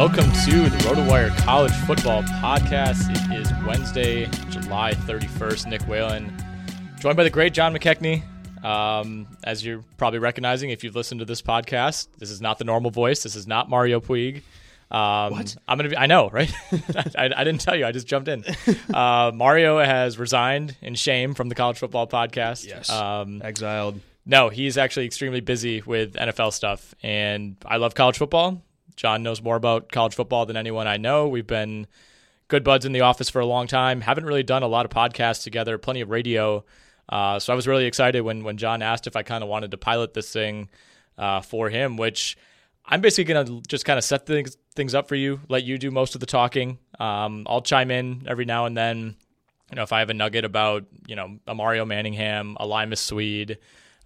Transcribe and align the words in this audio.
Welcome 0.00 0.32
to 0.32 0.70
the 0.70 0.78
RotoWire 0.78 1.36
College 1.44 1.74
Football 1.84 2.22
Podcast. 2.22 3.10
It 3.10 3.38
is 3.38 3.52
Wednesday, 3.66 4.24
July 4.48 4.94
31st. 4.94 5.66
Nick 5.66 5.82
Whalen, 5.82 6.34
joined 6.98 7.18
by 7.18 7.22
the 7.22 7.28
great 7.28 7.52
John 7.52 7.74
McKechnie. 7.74 8.22
Um, 8.64 9.26
as 9.44 9.62
you're 9.62 9.84
probably 9.98 10.18
recognizing, 10.18 10.70
if 10.70 10.82
you've 10.82 10.96
listened 10.96 11.18
to 11.18 11.26
this 11.26 11.42
podcast, 11.42 12.08
this 12.16 12.30
is 12.30 12.40
not 12.40 12.56
the 12.56 12.64
normal 12.64 12.90
voice. 12.90 13.22
This 13.22 13.36
is 13.36 13.46
not 13.46 13.68
Mario 13.68 14.00
Puig. 14.00 14.36
Um, 14.90 15.32
what? 15.32 15.54
I'm 15.68 15.76
gonna 15.76 15.90
be. 15.90 15.98
I 15.98 16.06
know, 16.06 16.30
right? 16.30 16.50
I, 16.96 17.30
I, 17.36 17.44
didn't 17.44 17.60
tell 17.60 17.76
you. 17.76 17.84
I 17.84 17.92
just 17.92 18.06
jumped 18.06 18.28
in. 18.28 18.42
Uh, 18.94 19.32
Mario 19.34 19.84
has 19.84 20.18
resigned 20.18 20.78
in 20.80 20.94
shame 20.94 21.34
from 21.34 21.50
the 21.50 21.54
College 21.54 21.78
Football 21.78 22.06
Podcast. 22.06 22.66
Yes. 22.66 22.88
Um, 22.88 23.42
Exiled. 23.44 24.00
No, 24.24 24.48
he's 24.48 24.78
actually 24.78 25.04
extremely 25.04 25.40
busy 25.40 25.82
with 25.82 26.14
NFL 26.14 26.54
stuff, 26.54 26.94
and 27.02 27.56
I 27.66 27.76
love 27.76 27.94
college 27.94 28.16
football. 28.16 28.62
John 29.00 29.22
knows 29.22 29.40
more 29.40 29.56
about 29.56 29.90
college 29.90 30.14
football 30.14 30.44
than 30.44 30.58
anyone 30.58 30.86
I 30.86 30.98
know. 30.98 31.26
We've 31.26 31.46
been 31.46 31.86
good 32.48 32.62
buds 32.62 32.84
in 32.84 32.92
the 32.92 33.00
office 33.00 33.30
for 33.30 33.40
a 33.40 33.46
long 33.46 33.66
time. 33.66 34.02
Haven't 34.02 34.26
really 34.26 34.42
done 34.42 34.62
a 34.62 34.66
lot 34.66 34.84
of 34.84 34.90
podcasts 34.90 35.42
together, 35.42 35.78
plenty 35.78 36.02
of 36.02 36.10
radio. 36.10 36.66
Uh, 37.08 37.38
so 37.38 37.50
I 37.50 37.56
was 37.56 37.66
really 37.66 37.86
excited 37.86 38.20
when 38.20 38.44
when 38.44 38.58
John 38.58 38.82
asked 38.82 39.06
if 39.06 39.16
I 39.16 39.22
kind 39.22 39.42
of 39.42 39.48
wanted 39.48 39.70
to 39.70 39.78
pilot 39.78 40.12
this 40.12 40.30
thing 40.30 40.68
uh, 41.16 41.40
for 41.40 41.70
him, 41.70 41.96
which 41.96 42.36
I'm 42.84 43.00
basically 43.00 43.32
going 43.32 43.46
to 43.46 43.62
just 43.66 43.86
kind 43.86 43.96
of 43.96 44.04
set 44.04 44.26
things 44.26 44.58
things 44.74 44.94
up 44.94 45.08
for 45.08 45.14
you, 45.14 45.40
let 45.48 45.64
you 45.64 45.78
do 45.78 45.90
most 45.90 46.14
of 46.14 46.20
the 46.20 46.26
talking. 46.26 46.78
Um, 46.98 47.46
I'll 47.48 47.62
chime 47.62 47.90
in 47.90 48.26
every 48.28 48.44
now 48.44 48.66
and 48.66 48.76
then. 48.76 49.16
You 49.70 49.76
know, 49.76 49.82
if 49.82 49.94
I 49.94 50.00
have 50.00 50.10
a 50.10 50.14
nugget 50.14 50.44
about 50.44 50.84
you 51.06 51.16
know 51.16 51.38
a 51.46 51.54
Mario 51.54 51.86
Manningham, 51.86 52.58
a 52.60 52.66
Limas 52.66 53.00
Sweed, 53.00 53.56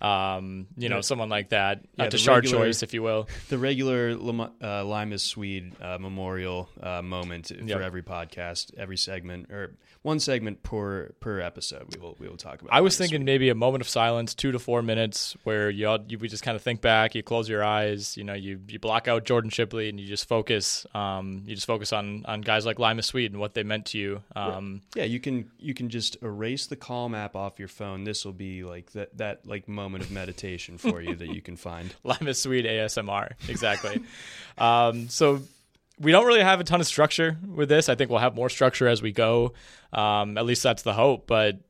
um, 0.00 0.66
you 0.76 0.88
know, 0.88 1.00
someone 1.00 1.28
like 1.28 1.50
that. 1.50 1.84
Yeah, 1.96 2.06
a 2.12 2.18
shard 2.18 2.46
choice, 2.46 2.82
if 2.82 2.94
you 2.94 3.02
will. 3.02 3.28
The 3.48 3.58
regular 3.58 4.10
uh, 4.10 4.84
Limas 4.84 5.22
Sweed 5.22 5.80
uh, 5.80 5.98
memorial 5.98 6.68
uh, 6.82 7.02
moment 7.02 7.50
yep. 7.50 7.78
for 7.78 7.82
every 7.82 8.02
podcast, 8.02 8.74
every 8.76 8.96
segment, 8.96 9.50
or 9.50 9.76
one 10.04 10.20
segment 10.20 10.62
per 10.62 11.14
per 11.18 11.40
episode. 11.40 11.86
We 11.94 12.00
will 12.00 12.14
we 12.18 12.28
will 12.28 12.36
talk 12.36 12.60
about. 12.60 12.74
I 12.74 12.82
was 12.82 12.96
thinking 12.98 13.24
maybe 13.24 13.48
a 13.48 13.54
moment 13.54 13.80
of 13.80 13.88
silence, 13.88 14.34
two 14.34 14.52
to 14.52 14.58
four 14.58 14.82
minutes, 14.82 15.34
where 15.44 15.70
you 15.70 15.88
all, 15.88 15.98
you 16.06 16.18
just 16.18 16.42
kind 16.42 16.56
of 16.56 16.62
think 16.62 16.82
back, 16.82 17.14
you 17.14 17.22
close 17.22 17.48
your 17.48 17.64
eyes, 17.64 18.14
you 18.14 18.22
know, 18.22 18.34
you 18.34 18.60
you 18.68 18.78
block 18.78 19.08
out 19.08 19.24
Jordan 19.24 19.48
Shipley, 19.48 19.88
and 19.88 19.98
you 19.98 20.06
just 20.06 20.28
focus. 20.28 20.86
Um, 20.94 21.42
you 21.46 21.54
just 21.54 21.66
focus 21.66 21.92
on 21.92 22.24
on 22.26 22.42
guys 22.42 22.66
like 22.66 22.78
Limas 22.78 23.06
Sweed 23.06 23.32
and 23.32 23.40
what 23.40 23.54
they 23.54 23.62
meant 23.62 23.86
to 23.86 23.98
you. 23.98 24.22
Um, 24.36 24.82
yeah, 24.94 25.04
you 25.04 25.20
can 25.20 25.50
you 25.58 25.72
can 25.72 25.88
just 25.88 26.22
erase 26.22 26.66
the 26.66 26.76
Calm 26.76 27.14
app 27.14 27.34
off 27.34 27.58
your 27.58 27.68
phone. 27.68 28.04
This 28.04 28.26
will 28.26 28.34
be 28.34 28.62
like 28.62 28.92
that 28.92 29.16
that 29.16 29.46
like 29.46 29.68
moment 29.68 30.04
of 30.04 30.10
meditation 30.10 30.76
for 30.76 31.00
you 31.00 31.14
that 31.14 31.34
you 31.34 31.40
can 31.40 31.56
find. 31.56 31.94
Limas 32.04 32.42
Sweed 32.42 32.66
ASMR, 32.66 33.32
exactly. 33.48 34.02
um, 34.58 35.08
so 35.08 35.40
we 36.04 36.12
don't 36.12 36.26
really 36.26 36.42
have 36.42 36.60
a 36.60 36.64
ton 36.64 36.80
of 36.80 36.86
structure 36.86 37.38
with 37.46 37.68
this. 37.68 37.88
I 37.88 37.94
think 37.94 38.10
we'll 38.10 38.20
have 38.20 38.34
more 38.34 38.48
structure 38.48 38.86
as 38.86 39.02
we 39.02 39.10
go. 39.10 39.54
Um, 39.92 40.38
at 40.38 40.44
least 40.44 40.62
that's 40.62 40.82
the 40.82 40.92
hope. 40.92 41.26
But 41.26 41.60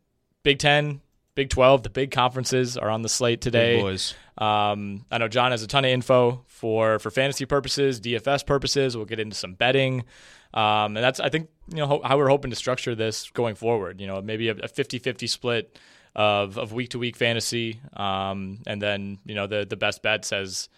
Big 0.42 0.58
Ten, 0.58 1.00
Big 1.34 1.50
Twelve, 1.50 1.82
the 1.82 1.90
big 1.90 2.10
conferences 2.10 2.76
are 2.76 2.90
on 2.90 3.02
the 3.02 3.08
slate 3.08 3.40
today. 3.40 3.76
Big 3.76 3.84
boys. 3.84 4.14
Um, 4.36 5.06
I 5.10 5.18
know 5.18 5.28
John 5.28 5.52
has 5.52 5.62
a 5.62 5.66
ton 5.66 5.84
of 5.84 5.90
info 5.90 6.44
for 6.48 6.98
for 6.98 7.10
fantasy 7.10 7.46
purposes, 7.46 8.00
DFS 8.00 8.44
purposes. 8.44 8.96
We'll 8.96 9.06
get 9.06 9.20
into 9.20 9.36
some 9.36 9.54
betting. 9.54 10.04
Um, 10.52 10.96
and 10.96 10.98
that's 10.98 11.20
I 11.20 11.28
think 11.28 11.48
you 11.68 11.76
know 11.76 12.00
how 12.04 12.18
we're 12.18 12.28
hoping 12.28 12.50
to 12.50 12.56
structure 12.56 12.94
this 12.94 13.30
going 13.30 13.54
forward. 13.54 14.00
You 14.00 14.06
know, 14.06 14.20
maybe 14.20 14.48
a, 14.48 14.54
50-50 14.54 15.28
split 15.28 15.78
of 16.14 16.58
of 16.58 16.72
week 16.72 16.90
to 16.90 16.98
week 16.98 17.16
fantasy, 17.16 17.80
um, 17.94 18.60
and 18.66 18.80
then 18.80 19.18
you 19.24 19.34
know 19.34 19.46
the 19.46 19.64
the 19.68 19.76
best 19.76 20.02
bets 20.02 20.32
as 20.32 20.68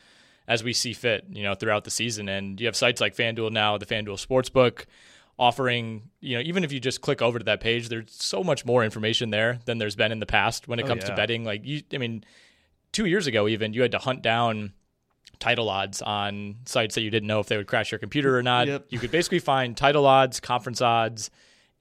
as 0.48 0.62
we 0.62 0.72
see 0.72 0.93
fit, 0.93 1.25
you 1.31 1.43
know, 1.43 1.54
throughout 1.54 1.84
the 1.84 1.90
season. 1.90 2.28
And 2.28 2.60
you 2.60 2.66
have 2.66 2.76
sites 2.76 3.00
like 3.00 3.16
FanDuel 3.16 3.50
now, 3.50 3.78
the 3.78 3.87
FanDuel 3.87 4.25
Sportsbook, 4.25 4.84
offering, 5.38 6.10
you 6.20 6.37
know, 6.37 6.43
even 6.43 6.64
if 6.64 6.72
you 6.72 6.81
just 6.81 7.00
click 7.00 7.20
over 7.20 7.38
to 7.38 7.44
that 7.44 7.60
page, 7.60 7.88
there's 7.88 8.10
so 8.10 8.43
much 8.43 8.64
more 8.64 8.84
information 8.84 9.31
there 9.31 9.58
than 9.64 9.78
there's 9.78 9.96
been 9.96 10.12
in 10.12 10.20
the 10.20 10.26
past 10.26 10.69
when 10.69 10.78
it 10.78 10.84
oh, 10.84 10.88
comes 10.88 11.02
yeah. 11.02 11.10
to 11.10 11.16
betting. 11.16 11.44
Like 11.44 11.64
you, 11.64 11.82
I 11.93 11.98
mean, 11.98 12.25
two 12.93 13.06
years 13.06 13.26
ago, 13.26 13.48
even 13.48 13.72
you 13.72 13.82
had 13.82 13.93
to 13.93 13.98
hunt 13.98 14.22
down 14.22 14.72
title 15.38 15.69
odds 15.69 16.00
on 16.00 16.56
sites 16.64 16.94
that 16.94 17.02
you 17.02 17.10
didn't 17.10 17.26
know 17.26 17.40
if 17.40 17.46
they 17.46 17.56
would 17.56 17.66
crash 17.66 17.92
your 17.92 17.99
computer 17.99 18.38
or 18.38 18.42
not. 18.42 18.66
Yep. 18.66 18.87
You 18.88 18.99
could 18.99 19.10
basically 19.10 19.38
find 19.38 19.76
title 19.76 20.06
odds, 20.06 20.40
conference 20.40 20.81
odds, 20.81 21.31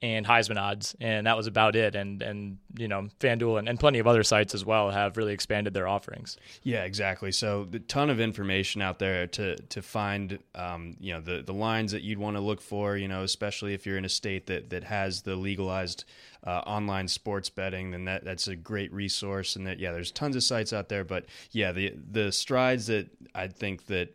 and 0.02 0.26
Heisman 0.26 0.60
odds, 0.60 0.94
and 1.00 1.26
that 1.26 1.36
was 1.36 1.46
about 1.46 1.74
it. 1.74 1.94
And 1.94 2.20
and 2.22 2.58
you 2.76 2.86
know, 2.86 3.08
FanDuel 3.18 3.58
and, 3.58 3.68
and 3.68 3.80
plenty 3.80 3.98
of 3.98 4.06
other 4.06 4.22
sites 4.22 4.54
as 4.54 4.64
well 4.64 4.90
have 4.90 5.16
really 5.16 5.32
expanded 5.32 5.72
their 5.72 5.88
offerings. 5.88 6.36
Yeah, 6.62 6.84
exactly. 6.84 7.32
So 7.32 7.66
a 7.72 7.78
ton 7.78 8.10
of 8.10 8.20
information 8.20 8.82
out 8.82 8.98
there 8.98 9.26
to 9.28 9.56
to 9.56 9.82
find, 9.82 10.38
um, 10.54 10.96
you 11.00 11.14
know, 11.14 11.20
the 11.20 11.42
the 11.42 11.54
lines 11.54 11.92
that 11.92 12.02
you'd 12.02 12.18
want 12.18 12.36
to 12.36 12.40
look 12.40 12.60
for. 12.60 12.96
You 12.96 13.08
know, 13.08 13.22
especially 13.22 13.72
if 13.72 13.86
you're 13.86 13.98
in 13.98 14.04
a 14.04 14.10
state 14.10 14.46
that 14.46 14.70
that 14.70 14.84
has 14.84 15.22
the 15.22 15.34
legalized 15.34 16.04
uh, 16.44 16.62
online 16.66 17.08
sports 17.08 17.48
betting, 17.48 17.90
then 17.90 18.04
that 18.04 18.24
that's 18.24 18.48
a 18.48 18.56
great 18.56 18.92
resource. 18.92 19.56
And 19.56 19.66
that 19.66 19.78
yeah, 19.78 19.92
there's 19.92 20.12
tons 20.12 20.36
of 20.36 20.42
sites 20.42 20.72
out 20.72 20.88
there. 20.90 21.04
But 21.04 21.24
yeah, 21.52 21.72
the 21.72 21.94
the 22.10 22.32
strides 22.32 22.88
that 22.88 23.08
I 23.34 23.48
think 23.48 23.86
that 23.86 24.14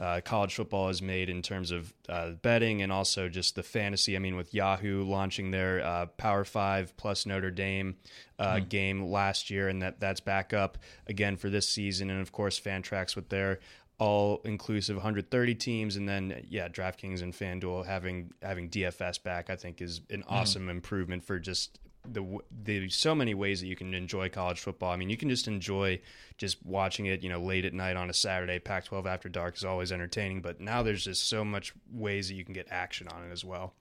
uh, 0.00 0.20
college 0.24 0.54
football 0.54 0.86
has 0.86 1.02
made 1.02 1.28
in 1.28 1.42
terms 1.42 1.70
of 1.70 1.92
uh, 2.08 2.30
betting 2.42 2.82
and 2.82 2.92
also 2.92 3.28
just 3.28 3.56
the 3.56 3.62
fantasy. 3.62 4.14
I 4.14 4.20
mean, 4.20 4.36
with 4.36 4.54
Yahoo 4.54 5.04
launching 5.04 5.50
their 5.50 5.84
uh, 5.84 6.06
Power 6.06 6.44
Five 6.44 6.96
plus 6.96 7.26
Notre 7.26 7.50
Dame 7.50 7.96
mm-hmm. 8.38 8.68
game 8.68 9.04
last 9.10 9.50
year, 9.50 9.68
and 9.68 9.82
that 9.82 10.00
that's 10.00 10.20
back 10.20 10.52
up 10.52 10.78
again 11.06 11.36
for 11.36 11.50
this 11.50 11.68
season, 11.68 12.10
and 12.10 12.20
of 12.20 12.32
course 12.32 12.60
Fantrax 12.60 13.16
with 13.16 13.28
their 13.28 13.58
all 13.98 14.40
inclusive 14.44 14.96
130 14.96 15.54
teams, 15.56 15.96
and 15.96 16.08
then 16.08 16.44
yeah, 16.48 16.68
DraftKings 16.68 17.22
and 17.22 17.32
FanDuel 17.32 17.84
having 17.84 18.32
having 18.42 18.70
DFS 18.70 19.22
back, 19.22 19.50
I 19.50 19.56
think 19.56 19.82
is 19.82 20.00
an 20.10 20.20
mm-hmm. 20.20 20.32
awesome 20.32 20.62
mm-hmm. 20.62 20.70
improvement 20.70 21.24
for 21.24 21.38
just 21.38 21.80
the 22.12 22.38
there's 22.50 22.96
so 22.96 23.14
many 23.14 23.34
ways 23.34 23.60
that 23.60 23.66
you 23.66 23.76
can 23.76 23.94
enjoy 23.94 24.28
college 24.28 24.60
football. 24.60 24.90
I 24.90 24.96
mean, 24.96 25.10
you 25.10 25.16
can 25.16 25.28
just 25.28 25.48
enjoy 25.48 26.00
just 26.36 26.64
watching 26.64 27.06
it, 27.06 27.22
you 27.22 27.28
know, 27.28 27.40
late 27.40 27.64
at 27.64 27.74
night 27.74 27.96
on 27.96 28.10
a 28.10 28.14
Saturday. 28.14 28.58
Pac-12 28.58 29.06
after 29.06 29.28
dark 29.28 29.56
is 29.56 29.64
always 29.64 29.92
entertaining, 29.92 30.40
but 30.40 30.60
now 30.60 30.82
there's 30.82 31.04
just 31.04 31.28
so 31.28 31.44
much 31.44 31.72
ways 31.92 32.28
that 32.28 32.34
you 32.34 32.44
can 32.44 32.54
get 32.54 32.66
action 32.70 33.08
on 33.08 33.24
it 33.24 33.32
as 33.32 33.44
well. 33.44 33.74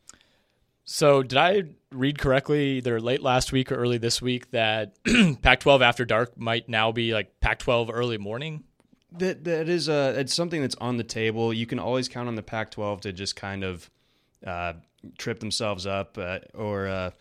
So, 0.90 1.22
did 1.22 1.38
I 1.38 1.64
read 1.92 2.18
correctly 2.18 2.78
either 2.78 3.02
late 3.02 3.22
last 3.22 3.52
week 3.52 3.72
or 3.72 3.76
early 3.76 3.98
this 3.98 4.22
week 4.22 4.52
that 4.52 4.96
Pac-12 5.06 5.82
after 5.82 6.06
dark 6.06 6.38
might 6.38 6.70
now 6.70 6.92
be 6.92 7.14
like 7.14 7.40
Pac-12 7.42 7.90
early 7.92 8.18
morning? 8.18 8.64
That 9.12 9.46
that 9.46 9.70
is 9.70 9.88
uh 9.88 10.16
it's 10.18 10.34
something 10.34 10.62
that's 10.62 10.76
on 10.76 10.98
the 10.98 11.04
table. 11.04 11.54
You 11.54 11.66
can 11.66 11.80
always 11.80 12.08
count 12.08 12.28
on 12.28 12.36
the 12.36 12.44
Pac-12 12.44 13.02
to 13.02 13.14
just 13.14 13.36
kind 13.36 13.64
of 13.64 13.90
uh, 14.46 14.74
trip 15.18 15.40
themselves 15.40 15.86
up 15.86 16.18
uh, 16.18 16.40
or 16.54 16.88
uh, 16.88 17.12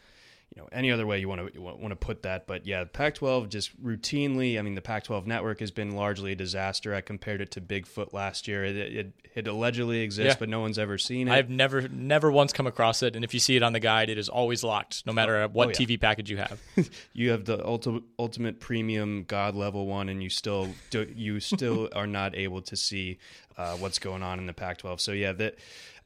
you 0.57 0.63
know 0.63 0.69
any 0.73 0.91
other 0.91 1.07
way 1.07 1.19
you 1.21 1.29
want 1.29 1.53
to 1.53 1.61
want 1.61 1.91
to 1.91 1.97
put 1.97 2.23
that 2.23 2.47
but 2.47 2.67
yeah 2.67 2.85
Pac-12 2.85 3.49
just 3.51 3.85
routinely 3.85 4.59
I 4.59 4.63
mean 4.63 4.75
the 4.75 4.81
Pac-12 4.81 5.27
network 5.27 5.61
has 5.61 5.71
been 5.71 5.95
largely 5.95 6.33
a 6.33 6.35
disaster. 6.35 6.95
I 6.95 7.03
compared 7.03 7.41
it 7.43 7.51
to 7.53 7.61
Bigfoot 7.61 8.13
last 8.13 8.49
year. 8.49 8.65
It 8.65 8.77
it, 8.77 9.13
it 9.35 9.47
allegedly 9.47 10.01
exists 10.01 10.35
yeah. 10.35 10.39
but 10.39 10.49
no 10.49 10.61
one's 10.61 10.79
ever 10.79 10.97
seen 10.97 11.29
it. 11.29 11.33
I've 11.33 11.51
never 11.51 11.87
never 11.89 12.33
once 12.33 12.53
come 12.53 12.67
across 12.67 13.03
it 13.03 13.15
and 13.15 13.25
if 13.25 13.35
you 13.35 13.41
see 13.41 13.57
it 13.57 13.63
on 13.63 13.75
the 13.75 13.81
guide 13.81 14.09
it 14.09 14.19
is 14.19 14.29
always 14.29 14.65
locked 14.65 15.07
no 15.07 15.13
matter 15.13 15.43
oh, 15.43 15.49
what 15.49 15.69
oh, 15.69 15.71
yeah. 15.71 15.87
TV 15.87 16.01
package 16.01 16.31
you 16.31 16.39
have. 16.39 16.61
You 17.13 17.31
have 17.31 17.45
the 17.45 17.65
ultimate 17.65 18.05
ultimate 18.19 18.61
premium 18.61 19.25
god 19.27 19.55
level 19.55 19.87
one 19.87 20.09
and 20.09 20.23
you 20.23 20.31
still 20.31 20.69
do, 20.91 21.11
you 21.15 21.41
still 21.41 21.89
are 21.95 22.07
not 22.07 22.35
able 22.35 22.63
to 22.63 22.77
see 22.77 23.19
uh, 23.57 23.75
what's 23.77 23.99
going 23.99 24.23
on 24.23 24.39
in 24.39 24.47
the 24.47 24.53
Pac-12 24.53 25.01
so 25.01 25.13
yeah 25.13 25.33
that 25.33 25.57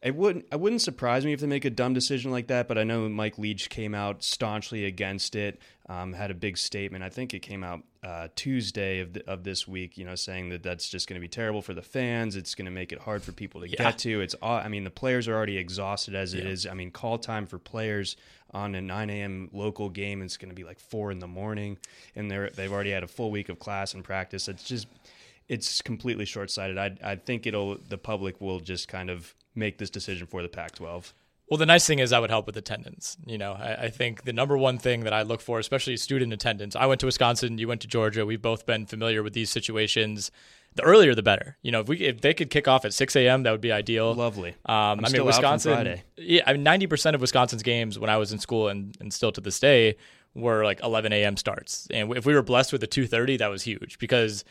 it 0.03 0.17
wouldn't. 0.17 0.47
It 0.51 0.59
wouldn't 0.59 0.81
surprise 0.81 1.27
me 1.27 1.35
if 1.35 1.41
they 1.41 1.47
make 1.47 1.67
a 1.67 1.71
dumb 1.71 1.93
decision 1.93 2.31
like 2.31 2.47
that. 2.47 2.69
But 2.69 2.79
I 2.79 2.85
know 2.85 3.07
Mike 3.09 3.37
Leach 3.37 3.69
came 3.69 3.95
out 3.95 4.23
staunchly 4.23 4.87
against 4.87 5.37
it. 5.37 5.61
Um, 5.91 6.15
had 6.15 6.31
a 6.31 6.35
big 6.35 6.57
statement. 6.57 7.05
I 7.05 7.11
think 7.11 7.35
it 7.35 7.41
came 7.41 7.63
out 7.63 7.83
uh, 8.03 8.29
Tuesday 8.35 9.01
of 9.01 9.13
the, 9.13 9.29
of 9.29 9.45
this 9.45 9.69
week. 9.69 9.99
You 9.99 10.07
know, 10.07 10.15
saying 10.15 10.49
that 10.51 10.63
that's 10.63 10.89
just 10.89 11.07
going 11.07 11.17
to 11.17 11.21
be 11.21 11.29
terrible 11.29 11.61
for 11.61 11.75
the 11.75 11.83
fans. 11.83 12.35
It's 12.35 12.55
going 12.55 12.65
to 12.65 12.71
make 12.71 12.93
it 12.93 12.99
hard 12.99 13.23
for 13.23 13.33
people 13.33 13.61
to 13.61 13.69
yeah. 13.69 13.77
get 13.77 13.99
to. 13.99 14.23
It's. 14.23 14.35
I 14.43 14.69
mean, 14.69 14.85
the 14.85 14.91
players 14.91 15.29
are 15.29 15.35
already 15.35 15.59
exhausted 15.59 16.15
as 16.15 16.33
yeah. 16.33 16.41
it 16.41 16.47
is. 16.47 16.67
I 16.67 16.73
mean, 16.73 16.91
call 16.91 17.19
time 17.19 17.47
for 17.47 17.59
players 17.59 18.17
on 18.53 18.75
a 18.75 18.81
9 18.81 19.11
a.m. 19.11 19.49
local 19.53 19.89
game 19.89 20.23
It's 20.23 20.37
going 20.37 20.49
to 20.49 20.55
be 20.55 20.65
like 20.65 20.81
four 20.81 21.11
in 21.11 21.19
the 21.19 21.29
morning, 21.29 21.77
and 22.17 22.31
they're 22.31 22.49
they've 22.49 22.73
already 22.73 22.91
had 22.91 23.03
a 23.03 23.09
full 23.09 23.31
week 23.31 23.51
of 23.51 23.59
class 23.59 23.93
and 23.93 24.03
practice. 24.03 24.49
It's 24.49 24.65
just 24.65 24.87
it's 25.51 25.83
completely 25.83 26.25
short 26.25 26.51
sighted. 26.51 26.79
I 26.79 26.97
I 27.03 27.17
think 27.17 27.47
it'll 27.47 27.77
the 27.77 27.99
public 27.99 28.41
will 28.41 28.61
just 28.61 28.89
kind 28.89 29.11
of 29.11 29.35
make 29.55 29.79
this 29.79 29.91
decision 29.91 30.27
for 30.27 30.43
the 30.43 30.49
Pac-12. 30.49 31.13
Well, 31.49 31.59
the 31.59 31.67
nice 31.67 31.85
thing 31.85 31.99
is 31.99 32.13
I 32.13 32.21
would 32.21 32.31
help 32.31 32.47
with 32.47 32.57
attendance. 32.57 33.17
You 33.27 33.37
know, 33.37 33.55
I, 33.55 33.87
I, 33.87 33.91
think 33.91 34.23
the 34.23 34.33
number 34.33 34.57
one 34.57 34.79
thing 34.79 35.03
that 35.03 35.13
I 35.13 35.23
look 35.23 35.41
for, 35.41 35.59
especially 35.59 35.97
student 35.97 36.33
attendance. 36.33 36.77
I 36.77 36.87
went 36.87 37.01
to 37.01 37.07
Wisconsin, 37.07 37.59
you 37.59 37.67
went 37.67 37.81
to 37.81 37.89
Georgia. 37.89 38.25
We've 38.25 38.41
both 38.41 38.67
been 38.67 38.87
familiar 38.87 39.25
with 39.25 39.33
these 39.33 39.51
situations. 39.51 40.31
The 40.77 40.83
earlier, 40.83 41.13
the 41.17 41.25
better. 41.25 41.57
You 41.63 41.73
know, 41.73 41.81
if 41.81 41.89
we 41.89 41.99
if 41.99 42.21
they 42.21 42.35
could 42.35 42.51
kick 42.51 42.69
off 42.69 42.85
at 42.85 42.95
6 42.95 43.17
a.m., 43.17 43.43
that 43.43 43.51
would 43.51 43.61
be 43.61 43.73
ideal. 43.73 44.15
Lovely. 44.15 44.51
Um, 44.65 45.05
I 45.05 45.09
mean, 45.11 45.25
Wisconsin. 45.25 46.01
Yeah, 46.17 46.43
I 46.47 46.53
mean, 46.53 46.63
90 46.63 46.87
percent 46.87 47.17
of 47.17 47.21
Wisconsin's 47.21 47.65
games 47.65 47.99
when 47.99 48.11
I 48.11 48.17
was 48.17 48.31
in 48.31 48.39
school 48.39 48.69
and, 48.69 48.97
and 49.01 49.13
still 49.13 49.33
to 49.33 49.41
this 49.41 49.59
day 49.59 49.97
were 50.35 50.65
like 50.65 50.81
11 50.85 51.13
a.m. 51.13 51.37
starts. 51.37 51.89
And 51.91 52.17
if 52.17 52.25
we 52.25 52.35
were 52.35 52.43
blessed 52.43 52.73
with 52.73 52.85
a 52.85 52.87
2:30, 52.87 53.39
that 53.39 53.49
was 53.49 53.65
huge 53.65 53.99
because 53.99 54.45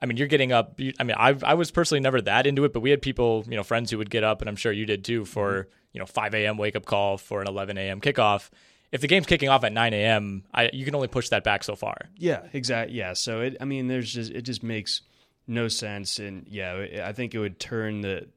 I 0.00 0.06
mean, 0.06 0.16
you're 0.16 0.28
getting 0.28 0.52
up. 0.52 0.78
I 0.98 1.04
mean, 1.04 1.16
I 1.18 1.36
I 1.42 1.54
was 1.54 1.70
personally 1.70 2.00
never 2.00 2.20
that 2.22 2.46
into 2.46 2.64
it, 2.64 2.72
but 2.72 2.80
we 2.80 2.90
had 2.90 3.02
people, 3.02 3.44
you 3.48 3.56
know, 3.56 3.62
friends 3.62 3.90
who 3.90 3.98
would 3.98 4.10
get 4.10 4.24
up, 4.24 4.40
and 4.40 4.48
I'm 4.48 4.56
sure 4.56 4.72
you 4.72 4.86
did 4.86 5.04
too, 5.04 5.24
for 5.24 5.50
mm-hmm. 5.52 5.70
you 5.92 6.00
know 6.00 6.06
5 6.06 6.34
a.m. 6.34 6.56
wake 6.56 6.76
up 6.76 6.84
call 6.84 7.18
for 7.18 7.40
an 7.40 7.48
11 7.48 7.78
a.m. 7.78 8.00
kickoff. 8.00 8.50
If 8.90 9.02
the 9.02 9.06
game's 9.06 9.26
kicking 9.26 9.50
off 9.50 9.64
at 9.64 9.72
9 9.72 9.92
a.m., 9.92 10.44
I 10.54 10.70
you 10.72 10.84
can 10.84 10.94
only 10.94 11.08
push 11.08 11.28
that 11.30 11.44
back 11.44 11.64
so 11.64 11.74
far. 11.74 11.96
Yeah, 12.16 12.42
exactly. 12.52 12.96
Yeah, 12.96 13.12
so 13.14 13.40
it, 13.40 13.56
I 13.60 13.64
mean, 13.64 13.88
there's 13.88 14.12
just 14.12 14.30
it 14.32 14.42
just 14.42 14.62
makes 14.62 15.02
no 15.46 15.68
sense, 15.68 16.18
and 16.18 16.46
yeah, 16.48 17.02
I 17.04 17.12
think 17.12 17.34
it 17.34 17.38
would 17.38 17.58
turn 17.58 18.00
the 18.02 18.28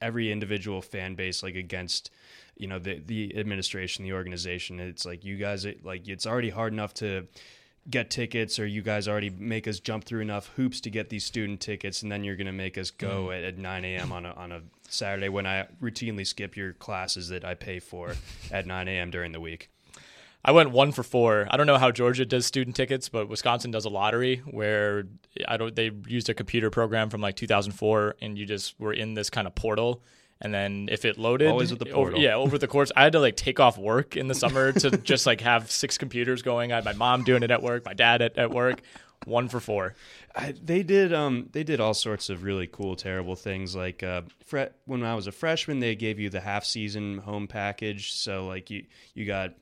every 0.00 0.32
individual 0.32 0.82
fan 0.82 1.14
base 1.14 1.42
like 1.42 1.54
against 1.54 2.10
you 2.56 2.66
know 2.66 2.78
the 2.78 3.00
the 3.04 3.36
administration, 3.36 4.04
the 4.04 4.12
organization. 4.12 4.80
It's 4.80 5.04
like 5.04 5.24
you 5.24 5.36
guys 5.36 5.66
like 5.82 6.08
it's 6.08 6.26
already 6.26 6.50
hard 6.50 6.72
enough 6.72 6.94
to 6.94 7.26
get 7.90 8.10
tickets 8.10 8.58
or 8.58 8.66
you 8.66 8.80
guys 8.80 9.08
already 9.08 9.30
make 9.30 9.66
us 9.66 9.80
jump 9.80 10.04
through 10.04 10.20
enough 10.20 10.48
hoops 10.56 10.80
to 10.80 10.90
get 10.90 11.08
these 11.08 11.24
student 11.24 11.60
tickets 11.60 12.02
and 12.02 12.12
then 12.12 12.22
you're 12.22 12.36
going 12.36 12.46
to 12.46 12.52
make 12.52 12.78
us 12.78 12.90
go 12.90 13.26
mm. 13.26 13.38
at, 13.38 13.44
at, 13.44 13.58
9 13.58 13.84
a.m 13.84 14.12
on 14.12 14.24
a, 14.24 14.30
on 14.32 14.52
a 14.52 14.60
saturday 14.88 15.28
when 15.28 15.46
i 15.46 15.66
routinely 15.80 16.24
skip 16.24 16.56
your 16.56 16.72
classes 16.74 17.28
that 17.28 17.44
i 17.44 17.54
pay 17.54 17.80
for 17.80 18.14
at 18.52 18.66
9 18.66 18.88
a.m 18.88 19.10
during 19.10 19.32
the 19.32 19.40
week. 19.40 19.68
I 20.44 20.50
went 20.50 20.72
one 20.72 20.90
for 20.90 21.04
four. 21.04 21.46
I 21.50 21.56
don't 21.56 21.66
know 21.66 21.78
how 21.78 21.90
georgia 21.90 22.24
does 22.24 22.46
student 22.46 22.76
tickets 22.76 23.08
but 23.08 23.28
wisconsin 23.28 23.72
does 23.72 23.84
a 23.84 23.90
lottery 23.90 24.42
where 24.48 25.04
i 25.48 25.56
don't 25.56 25.74
they 25.74 25.90
used 26.06 26.28
a 26.28 26.34
computer 26.34 26.70
program 26.70 27.10
from 27.10 27.20
like 27.20 27.34
2004 27.34 28.16
and 28.22 28.38
you 28.38 28.46
just 28.46 28.78
were 28.78 28.92
in 28.92 29.14
this 29.14 29.28
kind 29.28 29.48
of 29.48 29.54
portal 29.56 30.02
and 30.42 30.52
then 30.52 30.88
if 30.90 31.04
it 31.04 31.18
loaded, 31.18 31.48
always 31.48 31.70
with 31.70 31.78
the 31.78 31.86
portal. 31.86 32.18
Over, 32.18 32.22
yeah, 32.22 32.34
over 32.34 32.58
the 32.58 32.66
course, 32.66 32.92
I 32.94 33.04
had 33.04 33.12
to 33.12 33.20
like 33.20 33.36
take 33.36 33.60
off 33.60 33.78
work 33.78 34.16
in 34.16 34.28
the 34.28 34.34
summer 34.34 34.72
to 34.72 34.90
just 34.98 35.24
like 35.24 35.40
have 35.40 35.70
six 35.70 35.96
computers 35.96 36.42
going. 36.42 36.72
I 36.72 36.76
had 36.76 36.84
my 36.84 36.92
mom 36.92 37.22
doing 37.22 37.42
it 37.42 37.50
at 37.50 37.62
work, 37.62 37.84
my 37.84 37.94
dad 37.94 38.20
at, 38.20 38.36
at 38.36 38.50
work, 38.50 38.82
one 39.24 39.48
for 39.48 39.60
four. 39.60 39.94
I, 40.34 40.52
they 40.52 40.82
did 40.82 41.12
um 41.12 41.48
they 41.52 41.62
did 41.62 41.78
all 41.80 41.94
sorts 41.94 42.28
of 42.30 42.42
really 42.42 42.66
cool 42.66 42.96
terrible 42.96 43.36
things 43.36 43.76
like 43.76 44.02
uh 44.02 44.22
fre- 44.44 44.72
when 44.86 45.04
I 45.04 45.14
was 45.14 45.26
a 45.26 45.32
freshman 45.32 45.78
they 45.78 45.94
gave 45.94 46.18
you 46.18 46.30
the 46.30 46.40
half 46.40 46.64
season 46.64 47.18
home 47.18 47.46
package 47.46 48.14
so 48.14 48.46
like 48.46 48.70
you 48.70 48.86
you 49.14 49.26
got 49.26 49.52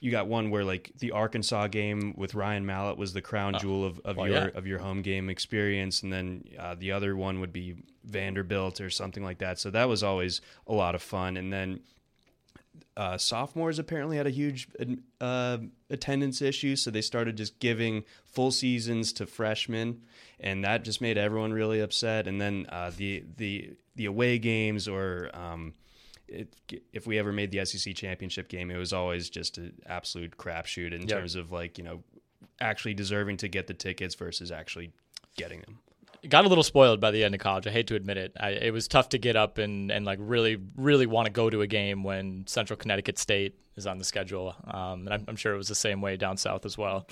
you 0.00 0.10
got 0.10 0.26
one 0.26 0.50
where 0.50 0.64
like 0.64 0.92
the 0.98 1.12
Arkansas 1.12 1.68
game 1.68 2.14
with 2.16 2.34
Ryan 2.34 2.66
Mallett 2.66 2.98
was 2.98 3.12
the 3.12 3.22
crown 3.22 3.54
oh. 3.56 3.58
jewel 3.58 3.84
of, 3.84 4.00
of 4.04 4.16
well, 4.16 4.28
your 4.28 4.36
yeah. 4.36 4.50
of 4.54 4.66
your 4.66 4.78
home 4.78 5.02
game 5.02 5.28
experience, 5.28 6.02
and 6.02 6.12
then 6.12 6.44
uh, 6.58 6.74
the 6.74 6.92
other 6.92 7.16
one 7.16 7.40
would 7.40 7.52
be 7.52 7.76
Vanderbilt 8.04 8.80
or 8.80 8.90
something 8.90 9.24
like 9.24 9.38
that. 9.38 9.58
So 9.58 9.70
that 9.70 9.88
was 9.88 10.02
always 10.02 10.40
a 10.66 10.72
lot 10.72 10.94
of 10.94 11.02
fun. 11.02 11.36
And 11.36 11.52
then 11.52 11.80
uh, 12.96 13.18
sophomores 13.18 13.78
apparently 13.78 14.16
had 14.16 14.26
a 14.26 14.30
huge 14.30 14.68
uh, 15.20 15.58
attendance 15.90 16.40
issue, 16.40 16.76
so 16.76 16.90
they 16.90 17.02
started 17.02 17.36
just 17.36 17.58
giving 17.58 18.04
full 18.24 18.50
seasons 18.50 19.12
to 19.14 19.26
freshmen, 19.26 20.02
and 20.40 20.64
that 20.64 20.84
just 20.84 21.00
made 21.00 21.18
everyone 21.18 21.52
really 21.52 21.80
upset. 21.80 22.26
And 22.26 22.40
then 22.40 22.66
uh, 22.70 22.90
the 22.96 23.24
the 23.36 23.76
the 23.96 24.06
away 24.06 24.38
games 24.38 24.88
or 24.88 25.30
um, 25.34 25.74
it, 26.28 26.54
if 26.92 27.06
we 27.06 27.18
ever 27.18 27.32
made 27.32 27.50
the 27.50 27.64
SEC 27.64 27.94
championship 27.94 28.48
game, 28.48 28.70
it 28.70 28.76
was 28.76 28.92
always 28.92 29.30
just 29.30 29.58
an 29.58 29.74
absolute 29.86 30.36
crapshoot 30.36 30.92
in 30.92 31.02
yep. 31.02 31.18
terms 31.18 31.34
of 31.34 31.52
like 31.52 31.78
you 31.78 31.84
know 31.84 32.02
actually 32.60 32.94
deserving 32.94 33.36
to 33.38 33.48
get 33.48 33.66
the 33.66 33.74
tickets 33.74 34.14
versus 34.14 34.50
actually 34.50 34.92
getting 35.36 35.60
them. 35.60 35.78
Got 36.28 36.44
a 36.44 36.48
little 36.48 36.64
spoiled 36.64 37.00
by 37.00 37.10
the 37.10 37.22
end 37.22 37.34
of 37.34 37.40
college. 37.40 37.66
I 37.66 37.70
hate 37.70 37.86
to 37.88 37.94
admit 37.94 38.16
it. 38.16 38.32
I, 38.40 38.50
it 38.50 38.72
was 38.72 38.88
tough 38.88 39.10
to 39.10 39.18
get 39.18 39.36
up 39.36 39.58
and, 39.58 39.92
and 39.92 40.04
like 40.04 40.18
really 40.20 40.58
really 40.76 41.06
want 41.06 41.26
to 41.26 41.32
go 41.32 41.50
to 41.50 41.62
a 41.62 41.66
game 41.66 42.02
when 42.02 42.46
Central 42.46 42.76
Connecticut 42.76 43.18
State 43.18 43.54
is 43.76 43.86
on 43.86 43.98
the 43.98 44.04
schedule. 44.04 44.54
Um, 44.66 45.06
and 45.06 45.10
I'm, 45.10 45.24
I'm 45.28 45.36
sure 45.36 45.54
it 45.54 45.58
was 45.58 45.68
the 45.68 45.74
same 45.74 46.00
way 46.00 46.16
down 46.16 46.36
south 46.36 46.64
as 46.64 46.76
well. 46.76 47.06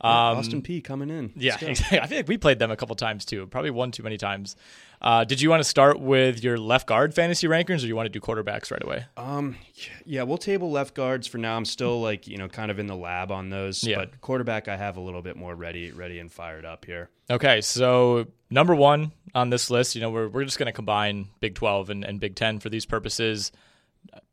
Um, 0.00 0.38
Austin 0.38 0.62
Peay 0.62 0.82
coming 0.82 1.10
in. 1.10 1.32
Let's 1.34 1.62
Yeah, 1.62 1.68
exactly. 1.68 2.00
I 2.00 2.06
feel 2.06 2.18
like 2.18 2.28
we 2.28 2.38
played 2.38 2.58
them 2.58 2.70
a 2.70 2.76
couple 2.76 2.94
times 2.96 3.24
too. 3.24 3.46
Probably 3.46 3.70
one 3.70 3.90
too 3.90 4.02
many 4.02 4.18
times. 4.18 4.56
Uh, 5.02 5.24
did 5.24 5.40
you 5.40 5.50
want 5.50 5.60
to 5.60 5.68
start 5.68 6.00
with 6.00 6.42
your 6.42 6.56
left 6.58 6.86
guard 6.86 7.14
fantasy 7.14 7.46
rankings, 7.46 7.82
or 7.84 7.86
you 7.86 7.94
want 7.96 8.06
to 8.06 8.10
do 8.10 8.20
quarterbacks 8.20 8.70
right 8.70 8.82
away? 8.82 9.04
Um, 9.16 9.56
yeah, 10.04 10.22
we'll 10.22 10.38
table 10.38 10.70
left 10.70 10.94
guards 10.94 11.26
for 11.26 11.38
now. 11.38 11.56
I'm 11.56 11.64
still 11.66 12.00
like 12.00 12.26
you 12.26 12.38
know 12.38 12.48
kind 12.48 12.70
of 12.70 12.78
in 12.78 12.86
the 12.86 12.96
lab 12.96 13.30
on 13.30 13.50
those, 13.50 13.84
Yeah. 13.84 13.96
but 13.98 14.20
quarterback 14.20 14.68
I 14.68 14.76
have 14.76 14.96
a 14.96 15.00
little 15.00 15.22
bit 15.22 15.36
more 15.36 15.54
ready, 15.54 15.90
ready 15.92 16.18
and 16.18 16.32
fired 16.32 16.64
up 16.64 16.84
here. 16.84 17.10
Okay, 17.30 17.60
so 17.60 18.26
number 18.50 18.74
one 18.74 19.12
on 19.34 19.50
this 19.50 19.70
list, 19.70 19.94
you 19.94 20.00
know, 20.00 20.10
we're 20.10 20.28
we're 20.28 20.44
just 20.44 20.58
going 20.58 20.66
to 20.66 20.72
combine 20.72 21.28
Big 21.40 21.54
Twelve 21.54 21.90
and, 21.90 22.04
and 22.04 22.18
Big 22.18 22.34
Ten 22.34 22.58
for 22.58 22.68
these 22.70 22.86
purposes. 22.86 23.52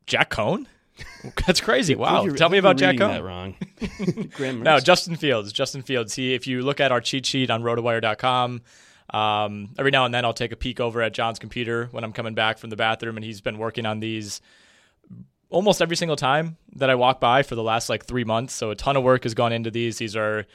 Jack 0.06 0.30
Coan, 0.30 0.66
that's 1.46 1.60
crazy. 1.60 1.94
Wow, 2.04 2.26
tell 2.28 2.48
me 2.48 2.58
about 2.58 2.76
Jack 2.78 2.96
Coan. 2.96 3.08
That 3.12 3.22
wrong. 3.22 3.56
No, 4.62 4.78
Justin 4.80 5.16
Fields. 5.16 5.52
Justin 5.52 5.82
Fields. 5.82 6.14
He, 6.14 6.34
if 6.34 6.46
you 6.46 6.62
look 6.62 6.80
at 6.80 6.90
our 6.92 7.00
cheat 7.00 7.26
sheet 7.26 7.50
on 7.50 7.62
rotowire.com, 7.62 8.62
um, 9.10 9.70
every 9.78 9.90
now 9.90 10.04
and 10.04 10.14
then 10.14 10.24
I'll 10.24 10.32
take 10.32 10.52
a 10.52 10.56
peek 10.56 10.80
over 10.80 11.02
at 11.02 11.12
John's 11.12 11.38
computer 11.38 11.88
when 11.90 12.04
I'm 12.04 12.12
coming 12.12 12.34
back 12.34 12.58
from 12.58 12.70
the 12.70 12.76
bathroom, 12.76 13.16
and 13.16 13.24
he's 13.24 13.40
been 13.40 13.58
working 13.58 13.86
on 13.86 14.00
these 14.00 14.40
almost 15.50 15.80
every 15.80 15.96
single 15.96 16.16
time 16.16 16.56
that 16.76 16.90
I 16.90 16.94
walk 16.96 17.20
by 17.20 17.42
for 17.42 17.54
the 17.54 17.62
last 17.62 17.88
like 17.88 18.06
three 18.06 18.24
months. 18.24 18.54
So 18.54 18.70
a 18.70 18.74
ton 18.74 18.96
of 18.96 19.04
work 19.04 19.22
has 19.22 19.34
gone 19.34 19.52
into 19.52 19.70
these. 19.70 19.98
These 19.98 20.16
are 20.16 20.46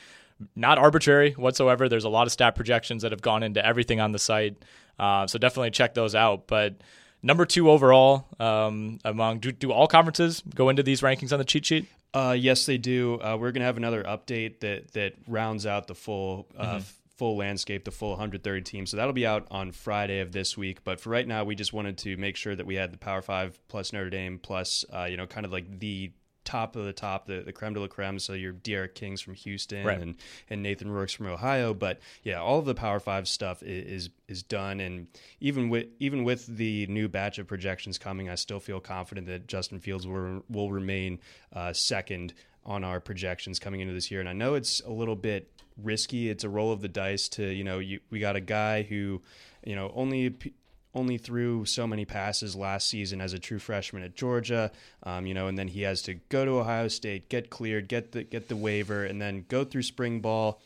not 0.56 0.78
arbitrary 0.78 1.32
whatsoever. 1.34 1.88
There's 1.88 2.04
a 2.04 2.10
lot 2.10 2.28
of 2.28 2.34
stat 2.34 2.56
projections 2.56 3.04
that 3.04 3.12
have 3.12 3.22
gone 3.22 3.44
into 3.44 3.66
everything 3.66 4.00
on 4.00 4.12
the 4.12 4.20
site. 4.20 4.64
Uh, 4.98 5.28
so 5.28 5.40
definitely 5.40 5.72
check 5.72 5.94
those 5.94 6.16
out. 6.16 6.48
But 6.48 6.76
number 7.24 7.46
two 7.46 7.70
overall 7.70 8.28
um, 8.40 9.00
among 9.06 9.40
do, 9.40 9.52
do 9.52 9.72
all 9.72 9.88
conferences 9.88 10.44
go 10.54 10.70
into 10.70 10.84
these 10.84 11.02
rankings 11.02 11.32
on 11.32 11.40
the 11.40 11.46
cheat 11.46 11.66
sheet? 11.66 11.88
Uh, 12.14 12.36
yes, 12.38 12.66
they 12.66 12.78
do. 12.78 13.22
Uh, 13.22 13.38
we're 13.40 13.52
gonna 13.52 13.66
have 13.66 13.78
another 13.78 14.04
update 14.04 14.62
that 14.62 14.92
that 14.94 15.14
rounds 15.28 15.66
out 15.66 15.88
the 15.88 15.96
full 15.96 16.48
uh, 16.58 16.66
Mm-hmm. 16.66 16.80
Full 17.20 17.38
landscape, 17.38 17.84
the 17.86 17.92
full 17.92 18.12
130 18.12 18.62
teams. 18.62 18.92
So 18.92 18.98
that'll 18.98 19.12
be 19.14 19.28
out 19.28 19.46
on 19.52 19.72
Friday 19.74 20.22
of 20.22 20.32
this 20.32 20.58
week. 20.58 20.84
But 20.84 21.00
for 21.02 21.10
right 21.10 21.28
now, 21.28 21.44
we 21.44 21.54
just 21.54 21.74
wanted 21.74 21.98
to 22.00 22.16
make 22.18 22.36
sure 22.38 22.56
that 22.56 22.66
we 22.66 22.76
had 22.76 22.92
the 22.94 22.98
Power 22.98 23.22
Five 23.22 23.60
plus 23.68 23.92
Notre 23.94 24.10
Dame 24.10 24.40
plus 24.40 24.86
uh, 24.94 25.04
you 25.04 25.18
know 25.18 25.28
kind 25.28 25.46
of 25.46 25.52
like 25.52 25.80
the 25.80 26.12
top 26.46 26.76
of 26.76 26.86
the 26.86 26.94
top, 26.94 27.28
the, 27.28 27.42
the 27.42 27.52
creme 27.52 27.74
de 27.74 27.80
la 27.80 27.88
creme. 27.88 28.18
So 28.18 28.34
your 28.34 28.54
D'Eriq 28.54 28.96
Kings 28.96 29.22
from 29.22 29.34
Houston 29.36 29.86
Right. 29.86 30.00
and 30.00 30.16
and 30.50 30.64
Nathan 30.64 30.90
Rourke's 30.90 31.14
from 31.14 31.28
Ohio. 31.28 31.74
But 31.74 32.00
yeah, 32.24 32.40
all 32.42 32.58
of 32.58 32.66
the 32.66 32.74
Power 32.74 33.00
Five 33.02 33.28
stuff 33.28 33.62
is, 33.62 34.06
is 34.06 34.10
is 34.30 34.44
done, 34.44 34.80
and 34.80 35.08
even 35.42 35.70
with 35.70 35.88
even 36.00 36.24
with 36.24 36.46
the 36.48 36.88
new 36.88 37.10
batch 37.10 37.38
of 37.38 37.48
projections 37.48 37.98
coming, 37.98 38.30
I 38.30 38.36
still 38.36 38.62
feel 38.62 38.80
confident 38.80 39.28
that 39.28 39.46
Justin 39.48 39.80
Fields 39.82 40.08
will 40.08 40.44
will 40.50 40.72
remain 40.72 41.20
uh, 41.54 41.74
second 41.74 42.34
on 42.66 42.84
our 42.84 43.00
projections 43.00 43.60
coming 43.60 43.82
into 43.82 43.94
this 43.94 44.10
year. 44.10 44.22
And 44.22 44.30
I 44.30 44.34
know 44.34 44.54
it's 44.54 44.80
a 44.82 44.92
little 44.92 45.16
bit 45.16 45.52
risky. 45.84 46.30
It's 46.30 46.44
a 46.44 46.50
roll 46.50 46.72
of 46.72 46.82
the 46.82 46.88
dice 46.88 47.28
to 47.30 47.44
you 47.44 47.64
know 47.64 47.80
you 47.80 48.00
we 48.10 48.20
got 48.20 48.36
a 48.36 48.42
guy 48.42 48.84
who 48.84 49.22
you 49.66 49.76
know 49.76 49.92
only 49.96 50.36
only 50.96 51.18
threw 51.18 51.66
so 51.66 51.86
many 51.86 52.06
passes 52.06 52.56
last 52.56 52.90
season 52.90 53.22
as 53.22 53.34
a 53.34 53.40
true 53.40 53.60
freshman 53.60 54.04
at 54.04 54.16
Georgia, 54.16 54.72
um, 55.04 55.26
you 55.26 55.34
know, 55.34 55.48
and 55.48 55.58
then 55.58 55.68
he 55.68 55.82
has 55.84 56.02
to 56.02 56.16
go 56.30 56.46
to 56.46 56.52
Ohio 56.60 56.88
State, 56.88 57.30
get 57.30 57.50
cleared, 57.50 57.88
get 57.88 58.12
the 58.12 58.24
get 58.24 58.48
the 58.48 58.56
waiver, 58.56 59.06
and 59.06 59.22
then 59.22 59.46
go 59.48 59.64
through 59.64 59.84
spring 59.84 60.20
ball, 60.20 60.60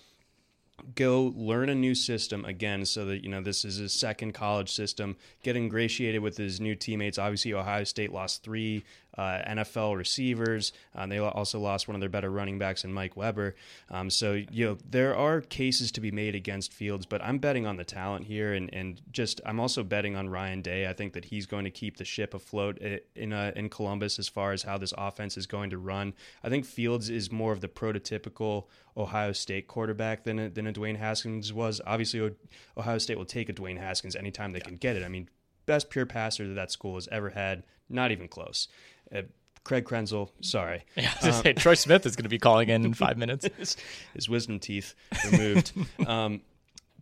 go 0.96 1.34
learn 1.36 1.70
a 1.70 1.75
new 1.75 1.93
system 1.93 2.46
again, 2.46 2.86
so 2.86 3.05
that 3.05 3.24
you 3.24 3.29
know 3.29 3.41
this 3.41 3.65
is 3.65 3.77
his 3.77 3.93
second 3.93 4.34
college 4.34 4.72
system. 4.72 5.17
Get 5.43 5.58
ingratiated 5.58 6.22
with 6.22 6.38
his 6.38 6.62
new 6.62 6.75
teammates. 6.75 7.17
Obviously, 7.17 7.53
Ohio 7.53 7.84
State 7.84 8.13
lost 8.13 8.43
three 8.43 8.84
uh, 9.17 9.41
NFL 9.48 9.98
receivers. 9.98 10.74
Uh, 10.96 11.05
they 11.08 11.20
also 11.20 11.60
lost 11.60 11.88
one 11.88 11.96
of 11.96 12.00
their 12.00 12.10
better 12.10 12.29
running 12.29 12.58
backs 12.60 12.84
in 12.84 12.93
Mike 12.93 13.15
Weber. 13.15 13.55
Um, 13.89 14.10
so 14.10 14.34
you 14.34 14.65
know 14.65 14.77
there 14.89 15.15
are 15.15 15.41
cases 15.41 15.91
to 15.93 16.01
be 16.01 16.12
made 16.12 16.36
against 16.36 16.74
Fields, 16.74 17.05
but 17.05 17.22
I'm 17.24 17.38
betting 17.38 17.65
on 17.65 17.77
the 17.77 17.84
talent 17.84 18.25
here, 18.25 18.53
and 18.53 18.74
and 18.74 19.01
just 19.12 19.41
I'm 19.46 19.60
also 19.60 19.84
betting 19.84 20.15
on 20.15 20.29
Ryan 20.29 20.62
Day. 20.62 20.88
I 20.88 20.93
think 20.93 21.13
that 21.13 21.25
he's 21.25 21.46
going 21.46 21.65
to 21.65 21.72
keep 21.72 21.98
the 21.98 22.05
ship 22.05 22.34
afloat 22.34 22.79
in 23.15 23.34
uh, 23.34 23.51
in 23.55 23.70
Columbus 23.70 24.20
as 24.20 24.27
far 24.27 24.51
as 24.51 24.63
how 24.63 24.77
this 24.77 24.93
offense 24.98 25.38
is 25.38 25.48
going 25.48 25.70
to 25.70 25.77
run. 25.77 26.13
I 26.43 26.50
think 26.50 26.65
Fields 26.65 27.10
is 27.10 27.32
more 27.32 27.51
of 27.51 27.62
the 27.62 27.67
prototypical 27.67 28.65
Ohio 28.96 29.32
State 29.32 29.67
quarterback 29.67 30.24
than 30.24 30.39
a, 30.39 30.50
than 30.50 30.67
a 30.67 30.74
Dwayne 30.74 30.98
Haskins 30.98 31.51
was. 31.51 31.82
Obviously, 31.86 32.32
Ohio 32.77 32.98
State 32.98 33.17
will 33.17 33.25
take 33.25 33.50
a 33.50 33.53
Dwayne 33.53 33.77
Haskins 33.77 34.15
anytime 34.15 34.51
they 34.51 34.60
can 34.60 34.75
get 34.75 34.96
it. 34.96 35.03
I 35.03 35.08
mean, 35.08 35.29
best 35.65 35.89
pure 35.89 36.05
passer 36.05 36.48
that 36.48 36.53
that 36.53 36.72
school 36.72 36.96
has 36.96 37.08
ever 37.12 37.29
had, 37.29 37.63
not 37.89 38.12
even 38.12 38.27
close. 38.27 38.67
Uh, 39.14 39.22
Craig 39.64 39.86
Krenzel, 39.86 40.30
sorry. 40.42 40.84
Yeah, 40.96 41.14
gonna 41.22 41.34
say, 41.34 41.54
Troy 41.54 41.74
Smith 41.76 42.06
is 42.06 42.16
going 42.16 42.24
to 42.24 42.30
be 42.30 42.40
calling 42.40 42.70
in 42.70 42.86
in 42.86 42.94
five 42.94 43.18
minutes. 43.24 43.48
his, 43.58 43.78
his 44.14 44.30
wisdom 44.30 44.60
teeth 44.60 44.94
removed. 45.32 45.72
um, 46.08 46.42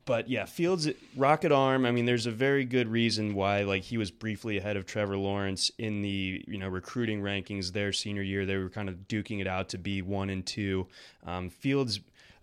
but 0.05 0.29
yeah, 0.29 0.45
Fields 0.45 0.89
rocket 1.15 1.51
arm. 1.51 1.85
I 1.85 1.91
mean, 1.91 2.05
there's 2.05 2.25
a 2.25 2.31
very 2.31 2.65
good 2.65 2.87
reason 2.87 3.35
why 3.35 3.61
like 3.63 3.83
he 3.83 3.97
was 3.97 4.11
briefly 4.11 4.57
ahead 4.57 4.75
of 4.77 4.85
Trevor 4.85 5.17
Lawrence 5.17 5.71
in 5.77 6.01
the 6.01 6.43
you 6.47 6.57
know 6.57 6.67
recruiting 6.67 7.21
rankings 7.21 7.71
their 7.71 7.93
senior 7.93 8.23
year. 8.23 8.45
They 8.45 8.57
were 8.57 8.69
kind 8.69 8.89
of 8.89 9.07
duking 9.07 9.41
it 9.41 9.47
out 9.47 9.69
to 9.69 9.77
be 9.77 10.01
one 10.01 10.29
and 10.29 10.45
two. 10.45 10.87
Um, 11.25 11.49
Fields. 11.49 11.99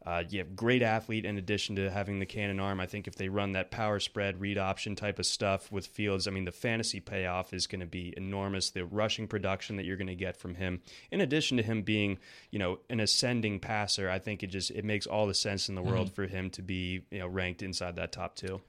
Uh, 0.09 0.25
yeah, 0.31 0.43
great 0.57 0.81
athlete 0.81 1.27
in 1.27 1.37
addition 1.37 1.77
to 1.77 1.91
having 1.91 2.19
the 2.19 2.25
cannon 2.25 2.59
arm. 2.59 2.81
I 2.81 2.87
think 2.87 3.07
if 3.07 3.17
they 3.17 3.29
run 3.29 3.53
that 3.53 3.71
power 3.71 4.01
spread, 4.01 4.41
read 4.41 4.57
option 4.57 4.97
type 4.97 5.19
of 5.19 5.27
stuff 5.27 5.71
with 5.71 5.87
Fields, 5.87 6.27
I 6.27 6.31
mean, 6.31 6.47
the 6.47 6.51
fantasy 6.51 6.99
payoff 6.99 7.53
is 7.53 7.67
going 7.67 7.81
to 7.81 7.87
be 7.87 8.15
enormous. 8.17 8.71
The 8.71 8.87
rushing 8.87 9.29
production 9.29 9.77
that 9.77 9.85
you're 9.85 9.99
going 9.99 10.07
to 10.07 10.15
get 10.15 10.35
from 10.35 10.55
him, 10.55 10.81
in 11.11 11.21
addition 11.21 11.59
to 11.59 11.63
him 11.63 11.83
being, 11.83 12.19
you 12.51 12.59
know, 12.59 12.79
an 12.89 13.01
ascending 13.01 13.61
passer, 13.61 14.09
I 14.09 14.19
think 14.19 14.43
it 14.43 14.47
just 14.47 14.71
it 14.71 14.83
makes 14.83 15.07
all 15.07 15.27
the 15.27 15.35
sense 15.35 15.69
in 15.69 15.75
the 15.75 15.83
world 15.83 16.11
for 16.11 16.27
him 16.27 16.49
to 16.53 16.63
be, 16.63 17.03
you 17.11 17.19
know, 17.19 17.29
ranked 17.29 17.61
inside 17.61 17.97
that 17.97 18.11
top 18.11 18.35
two. 18.35 18.63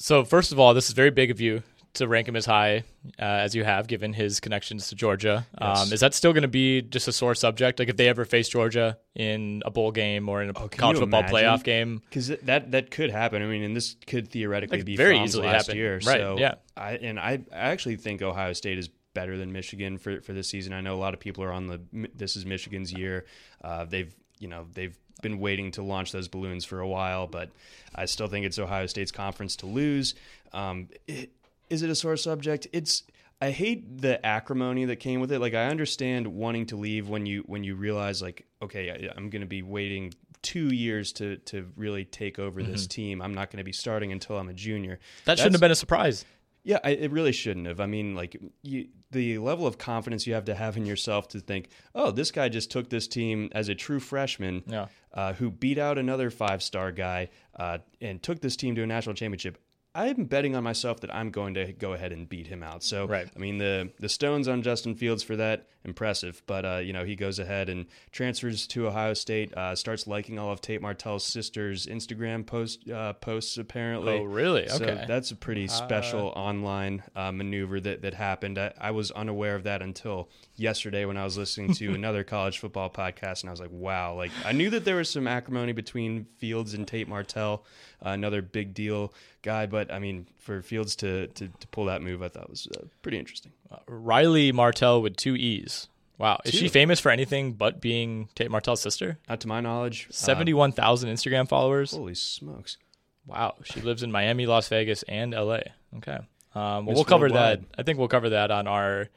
So 0.00 0.24
first 0.24 0.50
of 0.50 0.58
all, 0.58 0.74
this 0.74 0.88
is 0.88 0.94
very 0.94 1.10
big 1.10 1.30
of 1.30 1.40
you 1.40 1.62
to 1.94 2.08
rank 2.08 2.26
him 2.26 2.36
as 2.36 2.46
high 2.46 2.84
uh, 3.18 3.22
as 3.24 3.54
you 3.54 3.64
have, 3.64 3.86
given 3.86 4.12
his 4.14 4.40
connections 4.40 4.88
to 4.88 4.94
Georgia. 4.94 5.46
Yes. 5.60 5.86
Um, 5.86 5.92
is 5.92 6.00
that 6.00 6.14
still 6.14 6.32
going 6.32 6.42
to 6.42 6.48
be 6.48 6.80
just 6.82 7.06
a 7.08 7.12
sore 7.12 7.34
subject? 7.34 7.78
Like 7.78 7.88
if 7.90 7.96
they 7.96 8.08
ever 8.08 8.24
face 8.24 8.48
Georgia 8.48 8.96
in 9.14 9.62
a 9.66 9.70
bowl 9.70 9.92
game 9.92 10.28
or 10.28 10.42
in 10.42 10.48
a 10.48 10.52
Oh, 10.56 10.68
college 10.68 10.98
football 10.98 11.20
imagine? 11.20 11.36
playoff 11.36 11.62
game? 11.64 12.00
because 12.08 12.28
that 12.28 12.70
that 12.70 12.90
could 12.90 13.10
happen. 13.10 13.42
I 13.42 13.46
mean, 13.46 13.62
and 13.62 13.76
this 13.76 13.96
could 14.06 14.28
theoretically 14.28 14.78
That 14.78 14.86
be 14.86 14.96
very 14.96 15.18
easily 15.20 15.46
last 15.46 15.66
happen. 15.66 15.76
year. 15.78 15.94
Right, 15.96 16.18
So 16.18 16.36
yeah. 16.38 16.54
I 16.76 16.92
and 16.96 17.20
I, 17.20 17.40
I 17.52 17.56
actually 17.70 17.96
think 17.96 18.22
Ohio 18.22 18.52
State 18.54 18.78
is 18.78 18.88
better 19.14 19.36
than 19.36 19.52
Michigan 19.52 19.98
for 19.98 20.22
for 20.22 20.32
this 20.32 20.48
season. 20.48 20.72
I 20.72 20.80
know 20.80 20.94
a 20.94 21.02
lot 21.02 21.12
of 21.12 21.20
people 21.20 21.44
are 21.44 21.52
on 21.52 21.66
the 21.66 22.08
this 22.14 22.36
is 22.36 22.46
Michigan's 22.46 22.90
year. 22.92 23.26
Uh, 23.62 23.84
they've 23.84 24.14
you 24.38 24.48
know 24.48 24.66
they've 24.72 24.96
been 25.20 25.38
waiting 25.38 25.70
to 25.72 25.82
launch 25.82 26.10
those 26.10 26.26
balloons 26.28 26.64
for 26.64 26.80
a 26.80 26.88
while, 26.88 27.26
but 27.26 27.50
I 27.94 28.06
still 28.06 28.26
think 28.28 28.46
it's 28.46 28.58
Ohio 28.58 28.86
State's 28.86 29.12
conference 29.12 29.56
to 29.56 29.66
lose. 29.66 30.14
Um, 30.54 30.88
it, 31.06 31.30
is 31.72 31.82
it 31.82 31.90
a 31.90 31.94
sore 31.94 32.16
subject? 32.16 32.66
It's 32.72 33.02
I 33.40 33.50
hate 33.50 34.00
the 34.00 34.24
acrimony 34.24 34.84
that 34.84 34.96
came 34.96 35.20
with 35.20 35.32
it. 35.32 35.40
Like 35.40 35.54
I 35.54 35.66
understand 35.66 36.26
wanting 36.28 36.66
to 36.66 36.76
leave 36.76 37.08
when 37.08 37.26
you 37.26 37.42
when 37.46 37.64
you 37.64 37.74
realize 37.74 38.22
like 38.22 38.46
okay 38.60 38.90
I, 38.90 39.10
I'm 39.16 39.30
going 39.30 39.42
to 39.42 39.48
be 39.48 39.62
waiting 39.62 40.12
two 40.42 40.68
years 40.74 41.12
to 41.14 41.36
to 41.50 41.68
really 41.76 42.04
take 42.04 42.38
over 42.38 42.62
this 42.62 42.86
team. 42.86 43.20
I'm 43.22 43.34
not 43.34 43.50
going 43.50 43.58
to 43.58 43.64
be 43.64 43.72
starting 43.72 44.12
until 44.12 44.36
I'm 44.38 44.48
a 44.48 44.54
junior. 44.54 44.98
That 45.24 45.38
shouldn't 45.38 45.54
have 45.54 45.60
been 45.60 45.70
a 45.70 45.74
surprise. 45.76 46.24
yeah, 46.64 46.78
I, 46.84 46.90
it 46.90 47.10
really 47.10 47.32
shouldn't 47.32 47.66
have. 47.66 47.80
I 47.80 47.86
mean, 47.86 48.14
like 48.14 48.40
you, 48.62 48.88
the 49.10 49.38
level 49.38 49.66
of 49.66 49.78
confidence 49.78 50.26
you 50.28 50.34
have 50.34 50.44
to 50.46 50.54
have 50.54 50.76
in 50.76 50.86
yourself 50.86 51.26
to 51.28 51.40
think, 51.40 51.68
oh, 51.94 52.10
this 52.12 52.30
guy 52.30 52.48
just 52.48 52.70
took 52.70 52.88
this 52.90 53.08
team 53.08 53.50
as 53.52 53.68
a 53.68 53.74
true 53.74 53.98
freshman, 54.00 54.62
Yeah. 54.66 54.86
uh, 55.12 55.32
who 55.34 55.50
beat 55.50 55.78
out 55.78 55.98
another 55.98 56.30
five 56.30 56.62
star 56.62 56.92
guy 56.92 57.30
uh, 57.56 57.78
and 58.00 58.22
took 58.22 58.40
this 58.40 58.54
team 58.56 58.74
to 58.76 58.82
a 58.82 58.86
national 58.86 59.14
championship. 59.16 59.58
I'm 59.94 60.24
betting 60.24 60.56
on 60.56 60.64
myself 60.64 61.00
that 61.00 61.14
I'm 61.14 61.30
going 61.30 61.54
to 61.54 61.72
go 61.72 61.92
ahead 61.92 62.12
and 62.12 62.26
beat 62.28 62.46
him 62.46 62.62
out. 62.62 62.82
So, 62.82 63.06
Right. 63.06 63.28
I 63.34 63.38
mean, 63.38 63.58
the 63.58 63.90
the 64.00 64.08
stones 64.08 64.48
on 64.48 64.62
Justin 64.62 64.94
Fields 64.94 65.22
for 65.22 65.36
that 65.36 65.66
impressive, 65.84 66.42
but 66.46 66.64
uh, 66.64 66.76
you 66.78 66.92
know 66.92 67.04
he 67.04 67.16
goes 67.16 67.38
ahead 67.38 67.68
and 67.68 67.86
transfers 68.12 68.66
to 68.68 68.86
Ohio 68.86 69.14
State, 69.14 69.52
uh, 69.54 69.74
starts 69.74 70.06
liking 70.06 70.38
all 70.38 70.50
of 70.50 70.60
Tate 70.60 70.80
Martell's 70.80 71.24
sister's 71.24 71.86
Instagram 71.86 72.46
post 72.46 72.88
uh, 72.88 73.12
posts 73.14 73.58
apparently. 73.58 74.18
Oh, 74.18 74.22
really? 74.24 74.68
So 74.68 74.82
Okay. 74.84 75.04
that's 75.06 75.30
a 75.30 75.36
pretty 75.36 75.66
special 75.68 76.32
online 76.36 77.02
uh, 77.16 77.32
maneuver 77.32 77.80
that, 77.80 78.02
that 78.02 78.14
happened. 78.14 78.58
I, 78.58 78.72
I 78.80 78.92
was 78.92 79.10
unaware 79.10 79.56
of 79.56 79.64
that 79.64 79.82
until 79.82 80.30
yesterday 80.56 81.04
when 81.04 81.16
I 81.16 81.24
was 81.24 81.36
listening 81.36 81.72
to 81.74 81.94
another 81.94 82.24
college 82.24 82.58
football 82.58 82.90
podcast, 82.90 83.42
and 83.42 83.50
I 83.50 83.52
was 83.52 83.60
like, 83.60 83.70
wow. 83.72 84.14
Like, 84.14 84.30
I 84.44 84.52
knew 84.52 84.70
that 84.70 84.84
there 84.84 84.96
was 84.96 85.08
some 85.08 85.26
acrimony 85.26 85.72
between 85.72 86.26
Fields 86.38 86.74
and 86.74 86.86
Tate 86.86 87.08
Martell, 87.08 87.64
uh, 88.04 88.10
another 88.10 88.42
big 88.42 88.74
deal 88.74 89.12
guy, 89.42 89.66
but 89.66 89.92
I 89.92 89.98
mean, 89.98 90.26
for 90.38 90.62
Fields 90.62 90.96
to, 90.96 91.28
to, 91.28 91.48
to 91.48 91.66
pull 91.68 91.86
that 91.86 92.02
move, 92.02 92.22
I 92.22 92.28
thought 92.28 92.50
was 92.50 92.68
uh, 92.76 92.84
pretty 93.02 93.18
interesting. 93.18 93.52
Riley 93.86 94.52
Martell 94.52 95.02
with 95.02 95.16
two 95.16 95.34
E's. 95.36 95.88
Wow. 96.18 96.40
Is 96.44 96.54
she 96.54 96.68
famous 96.68 97.00
for 97.00 97.10
anything 97.10 97.54
but 97.54 97.80
being 97.80 98.28
Tate 98.34 98.50
Martell's 98.50 98.80
sister? 98.80 99.18
Not 99.28 99.40
to 99.40 99.48
my 99.48 99.60
knowledge. 99.60 100.06
uh, 100.08 100.12
71,000 100.12 101.10
Instagram 101.10 101.48
followers. 101.48 101.92
holy 101.92 102.14
smokes. 102.14 102.78
Wow. 103.26 103.54
She 103.64 103.80
lives 103.80 104.02
in 104.02 104.12
Miami, 104.12 104.46
Las 104.46 104.68
Vegas, 104.68 105.02
and 105.04 105.32
LA. 105.32 105.60
Okay. 105.96 106.18
Um, 106.54 106.86
well, 106.86 106.94
we'll 106.94 107.04
cover 107.04 107.30
that. 107.30 107.60
I 107.76 107.82
think 107.82 107.98
we'll 107.98 108.08
cover 108.08 108.30
that 108.30 108.50
on 108.50 108.66
our 108.68 109.08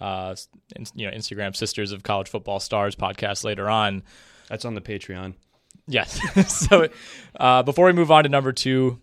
uh, 0.00 0.34
in, 0.74 0.86
you 0.94 1.10
know, 1.10 1.16
Instagram 1.16 1.54
Sisters 1.54 1.92
of 1.92 2.02
College 2.02 2.28
Football 2.28 2.60
Stars 2.60 2.96
podcast 2.96 3.44
later 3.44 3.68
on. 3.68 4.02
That's 4.48 4.64
on 4.64 4.74
the 4.74 4.80
Patreon. 4.80 5.34
Yes. 5.86 6.20
so 6.68 6.88
uh, 7.38 7.62
before 7.62 7.86
we 7.86 7.92
move 7.92 8.10
on 8.10 8.24
to 8.24 8.28
number 8.28 8.52
two, 8.52 8.98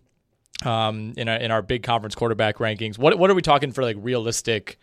um, 0.63 1.13
in 1.17 1.27
our 1.27 1.38
in 1.38 1.51
our 1.51 1.62
big 1.62 1.83
conference 1.83 2.15
quarterback 2.15 2.57
rankings, 2.57 2.98
what 2.98 3.17
what 3.17 3.29
are 3.29 3.36
we 3.36 3.41
talking 3.41 3.71
for 3.71 3.83
like 3.83 3.98
realistic 4.00 4.77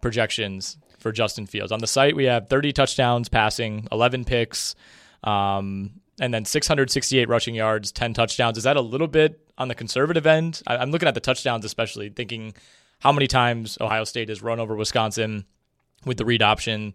projections 0.00 0.76
for 0.98 1.12
Justin 1.12 1.46
Fields? 1.46 1.72
On 1.72 1.78
the 1.78 1.86
site, 1.86 2.16
we 2.16 2.24
have 2.24 2.48
30 2.48 2.72
touchdowns 2.72 3.28
passing, 3.28 3.86
11 3.92 4.24
picks, 4.24 4.74
um, 5.24 5.92
and 6.20 6.32
then 6.34 6.44
668 6.44 7.28
rushing 7.28 7.54
yards, 7.54 7.92
10 7.92 8.14
touchdowns. 8.14 8.58
Is 8.58 8.64
that 8.64 8.76
a 8.76 8.80
little 8.80 9.08
bit 9.08 9.40
on 9.58 9.68
the 9.68 9.74
conservative 9.74 10.26
end? 10.26 10.62
I, 10.66 10.76
I'm 10.76 10.90
looking 10.90 11.08
at 11.08 11.14
the 11.14 11.20
touchdowns, 11.20 11.64
especially 11.64 12.08
thinking 12.08 12.54
how 13.02 13.10
many 13.10 13.26
times 13.26 13.76
Ohio 13.80 14.04
State 14.04 14.28
has 14.28 14.42
run 14.42 14.60
over 14.60 14.76
Wisconsin 14.76 15.44
with 16.04 16.18
the 16.18 16.24
read 16.24 16.40
option. 16.40 16.94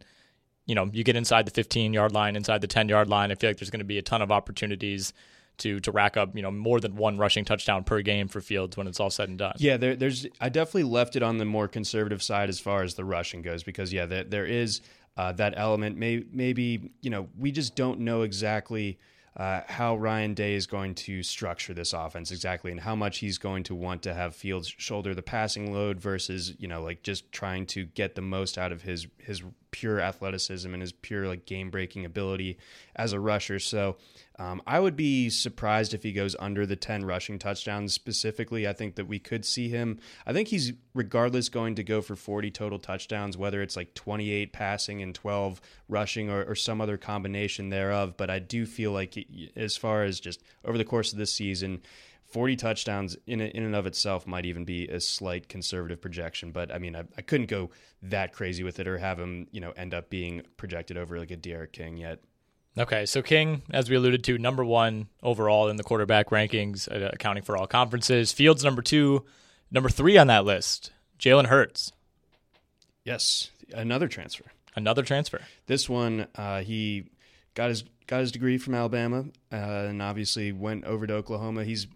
You 0.66 0.74
know, 0.74 0.90
you 0.94 1.04
get 1.04 1.18
inside 1.18 1.46
the 1.46 1.52
15 1.52 1.92
yard 1.92 2.14
line, 2.14 2.38
inside 2.38 2.62
the 2.62 2.68
10 2.68 2.88
yard 2.88 3.10
line. 3.10 3.30
I 3.30 3.36
feel 3.36 3.50
like 3.50 3.58
there's 3.58 3.70
going 3.70 3.80
to 3.80 3.86
be 3.86 3.98
a 3.98 4.02
ton 4.02 4.22
of 4.22 4.32
opportunities 4.32 5.12
to 5.58 5.80
to 5.82 5.92
rack 5.92 6.16
up 6.16 6.36
you 6.36 6.42
know 6.42 6.52
more 6.52 6.80
than 6.80 6.96
one 6.96 7.18
rushing 7.18 7.44
touchdown 7.44 7.84
per 7.84 8.02
game 8.02 8.28
for 8.28 8.40
Fields 8.40 8.78
when 8.78 8.88
it's 8.88 9.02
all 9.02 9.10
said 9.10 9.28
and 9.28 9.38
done. 9.38 9.56
Yeah, 9.58 9.76
there, 9.76 9.98
there's 9.98 10.26
I 10.40 10.48
definitely 10.48 10.84
left 10.84 11.18
it 11.18 11.24
on 11.24 11.40
the 11.40 11.46
more 11.46 11.68
conservative 11.68 12.24
side 12.24 12.48
as 12.48 12.60
far 12.60 12.84
as 12.84 12.94
the 12.96 13.04
rushing 13.04 13.42
goes 13.42 13.64
because 13.64 13.92
yeah, 13.92 14.06
there, 14.06 14.24
there 14.24 14.46
is 14.46 14.80
uh, 15.18 15.34
that 15.34 15.56
element. 15.58 15.98
May, 15.98 16.24
maybe 16.32 16.92
you 17.02 17.10
know 17.10 17.28
we 17.38 17.52
just 17.52 17.76
don't 17.76 18.00
know 18.00 18.22
exactly. 18.22 18.98
Uh, 19.38 19.62
how 19.68 19.96
Ryan 19.96 20.34
Day 20.34 20.56
is 20.56 20.66
going 20.66 20.96
to 20.96 21.22
structure 21.22 21.72
this 21.72 21.94
offense 21.94 22.32
exactly, 22.32 22.72
and 22.72 22.80
how 22.80 22.96
much 22.96 23.20
he's 23.20 23.38
going 23.38 23.64
to 23.66 23.76
want 23.76 24.02
to 24.02 24.14
have 24.16 24.36
Fields 24.36 24.74
shoulder 24.78 25.14
the 25.14 25.22
passing 25.22 25.72
load 25.72 26.00
versus 26.02 26.56
you 26.58 26.68
know 26.68 26.82
like 26.82 27.04
just 27.04 27.32
trying 27.32 27.68
to 27.68 27.86
get 27.86 28.16
the 28.16 28.22
most 28.22 28.58
out 28.58 28.72
of 28.72 28.82
his 28.82 29.06
his 29.20 29.44
pure 29.72 30.00
athleticism 30.00 30.72
and 30.74 30.82
his 30.82 30.92
pure 30.92 31.28
like 31.28 31.46
game 31.46 31.70
breaking 31.70 32.06
ability 32.06 32.58
as 32.96 33.14
a 33.14 33.20
rusher. 33.20 33.60
So 33.60 33.98
um, 34.40 34.62
I 34.68 34.80
would 34.80 34.96
be 34.96 35.30
surprised 35.30 35.94
if 35.94 36.04
he 36.04 36.12
goes 36.12 36.36
under 36.40 36.66
the 36.66 36.76
10 36.76 37.06
rushing 37.06 37.40
touchdowns 37.40 37.94
specifically. 37.94 38.68
I 38.68 38.74
think 38.74 38.96
that 38.96 39.08
we 39.08 39.18
could 39.18 39.44
see 39.46 39.70
him. 39.70 40.00
I 40.26 40.34
think 40.34 40.50
he's 40.50 40.74
regardless 40.94 41.50
going 41.50 41.76
to 41.76 41.84
go 41.84 42.02
for 42.02 42.16
40 42.16 42.52
total 42.52 42.78
touchdowns, 42.78 43.38
whether 43.38 43.62
it's 43.62 43.76
like 43.76 43.94
28 43.96 44.54
passing 44.54 45.02
and 45.02 45.16
12 45.16 45.60
rushing 45.90 46.30
or, 46.30 46.44
or 46.44 46.56
some 46.56 46.82
other 46.82 46.98
combination 46.98 47.70
thereof. 47.70 48.16
But 48.16 48.30
I 48.30 48.40
do 48.40 48.66
feel 48.66 48.92
like, 48.92 49.18
as 49.56 49.76
far 49.76 50.04
as 50.04 50.20
just 50.20 50.44
over 50.64 50.78
the 50.78 50.86
course 50.86 51.12
of 51.12 51.18
this 51.18 51.34
season, 51.34 51.82
40 52.28 52.56
touchdowns 52.58 53.18
in 53.26 53.40
in 53.42 53.64
and 53.64 53.76
of 53.76 53.86
itself 53.86 54.28
might 54.28 54.46
even 54.46 54.66
be 54.66 54.88
a 54.88 55.00
slight 55.00 55.48
conservative 55.48 56.02
projection, 56.02 56.52
but 56.52 56.74
I 56.74 56.78
mean, 56.78 56.96
I, 56.96 57.04
I 57.18 57.22
couldn't 57.22 57.48
go 57.48 57.70
that 58.04 58.34
crazy 58.34 58.64
with 58.64 58.80
it 58.80 58.88
or 58.88 58.98
have 58.98 59.20
him, 59.20 59.48
you 59.52 59.62
know, 59.62 59.72
end 59.72 59.94
up 59.94 60.10
being 60.10 60.42
projected 60.58 60.98
over 60.98 61.18
like 61.18 61.32
a 61.32 61.38
D'Eriq 61.38 61.72
King 61.72 61.98
yet. 61.98 62.20
Okay, 62.78 63.08
so 63.08 63.24
King, 63.24 63.64
as 63.72 63.90
we 63.90 63.96
alluded 63.96 64.24
to, 64.26 64.38
number 64.38 64.64
one 64.64 65.08
overall 65.24 65.68
in 65.68 65.78
the 65.78 65.84
quarterback 65.84 66.30
rankings, 66.30 66.92
uh, 66.92 67.10
accounting 67.12 67.44
for 67.44 67.58
all 67.58 67.66
conferences. 67.66 68.32
Fields 68.32 68.64
number 68.64 68.84
two, 68.84 69.26
number 69.72 69.90
three 69.90 70.18
on 70.18 70.28
that 70.28 70.46
list, 70.46 70.92
Jalen 71.18 71.48
Hurts. 71.48 71.92
Yes, 73.04 73.50
another 73.74 74.08
transfer. 74.08 74.44
Another 74.76 75.02
transfer. 75.02 75.42
This 75.66 75.90
one, 75.90 76.28
uh, 76.36 76.62
he 76.62 77.06
got 77.56 77.70
his 77.70 77.84
got 78.06 78.20
his 78.20 78.32
degree 78.32 78.58
from 78.58 78.76
Alabama, 78.76 79.26
uh, 79.52 79.56
and 79.56 80.02
obviously 80.02 80.52
went 80.52 80.86
over 80.86 81.08
to 81.08 81.14
Oklahoma. 81.14 81.64
He's 81.64 81.88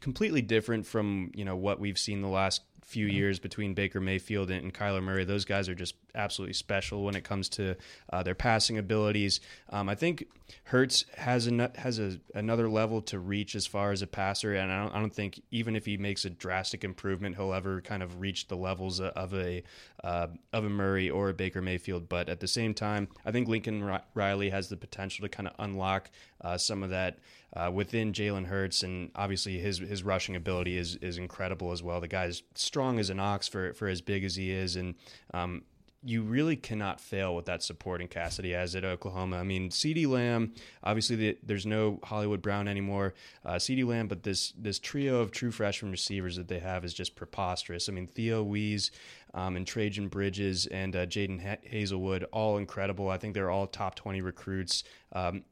completely 0.00 0.42
different 0.42 0.86
from 0.86 1.30
you 1.34 1.44
know 1.44 1.56
what 1.56 1.78
we've 1.80 1.98
seen 1.98 2.22
the 2.22 2.28
last 2.28 2.62
few 2.86 3.06
years 3.06 3.40
between 3.40 3.74
Baker 3.74 4.00
Mayfield 4.00 4.48
and, 4.48 4.72
Kyler 4.72 5.02
Murray. 5.02 5.24
Those 5.24 5.44
guys 5.44 5.68
are 5.68 5.74
just 5.74 5.96
absolutely 6.14 6.54
special 6.54 7.02
when 7.02 7.16
it 7.16 7.24
comes 7.24 7.48
to 7.48 7.74
uh, 8.12 8.22
their 8.22 8.36
passing 8.36 8.78
abilities. 8.78 9.40
Um, 9.70 9.88
I 9.88 9.96
think 9.96 10.28
Hurts 10.64 11.04
has 11.16 11.48
a 11.48 11.72
has 11.74 11.98
a, 11.98 12.20
another 12.32 12.68
level 12.68 13.02
to 13.02 13.18
reach 13.18 13.56
as 13.56 13.66
far 13.66 13.90
as 13.90 14.02
a 14.02 14.06
passer, 14.06 14.54
and 14.54 14.70
I 14.70 14.84
don't, 14.84 14.94
I 14.94 15.00
don't 15.00 15.12
think 15.12 15.42
even 15.50 15.74
if 15.74 15.84
he 15.84 15.96
makes 15.96 16.24
a 16.24 16.30
drastic 16.30 16.84
improvement, 16.84 17.34
he'll 17.34 17.52
ever 17.52 17.80
kind 17.80 18.04
of 18.04 18.20
reach 18.20 18.46
the 18.46 18.56
levels 18.56 19.00
of 19.00 19.34
a 19.34 19.64
uh, 20.04 20.28
of 20.52 20.64
a 20.64 20.70
Murray 20.70 21.10
or 21.10 21.30
a 21.30 21.34
Baker 21.34 21.60
Mayfield. 21.60 22.08
But 22.08 22.28
at 22.28 22.38
the 22.38 22.48
same 22.48 22.72
time, 22.72 23.08
I 23.24 23.32
think 23.32 23.48
Lincoln 23.48 23.98
Riley 24.14 24.50
has 24.50 24.68
the 24.68 24.76
potential 24.76 25.24
to 25.24 25.28
kind 25.28 25.48
of 25.48 25.54
unlock 25.58 26.10
uh, 26.40 26.56
some 26.56 26.84
of 26.84 26.90
that 26.90 27.18
uh, 27.56 27.70
within 27.70 28.12
Jalen 28.12 28.46
Hurts, 28.46 28.82
and 28.82 29.10
obviously 29.14 29.58
his 29.58 29.78
his 29.78 30.02
rushing 30.02 30.36
ability 30.36 30.76
is 30.76 30.96
is 30.96 31.16
incredible 31.16 31.72
as 31.72 31.82
well. 31.82 32.00
The 32.00 32.08
guy's 32.08 32.42
strong 32.54 32.98
as 32.98 33.10
an 33.10 33.18
ox 33.18 33.48
for 33.48 33.72
for 33.72 33.88
as 33.88 34.02
big 34.02 34.24
as 34.24 34.36
he 34.36 34.50
is, 34.50 34.76
and 34.76 34.94
um, 35.32 35.62
you 36.02 36.22
really 36.22 36.54
cannot 36.54 37.00
fail 37.00 37.34
with 37.34 37.46
that 37.46 37.62
supporting 37.62 38.06
cast 38.06 38.36
that 38.36 38.44
he 38.44 38.52
has 38.52 38.76
at 38.76 38.84
Oklahoma. 38.84 39.38
I 39.38 39.42
mean, 39.42 39.70
CeeDee 39.70 40.06
Lamb, 40.06 40.54
obviously 40.84 41.16
the, 41.16 41.38
there's 41.42 41.66
no 41.66 41.98
Hollywood 42.04 42.42
Brown 42.42 42.68
anymore. 42.68 43.14
Uh, 43.44 43.54
CeeDee 43.54 43.86
Lamb, 43.86 44.06
but 44.06 44.22
this 44.22 44.52
this 44.58 44.78
trio 44.78 45.20
of 45.20 45.30
true 45.30 45.50
freshman 45.50 45.90
receivers 45.90 46.36
that 46.36 46.48
they 46.48 46.58
have 46.58 46.84
is 46.84 46.92
just 46.92 47.16
preposterous. 47.16 47.88
I 47.88 47.92
mean, 47.92 48.06
Theo 48.06 48.42
Wease 48.42 48.90
um, 49.34 49.56
and 49.56 49.66
Trejan 49.66 50.10
Bridges 50.10 50.66
and 50.66 50.94
uh, 50.94 51.06
Jadon 51.06 51.42
ha- 51.42 51.66
Haselwood, 51.68 52.24
all 52.32 52.58
incredible. 52.58 53.08
I 53.08 53.16
think 53.16 53.32
they're 53.32 53.50
all 53.50 53.66
top 53.66 53.94
20 53.94 54.20
recruits. 54.20 54.84
Um, 55.12 55.44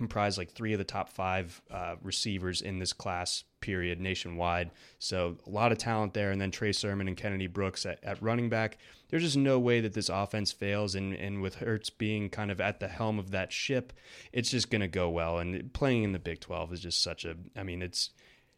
comprise 0.00 0.38
like 0.38 0.50
three 0.50 0.72
of 0.72 0.78
the 0.78 0.84
top 0.84 1.10
five 1.10 1.60
uh, 1.70 1.94
receivers 2.02 2.62
in 2.62 2.78
this 2.78 2.94
class 2.94 3.44
period 3.60 4.00
nationwide. 4.00 4.70
So 4.98 5.36
a 5.46 5.50
lot 5.50 5.72
of 5.72 5.78
talent 5.78 6.14
there. 6.14 6.30
And 6.30 6.40
then 6.40 6.50
Trey 6.50 6.72
Sermon 6.72 7.06
and 7.06 7.18
Kennedy 7.18 7.48
Brooks 7.48 7.84
at, 7.84 8.02
at 8.02 8.22
running 8.22 8.48
back. 8.48 8.78
There's 9.10 9.24
just 9.24 9.36
no 9.36 9.58
way 9.58 9.82
that 9.82 9.92
this 9.92 10.08
offense 10.08 10.52
fails. 10.52 10.94
And, 10.94 11.12
and 11.12 11.42
with 11.42 11.56
Hurts 11.56 11.90
being 11.90 12.30
kind 12.30 12.50
of 12.50 12.62
at 12.62 12.80
the 12.80 12.88
helm 12.88 13.18
of 13.18 13.30
that 13.32 13.52
ship, 13.52 13.92
it's 14.32 14.50
just 14.50 14.70
going 14.70 14.80
to 14.80 14.88
go 14.88 15.10
well. 15.10 15.38
And 15.38 15.70
playing 15.74 16.04
in 16.04 16.12
the 16.12 16.18
Big 16.18 16.40
12 16.40 16.72
is 16.72 16.80
just 16.80 17.02
such 17.02 17.26
a, 17.26 17.36
I 17.54 17.62
mean, 17.62 17.82
it's, 17.82 18.08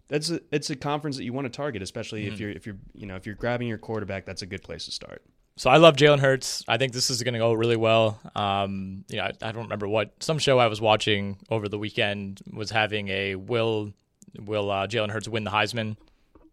that's 0.07 0.31
a, 0.31 0.41
it's 0.53 0.71
a 0.71 0.77
conference 0.77 1.17
that 1.17 1.25
you 1.25 1.33
want 1.33 1.47
to 1.47 1.51
target, 1.51 1.83
especially 1.83 2.27
mm-hmm. 2.27 2.35
if 2.35 2.41
you're 2.41 2.51
if 2.51 2.67
you're 2.67 2.77
you 2.93 3.07
know 3.07 3.17
if 3.17 3.25
you're 3.25 3.35
grabbing 3.35 3.67
your 3.67 3.79
quarterback, 3.79 4.27
that's 4.27 4.43
a 4.43 4.47
good 4.47 4.63
place 4.63 4.85
to 4.85 4.91
start. 4.91 5.23
So 5.57 5.71
I 5.71 5.77
love 5.77 5.97
Jalen 5.97 6.21
Hurts. 6.21 6.65
I 6.67 6.79
think 6.79 6.93
this 6.93 7.11
is 7.11 7.23
going 7.23 7.35
to 7.35 7.39
go 7.39 7.53
really 7.53 7.77
well. 7.77 8.19
Um, 8.35 9.05
you 9.09 9.19
know, 9.19 9.25
I, 9.25 9.33
I, 9.43 9.53
don't 9.53 9.65
remember 9.65 9.87
what 9.87 10.11
some 10.21 10.39
show 10.39 10.59
I 10.59 10.67
was 10.67 10.81
watching 10.81 11.39
over 11.51 11.69
the 11.69 11.79
weekend 11.79 12.41
was 12.53 12.71
having 12.71 13.09
a 13.09 13.35
will 13.35 13.93
will 14.39 14.71
uh, 14.71 14.87
Jalen 14.87 15.11
Hurts 15.11 15.29
win 15.29 15.45
the 15.45 15.51
Heisman 15.51 15.97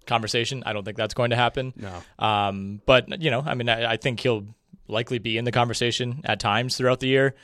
conversation. 0.05 0.63
I 0.65 0.73
don't 0.73 0.83
think 0.83 0.97
that's 0.97 1.13
going 1.13 1.29
to 1.29 1.37
happen. 1.37 1.73
No. 1.77 2.25
Um, 2.25 2.81
but 2.85 3.21
you 3.21 3.31
know, 3.31 3.41
I 3.45 3.55
mean, 3.55 3.69
I, 3.69 3.93
I 3.93 3.97
think 3.97 4.19
he'll 4.19 4.45
likely 4.87 5.19
be 5.19 5.37
in 5.37 5.45
the 5.45 5.51
conversation 5.51 6.21
at 6.25 6.39
times 6.39 6.75
throughout 6.75 6.99
the 6.99 7.07
year. 7.07 7.35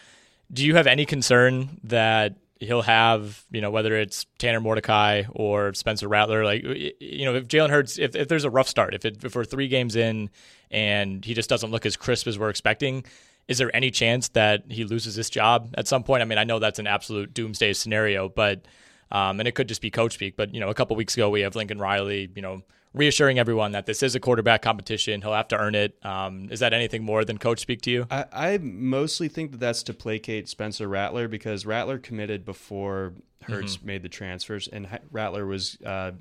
Do 0.52 0.66
you 0.66 0.76
have 0.76 0.88
any 0.88 1.06
concern 1.06 1.80
that 1.86 2.36
he'll 2.60 2.82
have, 2.82 3.46
you 3.52 3.62
know, 3.62 3.70
whether 3.70 3.96
it's 3.96 4.26
Tanner 4.38 4.62
Mordecai 4.62 5.24
or 5.32 5.74
Spencer 5.74 6.08
Rattler, 6.08 6.46
like, 6.46 6.64
you 6.64 7.26
know, 7.26 7.36
if 7.36 7.48
Jalen 7.48 7.70
Hurts, 7.70 8.00
if, 8.00 8.16
if 8.16 8.28
there's 8.28 8.46
a 8.46 8.50
rough 8.50 8.68
start, 8.68 8.94
if, 8.94 9.06
it, 9.06 9.24
if 9.24 9.36
we're 9.36 9.44
three 9.44 9.68
games 9.68 9.96
in 9.96 10.30
and 10.72 11.24
he 11.24 11.34
just 11.34 11.50
doesn't 11.50 11.72
look 11.72 11.86
as 11.86 11.98
crisp 11.98 12.28
as 12.28 12.40
we're 12.40 12.50
expecting, 12.50 13.06
is 13.48 13.58
there 13.58 13.76
any 13.76 13.92
chance 13.92 14.30
that 14.30 14.64
he 14.70 14.86
loses 14.86 15.16
this 15.16 15.30
job 15.30 15.74
at 15.78 15.88
some 15.88 16.04
point? 16.04 16.22
I 16.22 16.26
mean, 16.26 16.38
I 16.38 16.46
know 16.46 16.60
that's 16.60 16.80
an 16.80 16.88
absolute 16.88 17.34
doomsday 17.34 17.74
scenario, 17.74 18.30
but, 18.30 18.66
um, 19.12 19.40
and 19.40 19.48
it 19.48 19.54
could 19.54 19.68
just 19.68 19.82
be 19.82 19.92
coach 19.92 20.14
speak, 20.14 20.36
but, 20.36 20.54
you 20.54 20.60
know, 20.60 20.70
a 20.70 20.74
couple 20.74 20.96
weeks 20.96 21.14
ago, 21.14 21.30
we 21.30 21.42
have 21.42 21.56
Lincoln 21.56 21.78
Riley, 21.78 22.30
you 22.36 22.42
know, 22.42 22.64
reassuring 22.96 23.38
everyone 23.38 23.74
that 23.74 23.86
this 23.86 24.02
is 24.02 24.16
a 24.16 24.20
quarterback 24.20 24.62
competition. 24.62 25.22
He'll 25.22 25.34
have 25.34 25.50
to 25.50 25.58
earn 25.58 25.76
it. 25.76 25.98
Um, 26.04 26.48
is 26.50 26.62
that 26.62 26.74
anything 26.74 27.04
more 27.04 27.26
than 27.26 27.38
coach 27.38 27.60
speak 27.60 27.82
to 27.82 27.92
you? 27.92 28.08
I, 28.10 28.26
I, 28.32 28.58
mostly 28.58 29.28
think 29.28 29.52
that 29.52 29.60
that's 29.60 29.84
to 29.84 29.94
placate 29.94 30.48
Spencer 30.48 30.88
Rattler 30.88 31.28
because 31.28 31.66
Rattler 31.66 31.98
committed 31.98 32.46
before 32.46 33.14
Hurts 33.42 33.78
mm-hmm. 33.78 33.88
made 33.88 34.04
the 34.04 34.10
transfers, 34.10 34.68
and 34.68 34.88
Rattler 35.12 35.46
was 35.46 35.78
uh, 35.86 36.14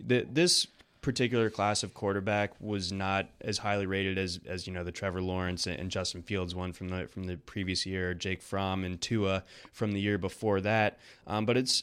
the, 0.00 0.26
this 0.28 0.66
particular 1.00 1.50
class 1.50 1.82
of 1.82 1.94
quarterback 1.94 2.52
was 2.60 2.92
not 2.92 3.28
as 3.40 3.58
highly 3.58 3.86
rated 3.86 4.18
as 4.18 4.40
as 4.46 4.66
you 4.66 4.72
know 4.72 4.84
the 4.84 4.92
Trevor 4.92 5.20
Lawrence 5.20 5.66
and 5.66 5.90
Justin 5.90 6.22
Fields 6.22 6.54
one 6.54 6.72
from 6.72 6.88
the 6.88 7.06
from 7.08 7.24
the 7.24 7.36
previous 7.36 7.84
year, 7.84 8.14
Jake 8.14 8.40
Fromm 8.40 8.84
and 8.84 9.00
Tua 9.00 9.44
from 9.72 9.92
the 9.92 10.00
year 10.00 10.18
before 10.18 10.60
that. 10.60 10.98
Um, 11.26 11.44
but 11.44 11.56
it's 11.56 11.82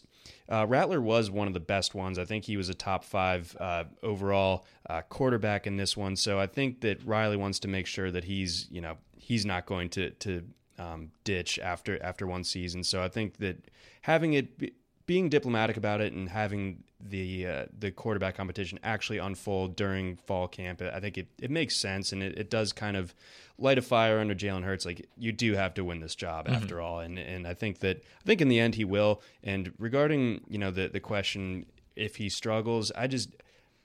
uh, 0.52 0.66
Rattler 0.68 1.02
was 1.02 1.30
one 1.30 1.48
of 1.48 1.54
the 1.54 1.60
best 1.60 1.94
ones. 1.96 2.18
I 2.18 2.26
think 2.26 2.46
he 2.46 2.58
was 2.58 2.70
a 2.70 2.74
top 2.74 3.04
five 3.04 3.56
uh, 3.60 3.86
overall 4.04 4.66
uh, 4.90 5.02
quarterback 5.02 5.68
in 5.68 5.78
this 5.78 5.96
one. 5.96 6.16
So 6.16 6.40
I 6.40 6.48
think 6.48 6.82
that 6.82 7.04
Riley 7.06 7.38
wants 7.38 7.60
to 7.60 7.68
make 7.68 7.86
sure 7.86 8.12
that 8.12 8.24
he's, 8.24 8.68
you 8.72 8.82
know, 8.82 8.98
he's 9.18 9.46
not 9.46 9.66
going 9.66 9.90
to 9.90 10.10
to 10.12 10.44
um, 10.80 11.12
ditch 11.24 11.60
after 11.60 12.02
after 12.04 12.26
one 12.26 12.44
season. 12.44 12.84
So 12.84 13.04
I 13.04 13.10
think 13.10 13.38
that 13.38 13.70
having 14.02 14.34
it 14.34 14.74
being 15.10 15.28
diplomatic 15.28 15.76
about 15.76 16.02
it 16.02 16.14
and 16.14 16.30
having 16.30 16.84
the 17.00 17.48
uh, 17.48 17.66
the 17.80 17.90
quarterback 17.90 18.36
competition 18.36 18.78
actually 18.84 19.18
unfold 19.18 19.76
during 19.76 20.18
fall 20.18 20.48
camp, 20.48 20.84
I 20.84 21.00
think 21.00 21.18
it, 21.18 21.26
it 21.42 21.50
makes 21.50 21.76
sense 21.76 22.12
and 22.12 22.22
it, 22.22 22.38
it 22.38 22.52
does 22.52 22.72
kind 22.74 22.96
of 22.96 23.16
light 23.58 23.80
a 23.80 23.82
fire 23.82 24.20
under 24.20 24.36
Jalen 24.36 24.64
Hurts. 24.64 24.86
Like 24.86 25.10
you 25.18 25.32
do 25.32 25.56
have 25.56 25.74
to 25.74 25.84
win 25.84 26.00
this 26.00 26.14
job 26.14 26.46
mm-hmm. 26.46 26.54
after 26.54 26.80
all, 26.80 27.00
and 27.00 27.18
and 27.18 27.48
I 27.48 27.56
think 27.56 27.80
that 27.80 27.98
I 27.98 28.24
think 28.24 28.40
in 28.40 28.50
the 28.50 28.60
end 28.60 28.76
he 28.76 28.86
will. 28.86 29.24
And 29.44 29.74
regarding 29.80 30.42
you 30.48 30.60
know 30.60 30.70
the 30.70 30.90
the 30.90 31.00
question 31.00 31.66
if 31.96 32.18
he 32.18 32.30
struggles, 32.30 32.92
I 32.92 33.08
just 33.08 33.36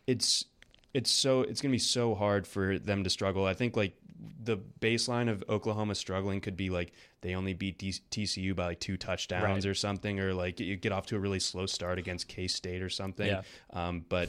it's 0.06 0.44
it's 0.92 1.10
so 1.10 1.40
it's 1.40 1.62
gonna 1.62 1.72
be 1.72 1.78
so 1.78 2.14
hard 2.14 2.46
for 2.46 2.78
them 2.78 3.02
to 3.02 3.08
struggle. 3.08 3.46
I 3.46 3.54
think 3.54 3.78
like 3.78 3.94
the 4.42 4.58
baseline 4.58 5.30
of 5.30 5.42
Oklahoma 5.48 5.94
struggling 5.94 6.42
could 6.42 6.56
be 6.56 6.68
like 6.68 6.92
they 7.24 7.34
only 7.34 7.54
beat 7.54 7.78
TCU 7.78 8.54
by 8.54 8.66
like 8.66 8.80
two 8.80 8.98
touchdowns 8.98 9.64
right. 9.64 9.70
or 9.70 9.74
something, 9.74 10.20
or 10.20 10.34
like 10.34 10.60
you 10.60 10.76
get 10.76 10.92
off 10.92 11.06
to 11.06 11.16
a 11.16 11.18
really 11.18 11.40
slow 11.40 11.64
start 11.64 11.98
against 11.98 12.28
K 12.28 12.46
State 12.46 12.82
or 12.82 12.90
something. 12.90 13.26
Yeah. 13.26 13.42
Um, 13.72 14.04
but 14.10 14.28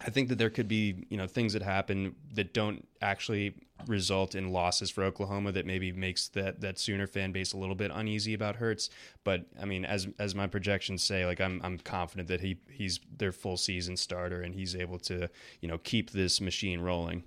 I 0.00 0.10
think 0.10 0.28
that 0.30 0.36
there 0.36 0.50
could 0.50 0.66
be 0.66 1.06
you 1.08 1.16
know 1.16 1.28
things 1.28 1.52
that 1.52 1.62
happen 1.62 2.16
that 2.34 2.52
don't 2.52 2.84
actually 3.00 3.54
result 3.86 4.34
in 4.34 4.50
losses 4.50 4.90
for 4.90 5.04
Oklahoma 5.04 5.52
that 5.52 5.66
maybe 5.66 5.92
makes 5.92 6.26
that 6.30 6.60
that 6.62 6.80
Sooner 6.80 7.06
fan 7.06 7.30
base 7.30 7.52
a 7.52 7.56
little 7.56 7.76
bit 7.76 7.92
uneasy 7.94 8.34
about 8.34 8.56
Hurts. 8.56 8.90
But 9.22 9.44
I 9.62 9.64
mean, 9.64 9.84
as 9.84 10.08
as 10.18 10.34
my 10.34 10.48
projections 10.48 11.04
say, 11.04 11.24
like 11.24 11.40
I'm 11.40 11.60
I'm 11.62 11.78
confident 11.78 12.26
that 12.26 12.40
he 12.40 12.58
he's 12.68 12.98
their 13.18 13.30
full 13.30 13.56
season 13.56 13.96
starter 13.96 14.42
and 14.42 14.52
he's 14.52 14.74
able 14.74 14.98
to 15.00 15.30
you 15.60 15.68
know 15.68 15.78
keep 15.78 16.10
this 16.10 16.40
machine 16.40 16.80
rolling. 16.80 17.22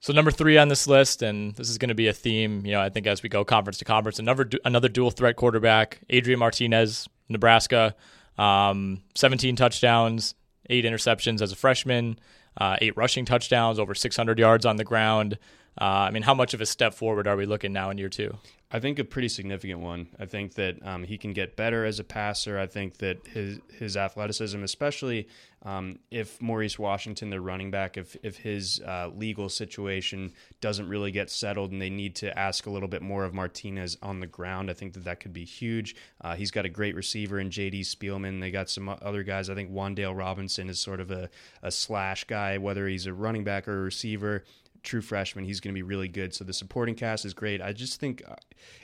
So 0.00 0.12
number 0.12 0.30
three 0.30 0.58
on 0.58 0.68
this 0.68 0.86
list, 0.86 1.22
and 1.22 1.54
this 1.56 1.68
is 1.68 1.76
going 1.76 1.88
to 1.88 1.94
be 1.94 2.06
a 2.06 2.12
theme, 2.12 2.64
you 2.64 2.72
know, 2.72 2.80
I 2.80 2.88
think 2.88 3.06
as 3.06 3.22
we 3.22 3.28
go 3.28 3.44
conference 3.44 3.78
to 3.78 3.84
conference, 3.84 4.18
another 4.18 4.48
another 4.64 4.88
dual 4.88 5.10
threat 5.10 5.36
quarterback, 5.36 6.00
Adrian 6.08 6.38
Martinez, 6.38 7.08
Nebraska, 7.28 7.96
um, 8.38 9.02
17 9.16 9.56
touchdowns, 9.56 10.34
eight 10.70 10.84
interceptions 10.84 11.42
as 11.42 11.50
a 11.50 11.56
freshman, 11.56 12.18
uh, 12.58 12.76
eight 12.80 12.96
rushing 12.96 13.24
touchdowns, 13.24 13.78
over 13.78 13.94
600 13.94 14.38
yards 14.38 14.64
on 14.64 14.76
the 14.76 14.84
ground. 14.84 15.36
Uh, 15.80 15.84
I 15.84 16.10
mean, 16.10 16.22
how 16.22 16.34
much 16.34 16.54
of 16.54 16.60
a 16.60 16.66
step 16.66 16.94
forward 16.94 17.26
are 17.26 17.36
we 17.36 17.46
looking 17.46 17.72
now 17.72 17.90
in 17.90 17.98
year 17.98 18.08
two? 18.08 18.36
I 18.70 18.80
think 18.80 18.98
a 18.98 19.04
pretty 19.04 19.28
significant 19.28 19.80
one. 19.80 20.08
I 20.18 20.26
think 20.26 20.54
that 20.54 20.84
um, 20.86 21.04
he 21.04 21.16
can 21.16 21.32
get 21.32 21.56
better 21.56 21.86
as 21.86 21.98
a 22.00 22.04
passer. 22.04 22.58
I 22.58 22.66
think 22.66 22.98
that 22.98 23.26
his 23.26 23.60
his 23.72 23.96
athleticism, 23.96 24.62
especially 24.62 25.26
um, 25.62 26.00
if 26.10 26.40
Maurice 26.42 26.78
Washington, 26.78 27.30
the 27.30 27.40
running 27.40 27.70
back, 27.70 27.96
if 27.96 28.14
if 28.22 28.36
his 28.36 28.80
uh, 28.80 29.08
legal 29.16 29.48
situation 29.48 30.32
doesn't 30.60 30.86
really 30.86 31.10
get 31.10 31.30
settled 31.30 31.72
and 31.72 31.80
they 31.80 31.88
need 31.88 32.14
to 32.16 32.38
ask 32.38 32.66
a 32.66 32.70
little 32.70 32.88
bit 32.88 33.00
more 33.00 33.24
of 33.24 33.32
Martinez 33.32 33.96
on 34.02 34.20
the 34.20 34.26
ground, 34.26 34.70
I 34.70 34.74
think 34.74 34.92
that 34.94 35.04
that 35.04 35.20
could 35.20 35.32
be 35.32 35.46
huge. 35.46 35.96
Uh, 36.20 36.34
he's 36.34 36.50
got 36.50 36.66
a 36.66 36.68
great 36.68 36.94
receiver 36.94 37.40
in 37.40 37.50
J.D. 37.50 37.82
Spielman. 37.82 38.40
They 38.40 38.50
got 38.50 38.68
some 38.68 38.90
other 38.90 39.22
guys. 39.22 39.48
I 39.48 39.54
think 39.54 39.72
Wan'Dale 39.72 40.16
Robinson 40.16 40.68
is 40.68 40.78
sort 40.78 41.00
of 41.00 41.10
a, 41.10 41.30
a 41.62 41.70
slash 41.70 42.24
guy, 42.24 42.58
whether 42.58 42.86
he's 42.86 43.06
a 43.06 43.14
running 43.14 43.44
back 43.44 43.66
or 43.66 43.78
a 43.78 43.82
receiver 43.84 44.44
true 44.88 45.02
freshman. 45.02 45.44
He's 45.44 45.60
going 45.60 45.72
to 45.72 45.78
be 45.78 45.82
really 45.82 46.08
good. 46.08 46.34
So 46.34 46.44
the 46.44 46.52
supporting 46.52 46.94
cast 46.94 47.24
is 47.24 47.34
great. 47.34 47.60
I 47.60 47.72
just 47.72 48.00
think 48.00 48.22
uh, 48.26 48.34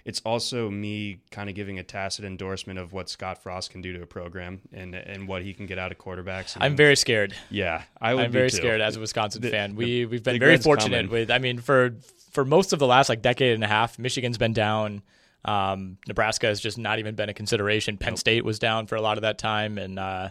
it's 0.04 0.20
also 0.24 0.70
me 0.70 1.20
kind 1.30 1.48
of 1.48 1.56
giving 1.56 1.78
a 1.78 1.82
tacit 1.82 2.24
endorsement 2.24 2.78
of 2.78 2.92
what 2.92 3.08
Scott 3.08 3.42
Frost 3.42 3.70
can 3.70 3.80
do 3.80 3.92
to 3.94 4.02
a 4.02 4.06
program 4.06 4.60
and 4.72 4.94
and 4.94 5.26
what 5.26 5.42
he 5.42 5.54
can 5.54 5.66
get 5.66 5.78
out 5.78 5.90
of 5.90 5.98
quarterbacks. 5.98 6.56
I'm 6.60 6.76
very 6.76 6.96
scared. 6.96 7.34
Yeah, 7.50 7.82
I 8.00 8.12
am 8.12 8.30
very 8.30 8.50
too. 8.50 8.58
scared 8.58 8.80
as 8.80 8.96
a 8.96 9.00
Wisconsin 9.00 9.40
the, 9.40 9.50
fan. 9.50 9.74
We 9.74 10.04
we've 10.04 10.22
been 10.22 10.38
very 10.38 10.58
fortunate 10.58 11.06
coming. 11.06 11.10
with. 11.10 11.30
I 11.30 11.38
mean, 11.38 11.58
for 11.58 11.96
for 12.30 12.44
most 12.44 12.72
of 12.72 12.78
the 12.78 12.86
last 12.86 13.08
like 13.08 13.22
decade 13.22 13.54
and 13.54 13.64
a 13.64 13.68
half, 13.68 13.98
Michigan's 13.98 14.38
been 14.38 14.52
down. 14.52 15.02
Um, 15.46 15.98
Nebraska 16.06 16.46
has 16.46 16.60
just 16.60 16.78
not 16.78 16.98
even 16.98 17.14
been 17.14 17.28
a 17.28 17.34
consideration. 17.34 17.96
Penn 17.96 18.12
nope. 18.12 18.18
State 18.18 18.44
was 18.44 18.58
down 18.58 18.86
for 18.86 18.96
a 18.96 19.00
lot 19.00 19.18
of 19.18 19.22
that 19.22 19.38
time, 19.38 19.78
and 19.78 19.98
uh, 19.98 20.28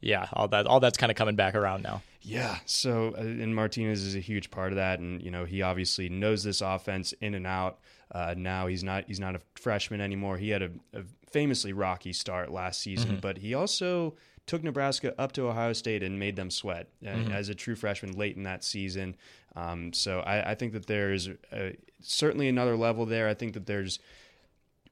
yeah, 0.00 0.28
all 0.32 0.48
that 0.48 0.66
all 0.66 0.80
that's 0.80 0.98
kind 0.98 1.10
of 1.10 1.16
coming 1.16 1.36
back 1.36 1.54
around 1.54 1.82
now. 1.82 2.02
Yeah. 2.26 2.58
So, 2.66 3.14
uh, 3.16 3.20
and 3.20 3.54
Martinez 3.54 4.02
is 4.02 4.16
a 4.16 4.20
huge 4.20 4.50
part 4.50 4.72
of 4.72 4.76
that, 4.76 4.98
and 4.98 5.22
you 5.22 5.30
know 5.30 5.44
he 5.44 5.62
obviously 5.62 6.08
knows 6.08 6.42
this 6.42 6.60
offense 6.60 7.12
in 7.20 7.34
and 7.34 7.46
out. 7.46 7.78
Uh, 8.10 8.34
now 8.36 8.66
he's 8.66 8.82
not 8.82 9.04
he's 9.06 9.20
not 9.20 9.36
a 9.36 9.40
freshman 9.54 10.00
anymore. 10.00 10.36
He 10.36 10.50
had 10.50 10.62
a, 10.62 10.70
a 10.92 11.02
famously 11.30 11.72
rocky 11.72 12.12
start 12.12 12.50
last 12.50 12.80
season, 12.80 13.12
mm-hmm. 13.12 13.20
but 13.20 13.38
he 13.38 13.54
also 13.54 14.16
took 14.46 14.62
Nebraska 14.62 15.14
up 15.20 15.32
to 15.32 15.48
Ohio 15.48 15.72
State 15.72 16.02
and 16.02 16.18
made 16.18 16.36
them 16.36 16.50
sweat 16.50 16.88
uh, 17.04 17.10
mm-hmm. 17.10 17.32
as 17.32 17.48
a 17.48 17.54
true 17.54 17.76
freshman 17.76 18.16
late 18.16 18.36
in 18.36 18.42
that 18.44 18.64
season. 18.64 19.16
Um, 19.54 19.92
so 19.92 20.20
I, 20.20 20.50
I, 20.50 20.54
think 20.54 20.72
that 20.74 20.86
there's 20.86 21.28
a, 21.50 21.76
certainly 22.00 22.46
another 22.46 22.76
level 22.76 23.06
there. 23.06 23.26
I 23.26 23.34
think 23.34 23.54
that 23.54 23.66
there's 23.66 23.98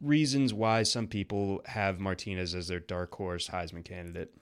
reasons 0.01 0.53
why 0.55 0.83
some 0.83 1.07
people 1.07 1.63
have 1.67 2.01
Martinez 2.01 2.55
as 2.55 2.69
their 2.69 2.81
dark 2.81 3.15
horse 3.15 3.49
Heisman 3.49 3.85
candidate. 3.85 4.35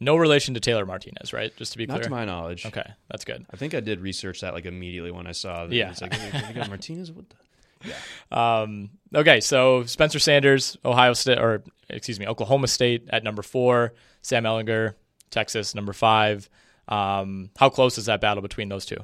No 0.00 0.16
relation 0.16 0.54
to 0.54 0.60
Taylor 0.60 0.84
Martinez, 0.84 1.32
right? 1.32 1.54
Just 1.56 1.72
to 1.72 1.78
be 1.78 1.86
clear. 1.86 1.98
Not 1.98 2.04
to 2.04 2.10
my 2.10 2.24
knowledge. 2.24 2.66
Okay, 2.66 2.88
that's 3.10 3.24
good. 3.24 3.46
I 3.52 3.56
think 3.56 3.74
I 3.74 3.80
did 3.80 4.00
research 4.00 4.40
that 4.40 4.54
like 4.54 4.66
immediately 4.66 5.10
when 5.10 5.26
I 5.26 5.32
saw 5.32 5.66
that. 5.66 5.74
Yeah. 5.74 5.90
It's 5.90 6.02
like, 6.02 6.12
you 6.48 6.54
got 6.54 6.68
Martinez? 6.68 7.12
What 7.12 7.28
the? 7.30 7.36
Yeah. 7.84 8.62
Um, 8.62 8.90
okay, 9.14 9.40
so 9.40 9.84
Spencer 9.84 10.18
Sanders, 10.18 10.78
Ohio 10.86 11.12
State, 11.12 11.38
or 11.38 11.62
excuse 11.90 12.18
me, 12.18 12.26
Oklahoma 12.26 12.66
State 12.66 13.06
at 13.10 13.22
number 13.22 13.42
four. 13.42 13.92
Sam 14.22 14.44
Ehlinger, 14.44 14.94
Texas, 15.30 15.74
number 15.74 15.92
five. 15.92 16.48
Um, 16.88 17.50
how 17.58 17.68
close 17.68 17.98
is 17.98 18.06
that 18.06 18.22
battle 18.22 18.40
between 18.42 18.70
those 18.70 18.86
two? 18.86 18.96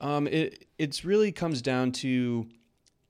Um, 0.00 0.26
it 0.26 0.66
it's 0.78 1.04
really 1.04 1.30
comes 1.30 1.62
down 1.62 1.92
to 1.92 2.48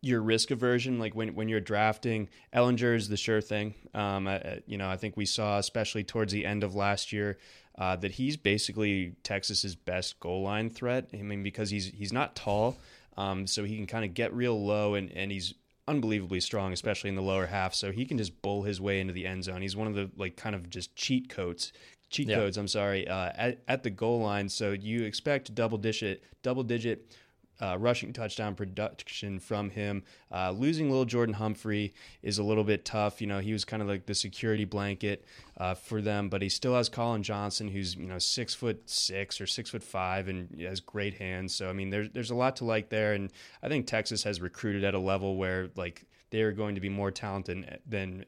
your 0.05 0.21
risk 0.21 0.51
aversion, 0.51 0.99
like 0.99 1.15
when 1.15 1.35
when 1.35 1.49
you're 1.49 1.61
drafting, 1.61 2.29
Ehlinger 2.55 2.95
is 2.95 3.09
the 3.09 3.17
sure 3.17 3.41
thing. 3.41 3.75
Um, 3.95 4.29
I, 4.29 4.61
you 4.67 4.77
know, 4.77 4.89
I 4.89 4.97
think 4.97 5.17
we 5.17 5.27
saw, 5.27 5.59
especially 5.59 6.05
towards 6.05 6.33
the 6.33 6.45
end 6.45 6.63
of 6.63 6.75
last 6.75 7.13
year, 7.13 7.39
uh, 7.79 7.97
that 7.97 8.13
he's 8.13 8.37
basically 8.37 9.15
Texas's 9.23 9.75
best 9.75 10.21
goal 10.21 10.43
line 10.43 10.71
threat. 10.71 11.09
I 11.13 11.23
mean, 11.23 11.43
because 11.43 11.71
he's 11.71 11.87
he's 11.87 12.13
not 12.13 12.37
tall, 12.37 12.77
um, 13.17 13.47
so 13.47 13.65
he 13.65 13.77
can 13.77 13.87
kind 13.87 14.05
of 14.05 14.15
get 14.15 14.33
real 14.33 14.63
low, 14.65 14.95
and 14.95 15.11
and 15.13 15.33
he's 15.33 15.55
unbelievably 15.87 16.41
strong, 16.41 16.73
especially 16.73 17.11
in 17.11 17.17
the 17.17 17.23
lower 17.23 17.47
half. 17.47 17.75
So 17.75 17.93
he 17.93 18.05
can 18.07 18.19
just 18.19 18.41
bull 18.43 18.63
his 18.63 18.81
way 18.81 19.01
into 19.01 19.13
the 19.13 19.27
end 19.27 19.45
zone. 19.45 19.63
He's 19.63 19.77
one 19.77 19.89
of 19.89 19.95
the 19.95 20.11
like 20.17 20.37
kind 20.37 20.55
of 20.55 20.71
just 20.71 20.95
cheat 20.97 21.29
codes 21.29 21.73
cheat 22.11 22.29
yeah. 22.29 22.37
codes. 22.37 22.57
I'm 22.57 22.69
sorry, 22.69 23.09
uh, 23.09 23.31
at, 23.35 23.63
at 23.67 23.83
the 23.83 23.91
goal 23.91 24.21
line. 24.21 24.49
So 24.49 24.73
you 24.73 25.03
expect 25.05 25.55
double 25.55 25.79
digit 25.79 26.23
double 26.43 26.63
digit 26.63 27.17
uh, 27.61 27.77
rushing 27.79 28.13
touchdown 28.13 28.55
production 28.55 29.39
from 29.39 29.71
him. 29.71 30.03
Uh, 30.33 30.51
losing 30.51 30.91
little 30.91 31.05
Jordan 31.05 31.35
Humphrey 31.35 31.95
is 32.23 32.39
a 32.39 32.43
little 32.43 32.65
bit 32.65 32.85
tough. 32.85 33.21
You 33.21 33.27
know, 33.27 33.39
he 33.39 33.53
was 33.53 33.65
kind 33.65 33.83
of 33.83 33.89
like 33.89 34.07
the 34.07 34.15
security 34.15 34.65
blanket 34.65 35.25
uh, 35.57 35.75
for 35.75 36.01
them, 36.01 36.29
but 36.29 36.43
he 36.43 36.49
still 36.49 36.75
has 36.75 36.89
Collin 36.89 37.23
Johnson, 37.23 37.69
who's 37.69 37.95
you 37.95 38.07
know 38.07 38.19
six 38.19 38.55
foot 38.55 38.89
six 38.89 39.41
or 39.41 39.47
six 39.47 39.71
foot 39.71 39.83
five 39.83 40.29
and 40.29 40.61
has 40.61 40.81
great 40.81 41.15
hands. 41.15 41.55
So 41.55 41.69
I 41.69 41.73
mean, 41.73 41.91
there's 41.91 42.11
there's 42.11 42.31
a 42.31 42.35
lot 42.35 42.57
to 42.57 42.65
like 42.65 42.89
there, 42.89 43.13
and 43.13 43.31
I 43.63 43.69
think 43.69 43.87
Texas 43.87 44.25
has 44.25 44.41
recruited 44.41 44.85
at 44.85 44.95
a 44.95 44.99
level 44.99 45.37
where 45.37 45.71
like 45.77 46.05
they 46.31 46.43
are 46.43 46.53
going 46.53 46.75
to 46.75 46.81
be 46.81 46.89
more 46.89 47.11
talented 47.11 47.81
than 47.87 48.25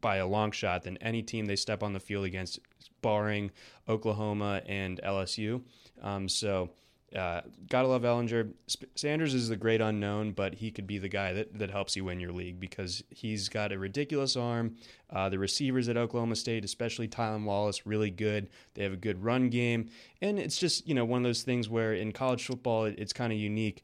by 0.00 0.16
a 0.16 0.26
long 0.26 0.52
shot 0.52 0.82
than 0.82 0.96
any 0.98 1.22
team 1.22 1.46
they 1.46 1.56
step 1.56 1.82
on 1.82 1.92
the 1.92 2.00
field 2.00 2.24
against, 2.24 2.60
barring 3.02 3.50
Oklahoma 3.88 4.62
and 4.66 5.00
LSU. 5.04 5.62
Um, 6.00 6.28
so 6.28 6.70
uh, 7.16 7.40
gotta 7.68 7.88
love 7.88 8.02
Ehlinger. 8.02 8.52
Sanders 8.94 9.34
is 9.34 9.48
the 9.48 9.56
great 9.56 9.80
unknown, 9.80 10.30
but 10.30 10.54
he 10.54 10.70
could 10.70 10.86
be 10.86 10.98
the 10.98 11.08
guy 11.08 11.32
that, 11.32 11.58
that 11.58 11.70
helps 11.70 11.96
you 11.96 12.04
win 12.04 12.20
your 12.20 12.30
league 12.30 12.60
because 12.60 13.02
he's 13.10 13.48
got 13.48 13.72
a 13.72 13.78
ridiculous 13.78 14.36
arm. 14.36 14.76
Uh, 15.10 15.28
the 15.28 15.38
receivers 15.38 15.88
at 15.88 15.96
Oklahoma 15.96 16.36
State, 16.36 16.64
especially 16.64 17.08
Tylan 17.08 17.44
Wallace, 17.44 17.84
really 17.84 18.10
good. 18.10 18.48
They 18.74 18.84
have 18.84 18.92
a 18.92 18.96
good 18.96 19.24
run 19.24 19.48
game, 19.48 19.90
and 20.22 20.38
it's 20.38 20.56
just 20.56 20.86
you 20.86 20.94
know 20.94 21.04
one 21.04 21.18
of 21.18 21.24
those 21.24 21.42
things 21.42 21.68
where 21.68 21.94
in 21.94 22.12
college 22.12 22.46
football 22.46 22.84
it, 22.84 22.94
it's 22.96 23.12
kind 23.12 23.32
of 23.32 23.38
unique. 23.38 23.82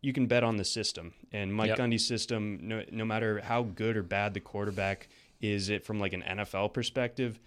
You 0.00 0.12
can 0.12 0.26
bet 0.26 0.42
on 0.42 0.56
the 0.56 0.64
system, 0.64 1.14
and 1.32 1.54
Mike 1.54 1.68
yep. 1.68 1.78
Gundy's 1.78 2.06
system, 2.06 2.58
no, 2.60 2.82
no 2.90 3.04
matter 3.04 3.40
how 3.40 3.62
good 3.62 3.96
or 3.96 4.02
bad 4.02 4.34
the 4.34 4.40
quarterback 4.40 5.08
is, 5.40 5.70
it 5.70 5.84
from 5.84 6.00
like 6.00 6.12
an 6.12 6.22
NFL 6.22 6.74
perspective, 6.74 7.38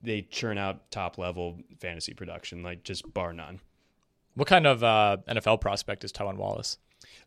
they 0.00 0.22
churn 0.22 0.58
out 0.58 0.90
top 0.92 1.18
level 1.18 1.58
fantasy 1.80 2.14
production, 2.14 2.62
like 2.62 2.84
just 2.84 3.12
bar 3.12 3.32
none. 3.32 3.60
What 4.36 4.46
kind 4.46 4.66
of 4.66 4.84
uh, 4.84 5.16
NFL 5.28 5.60
prospect 5.60 6.04
is 6.04 6.12
Tylan 6.12 6.36
Wallace? 6.36 6.78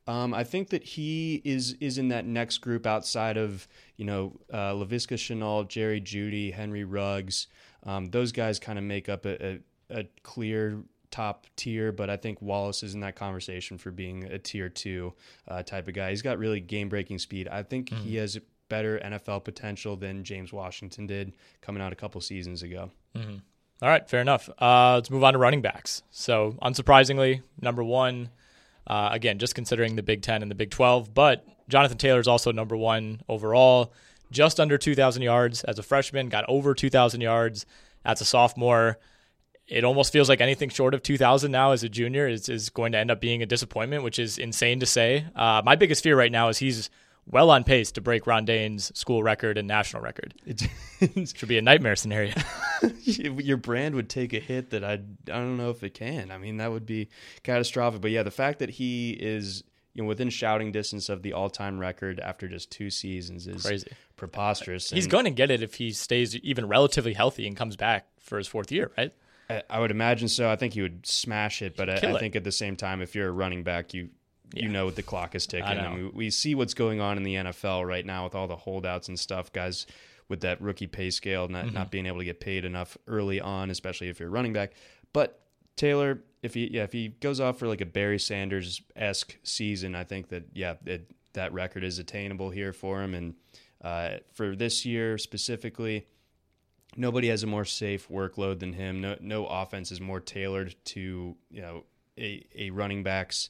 Um, 0.08 0.34
I 0.34 0.43
think 0.43 0.69
that 0.69 0.84
he 0.84 1.41
is 1.43 1.76
is 1.80 1.98
in 1.98 2.08
that 2.10 2.26
next 2.26 2.60
group 2.60 2.88
outside 2.88 3.38
of 3.38 3.67
you 3.98 4.06
know 4.06 4.39
uh, 4.52 4.74
Laviska 4.74 5.17
Shenault, 5.17 5.67
Jerry 5.67 6.00
Jeudy, 6.00 6.54
Henry 6.54 6.84
Ruggs. 6.84 7.48
Um, 7.84 8.10
those 8.12 8.32
guys 8.32 8.60
kind 8.60 8.78
of 8.78 8.86
make 8.86 9.08
up 9.10 9.26
a, 9.26 9.45
a, 9.45 9.60
a, 9.89 10.04
clear 10.22 10.84
top 11.12 11.48
tier, 11.56 11.91
but 11.91 12.10
I 12.10 12.17
think 12.17 12.41
Wallace 12.41 12.84
is 12.84 12.93
in 12.93 13.00
that 13.00 13.15
conversation 13.15 13.78
for 13.78 13.89
being 13.89 14.26
a 14.26 14.38
tier 14.38 14.67
two 14.67 15.13
uh, 15.48 15.63
type 15.63 15.88
of 15.88 15.93
guy. 15.93 16.10
He's 16.10 16.22
got 16.22 16.38
really 16.38 16.60
game 16.60 16.89
breaking 16.89 17.19
speed. 17.19 17.48
I 17.48 17.63
think 17.63 17.89
mm-hmm. 17.89 18.04
he 18.04 18.15
has 18.17 18.38
better 18.67 19.00
NFL 19.00 19.43
potential 19.43 19.95
than 19.95 20.24
James 20.24 20.54
Washington 20.54 21.08
did 21.08 21.34
coming 21.62 21.82
out 21.82 21.93
a 21.93 21.95
couple 21.95 22.22
seasons 22.22 22.63
ago. 22.63 22.91
Mm-hmm. 23.15 23.38
All 23.81 23.87
right, 23.87 24.07
fair 24.09 24.19
enough. 24.19 24.49
Uh, 24.59 24.95
let's 24.95 25.09
move 25.09 25.23
on 25.23 25.33
to 25.33 25.39
running 25.39 25.61
backs. 25.61 26.03
So, 26.11 26.55
unsurprisingly, 26.61 27.43
number 27.61 27.83
one, 27.83 28.29
uh, 28.85 29.09
again, 29.11 29.39
just 29.39 29.55
considering 29.55 29.95
the 29.95 30.03
Big 30.03 30.21
Ten 30.21 30.41
and 30.41 30.51
the 30.51 30.55
Big 30.55 30.69
12, 30.69 31.13
but 31.13 31.45
Jonathan 31.69 31.97
Taylor 31.97 32.19
is 32.19 32.27
also 32.27 32.51
number 32.51 32.75
one 32.75 33.21
overall, 33.29 33.93
just 34.31 34.59
under 34.59 34.77
2,000 34.77 35.21
yards 35.21 35.63
as 35.63 35.79
a 35.79 35.83
freshman, 35.83 36.27
got 36.27 36.43
over 36.49 36.73
2,000 36.73 37.21
yards 37.21 37.65
as 38.03 38.19
a 38.19 38.25
sophomore. 38.25 38.97
It 39.65 39.85
almost 39.85 40.11
feels 40.11 40.27
like 40.27 40.41
anything 40.41 40.69
short 40.69 40.93
of 40.93 41.01
2,000 41.01 41.49
now 41.49 41.71
as 41.71 41.83
a 41.83 41.89
junior 41.89 42.27
is, 42.27 42.49
is 42.49 42.69
going 42.69 42.91
to 42.91 42.97
end 42.97 43.11
up 43.11 43.21
being 43.21 43.41
a 43.41 43.45
disappointment, 43.45 44.03
which 44.03 44.19
is 44.19 44.37
insane 44.37 44.81
to 44.81 44.85
say. 44.85 45.25
Uh, 45.35 45.61
my 45.63 45.75
biggest 45.75 46.03
fear 46.03 46.17
right 46.17 46.31
now 46.31 46.49
is 46.49 46.57
he's 46.57 46.89
well 47.29 47.49
on 47.51 47.63
pace 47.63 47.91
to 47.93 48.01
break 48.01 48.25
Ron 48.27 48.45
Dayne's 48.45 48.91
school 48.97 49.23
record 49.23 49.57
and 49.57 49.67
national 49.67 50.01
record. 50.01 50.33
It 50.45 50.67
should 51.35 51.49
be 51.49 51.57
a 51.57 51.61
nightmare 51.61 51.95
scenario. 51.95 52.33
Your 53.03 53.57
brand 53.57 53.95
would 53.95 54.09
take 54.09 54.33
a 54.33 54.39
hit 54.39 54.71
that 54.71 54.83
I 54.83 54.93
I 54.93 54.97
don't 55.25 55.57
know 55.57 55.69
if 55.69 55.83
it 55.83 55.93
can. 55.93 56.31
I 56.31 56.37
mean, 56.37 56.57
that 56.57 56.71
would 56.71 56.85
be 56.85 57.09
catastrophic. 57.43 58.01
But 58.01 58.11
yeah, 58.11 58.23
the 58.23 58.31
fact 58.31 58.59
that 58.59 58.69
he 58.69 59.11
is 59.11 59.63
you 59.93 60.03
know 60.03 60.07
within 60.07 60.29
shouting 60.29 60.71
distance 60.71 61.09
of 61.09 61.23
the 61.23 61.33
all-time 61.33 61.79
record 61.79 62.19
after 62.19 62.47
just 62.47 62.71
two 62.71 62.89
seasons 62.89 63.47
is 63.47 63.63
Crazy. 63.65 63.91
preposterous. 64.15 64.89
He's 64.89 65.05
And 65.05 65.11
going 65.11 65.25
to 65.25 65.31
get 65.31 65.51
it 65.51 65.61
if 65.63 65.75
he 65.75 65.91
stays 65.91 66.35
even 66.37 66.67
relatively 66.67 67.13
healthy 67.13 67.47
and 67.47 67.55
comes 67.55 67.75
back 67.75 68.07
for 68.19 68.37
his 68.37 68.47
fourth 68.47 68.71
year, 68.71 68.91
right? 68.97 69.11
I, 69.49 69.63
I 69.69 69.79
would 69.79 69.91
imagine 69.91 70.27
so. 70.27 70.49
I 70.49 70.55
think 70.55 70.73
he 70.73 70.81
would 70.81 71.05
smash 71.07 71.61
it, 71.61 71.75
but 71.75 71.89
I, 71.89 72.13
I 72.15 72.19
think 72.19 72.35
at 72.35 72.43
the 72.43 72.51
same 72.51 72.75
time, 72.75 73.01
if 73.01 73.15
you're 73.15 73.29
a 73.29 73.31
running 73.31 73.63
back, 73.63 73.93
you 73.93 74.09
you 74.53 74.63
Yeah. 74.63 74.71
know 74.71 74.89
the 74.91 75.03
clock 75.03 75.35
is 75.35 75.45
ticking. 75.47 75.65
I 75.67 75.95
mean, 75.95 76.12
we 76.13 76.29
see 76.29 76.55
what's 76.55 76.73
going 76.73 76.99
on 77.01 77.17
in 77.17 77.23
the 77.23 77.35
NFL 77.35 77.85
right 77.85 78.05
now 78.05 78.23
with 78.25 78.35
all 78.35 78.47
the 78.47 78.55
holdouts 78.55 79.07
and 79.07 79.19
stuff, 79.19 79.51
guys. 79.51 79.85
With 80.27 80.41
that 80.41 80.62
rookie 80.62 80.85
pay 80.88 81.09
scale, 81.09 81.47
not 81.47 81.65
Mm-hmm. 81.65 81.73
not 81.73 81.89
being 81.91 82.05
able 82.05 82.19
to 82.19 82.25
get 82.25 82.39
paid 82.39 82.63
enough 82.63 82.95
early 83.07 83.41
on, 83.41 83.71
especially 83.71 84.09
if 84.09 84.19
you're 84.19 84.29
running 84.29 84.53
back. 84.53 84.73
But 85.12 85.41
Taylor, 85.75 86.21
if 86.43 86.53
he 86.53 86.69
yeah, 86.71 86.83
if 86.83 86.91
he 86.93 87.07
goes 87.07 87.39
off 87.39 87.57
for 87.57 87.67
like 87.67 87.81
a 87.81 87.85
Barry 87.85 88.19
Sanders 88.19 88.81
esque 88.95 89.38
season, 89.43 89.95
I 89.95 90.03
think 90.03 90.27
that 90.29 90.43
yeah, 90.53 90.75
it, 90.85 91.09
that 91.33 91.51
record 91.53 91.83
is 91.83 91.97
attainable 91.97 92.51
here 92.51 92.73
for 92.73 93.01
him. 93.01 93.15
And 93.15 93.33
uh, 93.83 94.17
for 94.33 94.55
this 94.55 94.85
year 94.85 95.17
specifically, 95.17 96.05
nobody 96.95 97.29
has 97.29 97.43
a 97.43 97.47
more 97.47 97.65
safe 97.65 98.07
workload 98.09 98.59
than 98.59 98.73
him. 98.73 99.01
No, 99.01 99.15
no 99.19 99.45
offense 99.47 99.91
is 99.91 99.99
more 100.01 100.19
tailored 100.19 100.75
to 100.85 101.35
you 101.49 101.62
know 101.62 101.85
a, 102.19 102.45
a 102.55 102.69
running 102.69 103.03
back's 103.03 103.49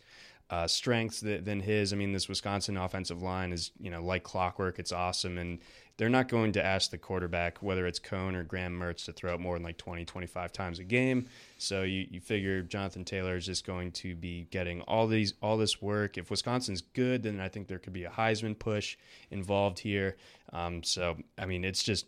uh, 0.49 0.67
strengths 0.67 1.21
th- 1.21 1.43
than 1.43 1.59
his. 1.59 1.93
I 1.93 1.95
mean, 1.95 2.11
this 2.11 2.27
Wisconsin 2.27 2.77
offensive 2.77 3.21
line 3.21 3.51
is 3.51 3.71
you 3.79 3.89
know 3.89 4.03
like 4.03 4.23
clockwork. 4.23 4.79
It's 4.79 4.91
awesome, 4.91 5.37
and 5.37 5.59
they're 5.97 6.09
not 6.09 6.29
going 6.29 6.53
to 6.53 6.65
ask 6.65 6.91
the 6.91 6.97
quarterback 6.97 7.61
whether 7.61 7.85
it's 7.85 7.99
Coan 7.99 8.33
or 8.33 8.43
Graham 8.43 8.79
Mertz 8.79 9.03
to 9.05 9.11
throw 9.11 9.33
it 9.33 9.41
more 9.41 9.55
than 9.55 9.63
like 9.63 9.77
20, 9.77 10.05
25 10.05 10.53
times 10.53 10.79
a 10.79 10.85
game. 10.85 11.27
So 11.57 11.83
you, 11.83 12.07
you 12.09 12.21
figure 12.21 12.61
Jonathan 12.61 13.03
Taylor 13.03 13.35
is 13.35 13.45
just 13.45 13.67
going 13.67 13.91
to 13.91 14.15
be 14.15 14.47
getting 14.49 14.79
all 14.83 15.07
these 15.07 15.33
all 15.41 15.57
this 15.57 15.81
work. 15.81 16.17
If 16.17 16.31
Wisconsin's 16.31 16.81
good, 16.81 17.23
then 17.23 17.41
I 17.41 17.49
think 17.49 17.67
there 17.67 17.79
could 17.79 17.91
be 17.91 18.05
a 18.05 18.09
Heisman 18.09 18.57
push 18.57 18.97
involved 19.29 19.79
here. 19.79 20.15
Um, 20.53 20.83
so 20.83 21.17
I 21.37 21.45
mean, 21.45 21.65
it's 21.65 21.83
just 21.83 22.05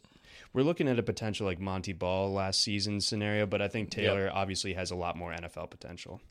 we're 0.53 0.63
looking 0.63 0.87
at 0.87 0.97
a 0.97 1.03
potential 1.03 1.45
like 1.45 1.59
Montee 1.59 1.91
Ball 1.91 2.31
last 2.31 2.63
season 2.63 3.01
scenario, 3.01 3.45
but 3.45 3.61
I 3.61 3.67
think 3.67 3.89
Taylor 3.91 4.31
obviously 4.33 4.73
has 4.73 4.91
a 4.91 4.95
lot 4.95 5.17
more 5.17 5.33
NFL 5.33 5.69
potential. 5.69 6.21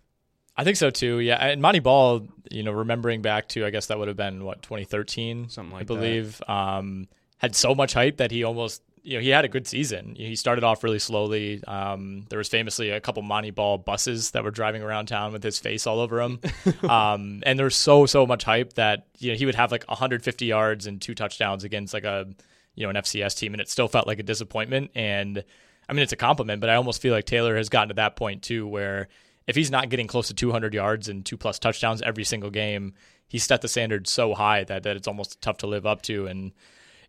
I 0.60 0.64
think 0.64 0.76
so 0.76 0.90
too. 0.90 1.20
Yeah, 1.20 1.36
and 1.36 1.62
Montee 1.62 1.78
Ball, 1.78 2.28
you 2.50 2.62
know, 2.62 2.70
remembering 2.70 3.22
back 3.22 3.48
to 3.48 3.64
I 3.64 3.70
guess 3.70 3.86
that 3.86 3.98
would 3.98 4.08
have 4.08 4.16
been 4.18 4.44
what 4.44 4.60
2013, 4.60 5.48
Something 5.48 5.72
like 5.72 5.86
that. 5.86 5.94
I 5.94 5.96
believe. 5.96 6.42
Um, 6.46 7.08
had 7.38 7.56
so 7.56 7.74
much 7.74 7.94
hype 7.94 8.18
that 8.18 8.30
he 8.30 8.44
almost, 8.44 8.82
you 9.02 9.16
know, 9.16 9.22
he 9.22 9.30
had 9.30 9.46
a 9.46 9.48
good 9.48 9.66
season. 9.66 10.14
He 10.14 10.36
started 10.36 10.62
off 10.62 10.84
really 10.84 10.98
slowly. 10.98 11.64
Um, 11.66 12.26
there 12.28 12.36
was 12.36 12.50
famously 12.50 12.90
a 12.90 13.00
couple 13.00 13.22
Montee 13.22 13.52
Ball 13.52 13.78
buses 13.78 14.32
that 14.32 14.44
were 14.44 14.50
driving 14.50 14.82
around 14.82 15.06
town 15.06 15.32
with 15.32 15.42
his 15.42 15.58
face 15.58 15.86
all 15.86 15.98
over 15.98 16.18
them. 16.18 16.40
um, 16.90 17.42
and 17.46 17.58
there 17.58 17.64
was 17.64 17.76
so 17.76 18.04
so 18.04 18.26
much 18.26 18.44
hype 18.44 18.74
that 18.74 19.06
you 19.18 19.32
know 19.32 19.38
he 19.38 19.46
would 19.46 19.54
have 19.54 19.72
like 19.72 19.84
150 19.88 20.44
yards 20.44 20.86
and 20.86 21.00
two 21.00 21.14
touchdowns 21.14 21.64
against 21.64 21.94
like 21.94 22.04
a 22.04 22.28
you 22.74 22.84
know 22.84 22.90
an 22.90 22.96
FCS 22.96 23.38
team, 23.38 23.54
and 23.54 23.62
it 23.62 23.70
still 23.70 23.88
felt 23.88 24.06
like 24.06 24.18
a 24.18 24.22
disappointment. 24.22 24.90
And 24.94 25.42
I 25.88 25.94
mean, 25.94 26.02
it's 26.02 26.12
a 26.12 26.16
compliment, 26.16 26.60
but 26.60 26.68
I 26.68 26.74
almost 26.74 27.00
feel 27.00 27.14
like 27.14 27.24
Taylor 27.24 27.56
has 27.56 27.70
gotten 27.70 27.88
to 27.88 27.94
that 27.94 28.16
point 28.16 28.42
too, 28.42 28.66
where 28.68 29.08
if 29.50 29.56
he's 29.56 29.70
not 29.70 29.88
getting 29.88 30.06
close 30.06 30.28
to 30.28 30.34
200 30.34 30.72
yards 30.72 31.08
and 31.08 31.26
two 31.26 31.36
plus 31.36 31.58
touchdowns 31.58 32.00
every 32.02 32.22
single 32.22 32.50
game, 32.50 32.94
he's 33.26 33.42
set 33.42 33.60
the 33.62 33.68
standard 33.68 34.06
so 34.06 34.32
high 34.32 34.62
that, 34.64 34.84
that 34.84 34.96
it's 34.96 35.08
almost 35.08 35.42
tough 35.42 35.58
to 35.58 35.66
live 35.66 35.84
up 35.84 36.02
to. 36.02 36.28
And 36.28 36.52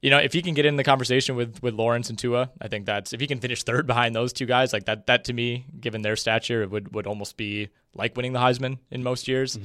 you 0.01 0.09
know, 0.09 0.17
if 0.17 0.33
he 0.33 0.41
can 0.41 0.55
get 0.55 0.65
in 0.65 0.75
the 0.75 0.83
conversation 0.83 1.35
with 1.35 1.61
with 1.61 1.75
Lawrence 1.75 2.09
and 2.09 2.17
Tua, 2.17 2.49
I 2.59 2.67
think 2.67 2.87
that's 2.87 3.13
if 3.13 3.19
he 3.21 3.27
can 3.27 3.39
finish 3.39 3.63
third 3.63 3.85
behind 3.85 4.15
those 4.15 4.33
two 4.33 4.47
guys, 4.47 4.73
like 4.73 4.85
that. 4.85 5.05
That 5.05 5.25
to 5.25 5.33
me, 5.33 5.65
given 5.79 6.01
their 6.01 6.15
stature, 6.15 6.63
it 6.63 6.71
would 6.71 6.95
would 6.95 7.05
almost 7.05 7.37
be 7.37 7.69
like 7.93 8.17
winning 8.17 8.33
the 8.33 8.39
Heisman 8.39 8.79
in 8.89 9.03
most 9.03 9.27
years. 9.27 9.59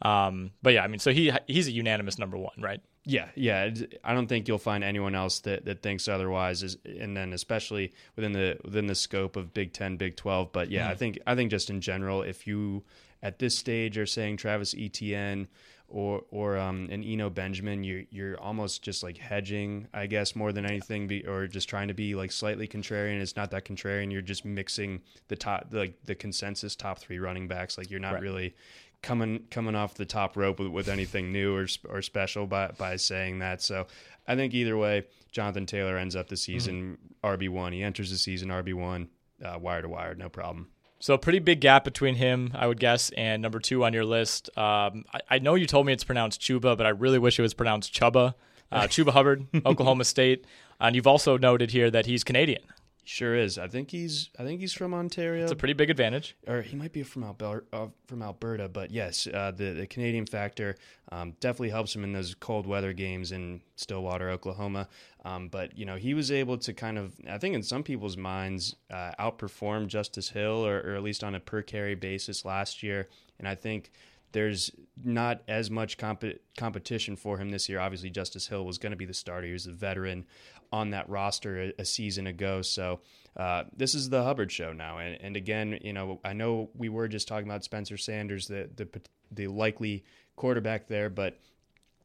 Um, 0.00 0.52
but 0.62 0.72
yeah, 0.72 0.82
I 0.82 0.86
mean, 0.86 0.98
so 0.98 1.12
he 1.12 1.30
he's 1.46 1.68
a 1.68 1.72
unanimous 1.72 2.18
number 2.18 2.38
one, 2.38 2.54
right? 2.58 2.80
Yeah, 3.04 3.28
yeah. 3.34 3.70
I 4.04 4.14
don't 4.14 4.28
think 4.28 4.46
you'll 4.46 4.58
find 4.58 4.84
anyone 4.84 5.14
else 5.14 5.40
that, 5.40 5.64
that 5.64 5.82
thinks 5.82 6.06
otherwise. 6.06 6.62
Is 6.62 6.76
and 6.84 7.16
then 7.16 7.32
especially 7.32 7.92
within 8.14 8.32
the 8.32 8.58
within 8.64 8.86
the 8.86 8.94
scope 8.94 9.36
of 9.36 9.52
Big 9.52 9.72
Ten, 9.72 9.96
Big 9.96 10.16
Twelve. 10.16 10.52
But 10.52 10.70
yeah, 10.70 10.88
I 10.88 10.94
think 10.94 11.18
I 11.26 11.34
think 11.34 11.50
just 11.50 11.68
in 11.68 11.80
general, 11.80 12.22
if 12.22 12.46
you 12.46 12.84
at 13.22 13.38
this 13.38 13.58
stage 13.58 13.98
are 13.98 14.06
saying 14.06 14.36
Travis 14.36 14.74
Etienne 14.78 15.48
or 15.88 16.22
or 16.30 16.56
um, 16.56 16.88
an 16.90 17.02
Eno 17.02 17.28
Benjamin, 17.28 17.82
you're 17.82 18.04
you're 18.10 18.40
almost 18.40 18.82
just 18.82 19.02
like 19.02 19.18
hedging, 19.18 19.88
I 19.92 20.06
guess, 20.06 20.36
more 20.36 20.52
than 20.52 20.64
anything, 20.64 21.08
be, 21.08 21.26
or 21.26 21.48
just 21.48 21.68
trying 21.68 21.88
to 21.88 21.94
be 21.94 22.14
like 22.14 22.30
slightly 22.30 22.68
contrarian. 22.68 23.20
It's 23.20 23.34
not 23.36 23.50
that 23.50 23.64
contrarian. 23.64 24.12
You're 24.12 24.22
just 24.22 24.44
mixing 24.44 25.00
the 25.26 25.36
top, 25.36 25.66
like 25.72 25.96
the 26.04 26.14
consensus 26.14 26.76
top 26.76 27.00
three 27.00 27.18
running 27.18 27.48
backs. 27.48 27.76
Like 27.76 27.90
you're 27.90 28.00
not 28.00 28.14
Right. 28.14 28.22
really 28.22 28.54
coming 29.02 29.44
coming 29.50 29.74
off 29.74 29.94
the 29.94 30.06
top 30.06 30.36
rope 30.36 30.58
with, 30.58 30.68
with 30.68 30.88
anything 30.88 31.32
new 31.32 31.54
or 31.54 31.66
or 31.88 32.02
special 32.02 32.46
by 32.46 32.68
by 32.78 32.96
saying 32.96 33.40
that. 33.40 33.62
So 33.62 33.86
I 34.26 34.36
think 34.36 34.54
either 34.54 34.76
way, 34.76 35.04
Jonathan 35.30 35.66
Taylor 35.66 35.96
ends 35.96 36.16
up 36.16 36.28
the 36.28 36.36
season 36.36 36.98
RB 37.22 37.48
one. 37.48 37.72
He 37.72 37.82
enters 37.82 38.10
the 38.10 38.16
season 38.16 38.48
RB 38.48 38.74
one, 38.74 39.08
uh, 39.44 39.58
wire 39.58 39.82
to 39.82 39.88
wire, 39.88 40.14
no 40.14 40.28
problem. 40.28 40.68
So 41.00 41.14
a 41.14 41.18
pretty 41.18 41.40
big 41.40 41.60
gap 41.60 41.82
between 41.82 42.14
him, 42.14 42.52
I 42.54 42.68
would 42.68 42.78
guess, 42.78 43.10
and 43.16 43.42
number 43.42 43.58
two 43.58 43.84
on 43.84 43.92
your 43.92 44.04
list. 44.04 44.56
Um, 44.56 45.04
I, 45.12 45.20
I 45.30 45.38
know 45.40 45.56
you 45.56 45.66
told 45.66 45.84
me 45.84 45.92
it's 45.92 46.04
pronounced 46.04 46.40
Chuba, 46.40 46.76
but 46.76 46.86
I 46.86 46.90
really 46.90 47.18
wish 47.18 47.40
it 47.40 47.42
was 47.42 47.54
pronounced 47.54 47.92
Chuba. 47.92 48.34
Uh, 48.70 48.82
Chuba 48.84 49.10
Hubbard, 49.10 49.46
Oklahoma 49.66 50.04
State, 50.04 50.46
and 50.80 50.96
you've 50.96 51.06
also 51.06 51.36
noted 51.36 51.72
here 51.72 51.90
that 51.90 52.06
he's 52.06 52.24
Canadian. 52.24 52.62
Sure 53.04 53.34
is. 53.34 53.58
I 53.58 53.66
think 53.66 53.90
he's 53.90 54.30
I 54.38 54.44
think 54.44 54.60
he's 54.60 54.72
from 54.72 54.94
Ontario. 54.94 55.42
It's 55.42 55.50
a 55.52 55.56
pretty 55.56 55.74
big 55.74 55.90
advantage. 55.90 56.36
or 56.46 56.62
he 56.62 56.76
might 56.76 56.92
be 56.92 57.02
from 57.02 57.24
Alberta, 57.24 57.66
uh, 57.72 57.86
from 58.06 58.22
Alberta, 58.22 58.68
but 58.68 58.92
yes, 58.92 59.26
uh, 59.26 59.50
the 59.50 59.72
the 59.72 59.86
Canadian 59.88 60.24
factor 60.24 60.76
um, 61.10 61.34
definitely 61.40 61.70
helps 61.70 61.96
him 61.96 62.04
in 62.04 62.12
those 62.12 62.34
cold 62.34 62.64
weather 62.64 62.92
games 62.92 63.32
in 63.32 63.60
Stillwater, 63.74 64.30
Oklahoma. 64.30 64.88
Um, 65.24 65.48
but 65.48 65.76
you 65.76 65.84
know, 65.84 65.96
he 65.96 66.14
was 66.14 66.30
able 66.30 66.56
to 66.58 66.72
kind 66.72 66.96
of, 66.96 67.14
I 67.28 67.38
think, 67.38 67.56
in 67.56 67.62
some 67.64 67.82
people's 67.82 68.16
minds, 68.16 68.76
uh, 68.88 69.12
outperform 69.18 69.88
Justice 69.88 70.28
Hill, 70.28 70.64
or, 70.64 70.80
or 70.80 70.94
at 70.94 71.02
least 71.02 71.24
on 71.24 71.34
a 71.34 71.40
per 71.40 71.62
carry 71.62 71.96
basis 71.96 72.44
last 72.44 72.82
year. 72.84 73.08
And 73.38 73.48
I 73.48 73.56
think 73.56 73.90
there's 74.32 74.70
not 75.02 75.42
as 75.48 75.70
much 75.70 75.98
comp- 75.98 76.38
competition 76.56 77.16
for 77.16 77.38
him 77.38 77.50
this 77.50 77.68
year. 77.68 77.80
Obviously, 77.80 78.10
Justice 78.10 78.46
Hill 78.46 78.64
was 78.64 78.78
going 78.78 78.92
to 78.92 78.96
be 78.96 79.04
the 79.04 79.14
starter; 79.14 79.46
he 79.46 79.52
was 79.52 79.64
the 79.64 79.72
veteran 79.72 80.26
on 80.72 80.90
that 80.90 81.08
roster 81.08 81.60
a, 81.60 81.72
a 81.78 81.84
season 81.84 82.26
ago. 82.26 82.62
So 82.62 83.00
uh, 83.36 83.64
this 83.76 83.94
is 83.94 84.08
the 84.08 84.22
Hubbard 84.22 84.50
show 84.50 84.72
now. 84.72 84.98
And, 84.98 85.18
and 85.20 85.36
again, 85.36 85.78
you 85.82 85.92
know, 85.92 86.20
I 86.24 86.32
know 86.32 86.70
we 86.74 86.88
were 86.88 87.08
just 87.08 87.28
talking 87.28 87.46
about 87.46 87.64
Spencer 87.64 87.96
Sanders, 87.96 88.46
the 88.48 88.68
the 88.74 88.88
the 89.30 89.46
likely 89.48 90.04
quarterback 90.36 90.88
there, 90.88 91.10
but 91.10 91.38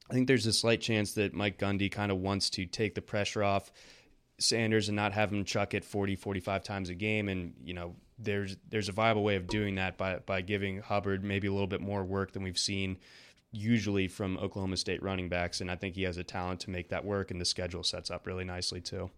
I 0.10 0.14
think 0.14 0.28
there's 0.28 0.46
a 0.46 0.54
slight 0.54 0.82
chance 0.82 1.14
that 1.14 1.34
Mike 1.34 1.60
Gundy 1.60 1.92
kind 1.92 2.12
of 2.12 2.20
wants 2.20 2.50
to 2.52 2.66
take 2.66 2.96
the 2.96 3.02
pressure 3.02 3.44
off 3.44 3.72
Sanders 4.40 4.88
and 4.88 4.96
not 4.96 5.14
have 5.14 5.32
him 5.32 5.44
chuck 5.44 5.74
it 5.74 5.84
40, 5.84 6.16
45 6.16 6.64
times 6.64 6.90
a 6.90 6.96
game. 6.96 7.28
And, 7.28 7.54
you 7.64 7.74
know, 7.74 7.96
there's 8.20 8.58
there's 8.70 8.90
a 8.90 8.92
viable 8.92 9.24
way 9.24 9.36
of 9.36 9.48
doing 9.48 9.76
that 9.76 9.98
by, 9.98 10.18
by 10.18 10.42
giving 10.42 10.80
Hubbard 10.80 11.24
maybe 11.24 11.48
a 11.48 11.52
little 11.52 11.68
bit 11.68 11.82
more 11.82 12.04
work 12.04 12.32
than 12.32 12.44
we've 12.44 12.58
seen 12.58 12.98
usually 13.52 14.08
from 14.08 14.38
Oklahoma 14.38 14.78
State 14.78 15.02
running 15.02 15.30
backs. 15.30 15.62
And 15.62 15.72
I 15.72 15.76
think 15.76 15.96
he 15.96 16.04
has 16.04 16.18
a 16.18 16.24
talent 16.24 16.62
to 16.62 16.70
make 16.70 16.90
that 16.90 17.06
work, 17.06 17.32
and 17.32 17.40
the 17.40 17.46
schedule 17.46 17.84
sets 17.84 18.12
up 18.12 18.28
really 18.28 18.44
nicely, 18.44 18.82
too. 18.82 19.10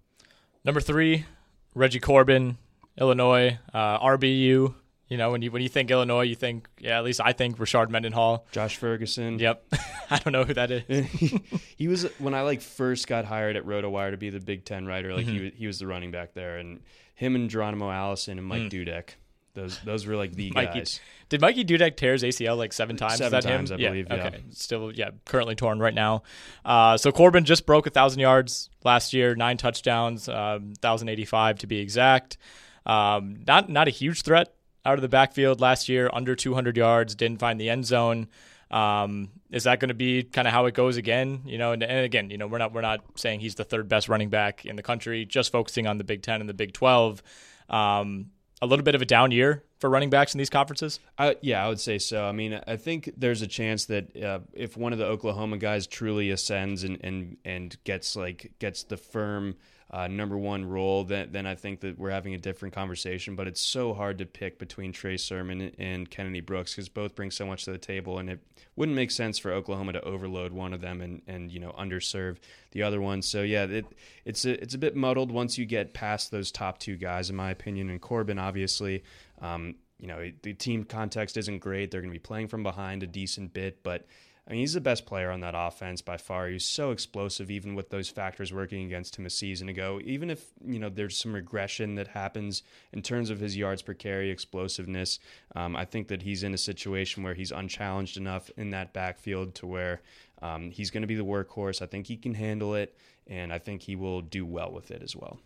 Number 0.64 0.82
three, 0.82 1.26
Reggie 1.74 2.00
Corbin, 2.00 2.58
Illinois, 3.00 3.60
uh, 3.74 4.00
RBU. 4.00 4.74
You 5.08 5.18
know, 5.18 5.32
when 5.32 5.42
you 5.42 5.50
when 5.50 5.64
you 5.64 5.70
think 5.70 5.90
Illinois, 5.90 6.22
you 6.22 6.36
think 6.36 6.70
yeah. 6.78 7.00
At 7.00 7.04
least 7.04 7.20
I 7.20 7.34
think 7.34 7.58
Rashard 7.58 7.90
Mendenhall. 7.90 8.46
Josh 8.52 8.78
Ferguson. 8.78 9.40
Yep, 9.40 9.66
I 10.12 10.20
don't 10.20 10.32
know 10.32 10.44
who 10.44 10.54
that 10.54 10.70
is. 10.70 11.32
he 11.78 11.88
was 11.88 12.04
when 12.20 12.36
I 12.36 12.42
like 12.42 12.62
first 12.62 13.08
got 13.08 13.26
hired 13.26 13.56
at 13.56 13.66
RotoWire 13.66 14.12
to 14.12 14.18
be 14.18 14.30
the 14.30 14.40
Big 14.40 14.66
Ten 14.66 14.86
writer. 14.86 15.16
Like 15.16 15.26
he 15.26 15.40
was, 15.40 15.52
he 15.56 15.66
was 15.66 15.80
the 15.80 15.88
running 15.88 16.12
back 16.12 16.36
there, 16.36 16.58
and 16.58 16.82
him 17.20 17.36
and 17.36 17.50
Geronimo 17.50 17.92
Allison 17.92 18.38
and 18.38 18.48
Mike 18.48 18.70
Dudek. 18.72 19.10
Those 19.54 19.78
those 19.80 20.06
were 20.06 20.16
like 20.16 20.32
the 20.32 20.52
Mikey, 20.52 20.80
guys. 20.80 21.02
did 21.28 21.42
Mikey 21.42 21.66
Dudek 21.66 21.98
tear 21.98 22.14
his 22.14 22.24
ACL 22.24 22.56
like 22.58 22.72
seven 22.72 22.96
times? 22.96 23.18
Seven 23.18 23.42
times, 23.42 23.72
him? 23.72 23.80
I 23.80 23.84
believe, 23.84 24.08
yeah. 24.10 24.28
Okay, 24.28 24.44
still 24.52 24.94
yeah, 24.94 25.10
currently 25.26 25.54
torn 25.54 25.80
right 25.80 25.94
now. 25.94 26.24
Uh, 26.64 26.96
so 26.96 27.12
Corbin 27.12 27.44
just 27.44 27.66
broke 27.66 27.86
a 27.88 27.90
thousand 27.90 28.22
yards 28.22 28.70
last 28.86 29.12
year, 29.12 29.36
nine 29.36 29.58
touchdowns, 29.58 30.30
um, 30.30 30.74
thousand 30.82 31.10
eighty 31.10 31.26
five 31.26 31.60
to 31.60 31.68
be 31.68 31.80
exact. 31.80 32.38
Um, 32.86 33.42
not 33.46 33.70
not 33.70 33.90
a 33.90 33.92
huge 33.92 34.22
threat 34.22 34.54
out 34.86 34.94
of 34.96 35.02
the 35.02 35.10
backfield 35.10 35.60
last 35.60 35.90
year, 35.90 36.10
under 36.14 36.36
two 36.36 36.54
hundred 36.54 36.78
yards, 36.78 37.16
didn't 37.16 37.40
find 37.40 37.60
the 37.60 37.70
end 37.70 37.86
zone. 37.86 38.30
Um, 38.72 39.32
is 39.50 39.64
that 39.64 39.80
going 39.80 39.90
to 39.90 39.96
be 39.96 40.24
kind 40.24 40.48
of 40.48 40.54
how 40.54 40.66
it 40.66 40.74
goes 40.74 40.98
again? 40.98 41.42
You 41.46 41.58
know, 41.58 41.72
and, 41.72 41.82
and 41.82 42.06
again, 42.06 42.30
you 42.30 42.38
know, 42.38 42.48
we're 42.48 42.60
not 42.60 42.74
we're 42.74 42.82
not 42.82 43.04
saying 43.16 43.40
he's 43.40 43.56
the 43.56 43.64
third 43.64 43.88
best 43.90 44.10
running 44.10 44.30
back 44.30 44.66
in 44.66 44.76
the 44.76 44.84
country. 44.84 45.26
Just 45.26 45.52
focusing 45.52 45.88
on 45.88 45.98
the 45.98 46.04
Big 46.04 46.22
Ten 46.22 46.40
and 46.40 46.50
the 46.50 46.54
Big 46.54 46.74
Twelve. 46.74 47.24
Um, 47.70 48.32
a 48.62 48.66
little 48.66 48.84
bit 48.84 48.96
of 48.96 49.02
a 49.02 49.06
down 49.06 49.32
year 49.32 49.64
for 49.80 49.90
running 49.90 50.10
backs 50.10 50.34
in 50.34 50.38
these 50.38 50.50
conferences. 50.50 51.00
I, 51.18 51.38
yeah, 51.42 51.64
I 51.64 51.70
would 51.70 51.80
say 51.80 51.98
so. 51.98 52.26
I 52.26 52.34
mean, 52.34 52.60
I 52.68 52.76
think 52.76 53.12
there's 53.16 53.42
a 53.42 53.48
chance 53.48 53.86
that 53.86 54.16
uh, 54.22 54.40
if 54.54 54.76
one 54.76 54.92
of 54.92 55.00
the 55.00 55.06
Oklahoma 55.06 55.58
guys 55.58 55.88
truly 55.88 56.30
ascends 56.30 56.84
and 56.84 56.98
and 57.04 57.38
and 57.46 57.76
gets 57.84 58.16
like 58.16 58.54
gets 58.60 58.84
the 58.84 58.98
firm 58.98 59.56
uh, 59.92 60.08
number 60.08 60.38
one 60.38 60.66
role, 60.66 61.04
then 61.04 61.30
then 61.32 61.46
I 61.48 61.56
think 61.56 61.80
that 61.82 61.98
we're 61.98 62.12
having 62.12 62.36
a 62.36 62.38
different 62.38 62.76
conversation. 62.76 63.36
But 63.36 63.48
it's 63.48 63.62
so 63.62 63.94
hard 63.94 64.20
to 64.20 64.26
pick 64.26 64.60
between 64.60 64.92
Trey 64.92 65.18
Sermon 65.18 65.72
and 65.80 66.10
Kennedy 66.10 66.42
Brooks 66.42 66.74
because 66.74 66.90
both 66.90 67.16
bring 67.16 67.32
so 67.32 67.46
much 67.46 67.66
to 67.66 67.72
the 67.72 67.80
table, 67.80 68.20
and 68.20 68.30
it 68.30 68.40
wouldn't 68.76 68.96
make 68.96 69.10
sense 69.10 69.40
for 69.40 69.52
Oklahoma 69.52 69.94
to 69.94 70.02
overload 70.02 70.52
one 70.52 70.74
of 70.74 70.82
them 70.82 71.02
and 71.02 71.22
and 71.28 71.52
you 71.52 71.60
know 71.60 71.72
underserve 71.72 72.38
the 72.72 72.84
other 72.84 73.02
one. 73.02 73.24
So 73.24 73.42
yeah, 73.42 73.64
it, 73.64 73.86
it's 74.26 74.46
a, 74.46 74.62
it's 74.62 74.76
a 74.76 74.80
bit 74.80 74.96
muddled 74.96 75.32
once 75.32 75.58
you 75.58 75.66
get 75.66 75.94
past 75.94 76.30
those 76.30 76.52
top 76.52 76.78
two 76.78 76.96
guys, 76.96 77.32
in 77.32 77.36
my 77.36 77.50
opinion. 77.50 77.90
And 77.90 78.00
Corbin, 78.00 78.40
obviously. 78.40 79.04
Um, 79.42 79.76
you 80.00 80.08
know, 80.08 80.32
the 80.44 80.54
team 80.54 80.86
context 80.86 81.36
isn't 81.36 81.60
great. 81.60 81.92
They're 81.92 82.00
going 82.00 82.14
to 82.14 82.18
be 82.18 82.20
playing 82.20 82.48
from 82.48 82.64
behind 82.64 83.04
a 83.04 83.08
decent 83.08 83.54
bit, 83.54 83.84
but 83.84 84.08
Mean, 84.50 84.62
he's 84.62 84.74
the 84.74 84.82
best 84.82 85.06
player 85.06 85.30
on 85.30 85.42
that 85.42 85.54
offense 85.56 86.02
by 86.02 86.18
far. 86.18 86.48
He's 86.48 86.66
so 86.66 86.90
explosive, 86.90 87.52
even 87.52 87.76
with 87.76 87.92
those 87.92 88.10
factors 88.10 88.52
working 88.52 88.84
against 88.84 89.16
him 89.16 89.28
a 89.28 89.30
season 89.30 89.70
ago. 89.70 90.02
Even 90.04 90.32
if 90.32 90.44
you 90.66 90.80
know 90.80 90.90
there's 90.90 91.16
some 91.16 91.34
regression 91.34 91.96
that 91.96 92.08
happens 92.08 92.64
in 92.92 93.04
terms 93.04 93.30
of 93.30 93.40
his 93.40 93.56
yards 93.56 93.84
per 93.84 93.94
carry 93.94 94.32
explosiveness, 94.32 95.20
um, 95.56 95.76
I 95.76 95.86
think 95.86 96.08
that 96.08 96.24
he's 96.24 96.42
in 96.42 96.56
a 96.56 96.58
situation 96.58 97.22
where 97.22 97.36
he's 97.36 97.52
unchallenged 97.52 98.18
enough 98.18 98.50
in 98.58 98.72
that 98.72 98.92
backfield 98.92 99.54
to 99.56 99.68
where 99.68 100.02
um, 100.42 100.72
he's 100.72 100.90
going 100.90 101.04
to 101.04 101.08
be 101.08 101.16
the 101.16 101.26
workhorse. 101.26 101.82
I 101.82 101.86
think 101.86 102.08
he 102.08 102.18
can 102.18 102.34
handle 102.34 102.74
it, 102.74 102.98
and 103.28 103.54
I 103.54 103.60
think 103.60 103.84
he 103.84 103.96
will 103.96 104.22
do 104.22 104.48
well 104.48 104.72
with 104.72 104.90
it 104.90 105.04
as 105.04 105.16
well. 105.16 105.40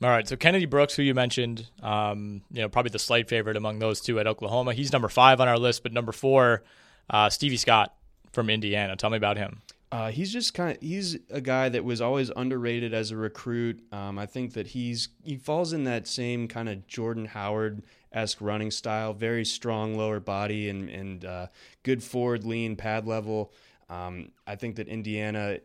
All 0.00 0.10
right, 0.10 0.28
so 0.28 0.36
Kennedy 0.36 0.66
Brooks, 0.66 0.94
who 0.94 1.02
you 1.02 1.14
mentioned, 1.14 1.66
um, 1.82 2.42
you 2.52 2.62
know, 2.62 2.68
probably 2.68 2.90
the 2.90 2.98
slight 3.00 3.28
favorite 3.28 3.56
among 3.56 3.80
those 3.80 4.00
two 4.00 4.20
at 4.20 4.28
Oklahoma. 4.28 4.74
He's 4.74 4.92
number 4.92 5.08
five 5.08 5.40
on 5.40 5.48
our 5.48 5.58
list, 5.58 5.82
but 5.82 5.92
number 5.92 6.12
four, 6.12 6.62
uh, 7.10 7.30
Stevie 7.30 7.56
Scott 7.56 7.94
from 8.34 8.50
Indiana. 8.50 8.96
Tell 8.96 9.10
me 9.10 9.16
about 9.16 9.36
him. 9.36 9.62
Uh, 9.92 10.10
he's 10.10 10.32
just 10.32 10.54
kind 10.54 10.76
of 10.76 10.82
he's 10.82 11.16
a 11.30 11.40
guy 11.40 11.68
that 11.68 11.84
was 11.84 12.00
always 12.00 12.28
underrated 12.34 12.92
as 12.92 13.12
a 13.12 13.16
recruit. 13.16 13.80
Um, 13.92 14.18
I 14.18 14.26
think 14.26 14.54
that 14.54 14.66
he's 14.66 15.08
he 15.22 15.36
falls 15.36 15.72
in 15.72 15.84
that 15.84 16.08
same 16.08 16.48
kind 16.48 16.68
of 16.68 16.86
Jordan 16.88 17.26
Howard 17.26 17.84
esque 18.12 18.38
running 18.40 18.72
style, 18.72 19.12
very 19.12 19.44
strong 19.44 19.96
lower 19.96 20.18
body 20.18 20.68
and 20.68 20.90
and 20.90 21.24
uh, 21.24 21.46
good 21.84 22.02
forward 22.02 22.44
lean 22.44 22.74
pad 22.74 23.06
level. 23.06 23.52
Um, 23.88 24.32
I 24.46 24.56
think 24.56 24.76
that 24.76 24.88
Indiana. 24.88 25.58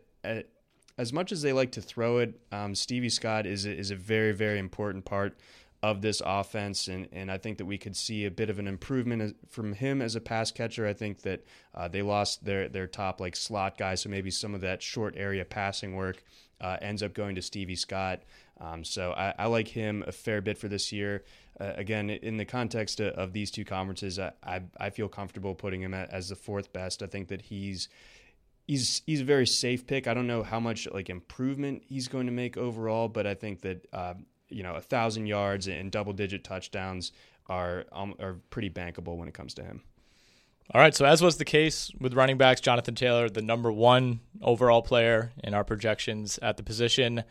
As 0.98 1.14
much 1.14 1.32
as 1.32 1.40
they 1.40 1.54
like 1.54 1.72
to 1.72 1.80
throw 1.80 2.18
it, 2.18 2.38
um, 2.52 2.74
Stevie 2.74 3.08
Scott 3.08 3.46
is 3.46 3.66
is 3.66 3.90
a 3.90 3.96
very 3.96 4.32
very 4.32 4.60
important 4.60 5.04
part 5.04 5.36
of 5.82 6.02
this 6.02 6.20
offense, 6.24 6.88
and, 6.88 7.08
and 7.10 7.30
I 7.30 7.38
think 7.38 7.58
that 7.58 7.64
we 7.64 7.78
could 7.78 7.96
see 7.96 8.26
a 8.26 8.30
bit 8.30 8.50
of 8.50 8.58
an 8.58 8.68
improvement 8.68 9.36
from 9.48 9.72
him 9.72 10.02
as 10.02 10.14
a 10.14 10.20
pass 10.20 10.50
catcher. 10.52 10.86
I 10.86 10.92
think 10.92 11.22
that 11.22 11.44
uh, 11.74 11.88
they 11.88 12.02
lost 12.02 12.44
their 12.44 12.68
their 12.68 12.86
top 12.86 13.20
like 13.20 13.34
slot 13.34 13.78
guy, 13.78 13.94
so 13.94 14.10
maybe 14.10 14.30
some 14.30 14.54
of 14.54 14.60
that 14.60 14.82
short 14.82 15.14
area 15.16 15.44
passing 15.44 15.96
work 15.96 16.22
uh, 16.60 16.76
ends 16.82 17.02
up 17.02 17.14
going 17.14 17.34
to 17.34 17.42
Stevie 17.42 17.76
Scott. 17.76 18.20
Um, 18.60 18.84
so 18.84 19.12
I, 19.12 19.32
I, 19.38 19.46
like 19.46 19.68
him 19.68 20.04
a 20.06 20.12
fair 20.12 20.42
bit 20.42 20.58
for 20.58 20.68
this 20.68 20.92
year. 20.92 21.24
Uh, 21.58 21.72
again, 21.76 22.10
in 22.10 22.36
the 22.36 22.44
context 22.44 23.00
of, 23.00 23.14
of 23.14 23.32
these 23.32 23.50
two 23.50 23.64
conferences, 23.64 24.18
I, 24.18 24.32
I, 24.44 24.60
I 24.78 24.90
feel 24.90 25.08
comfortable 25.08 25.54
putting 25.54 25.80
him 25.80 25.94
at, 25.94 26.10
as 26.10 26.28
the 26.28 26.36
fourth 26.36 26.70
best. 26.70 27.02
I 27.02 27.06
think 27.06 27.28
that 27.28 27.40
he's 27.40 27.88
he's 28.66 29.00
he's 29.06 29.22
a 29.22 29.24
very 29.24 29.46
safe 29.46 29.86
pick. 29.86 30.06
I 30.06 30.12
don't 30.12 30.26
know 30.26 30.42
how 30.42 30.60
much 30.60 30.86
like 30.92 31.08
improvement 31.08 31.84
he's 31.86 32.08
going 32.08 32.26
to 32.26 32.32
make 32.32 32.58
overall, 32.58 33.08
but 33.08 33.26
I 33.26 33.32
think 33.32 33.62
that 33.62 33.86
uh, 33.94 34.14
you 34.50 34.62
know 34.62 34.74
a 34.74 34.80
thousand 34.80 35.26
yards 35.26 35.66
and 35.68 35.90
double 35.90 36.12
digit 36.12 36.44
touchdowns 36.44 37.12
are 37.48 37.84
um, 37.92 38.14
are 38.20 38.36
pretty 38.50 38.70
bankable 38.70 39.16
when 39.16 39.28
it 39.28 39.34
comes 39.34 39.54
to 39.54 39.62
him. 39.62 39.82
All 40.72 40.80
right, 40.80 40.94
so 40.94 41.04
as 41.04 41.20
was 41.20 41.36
the 41.36 41.44
case 41.44 41.90
with 41.98 42.14
running 42.14 42.38
backs, 42.38 42.60
Jonathan 42.60 42.94
Taylor, 42.94 43.28
the 43.28 43.42
number 43.42 43.72
one 43.72 44.20
overall 44.40 44.82
player 44.82 45.32
in 45.42 45.52
our 45.52 45.64
projections 45.64 46.38
at 46.42 46.56
the 46.56 46.62
position, 46.62 47.24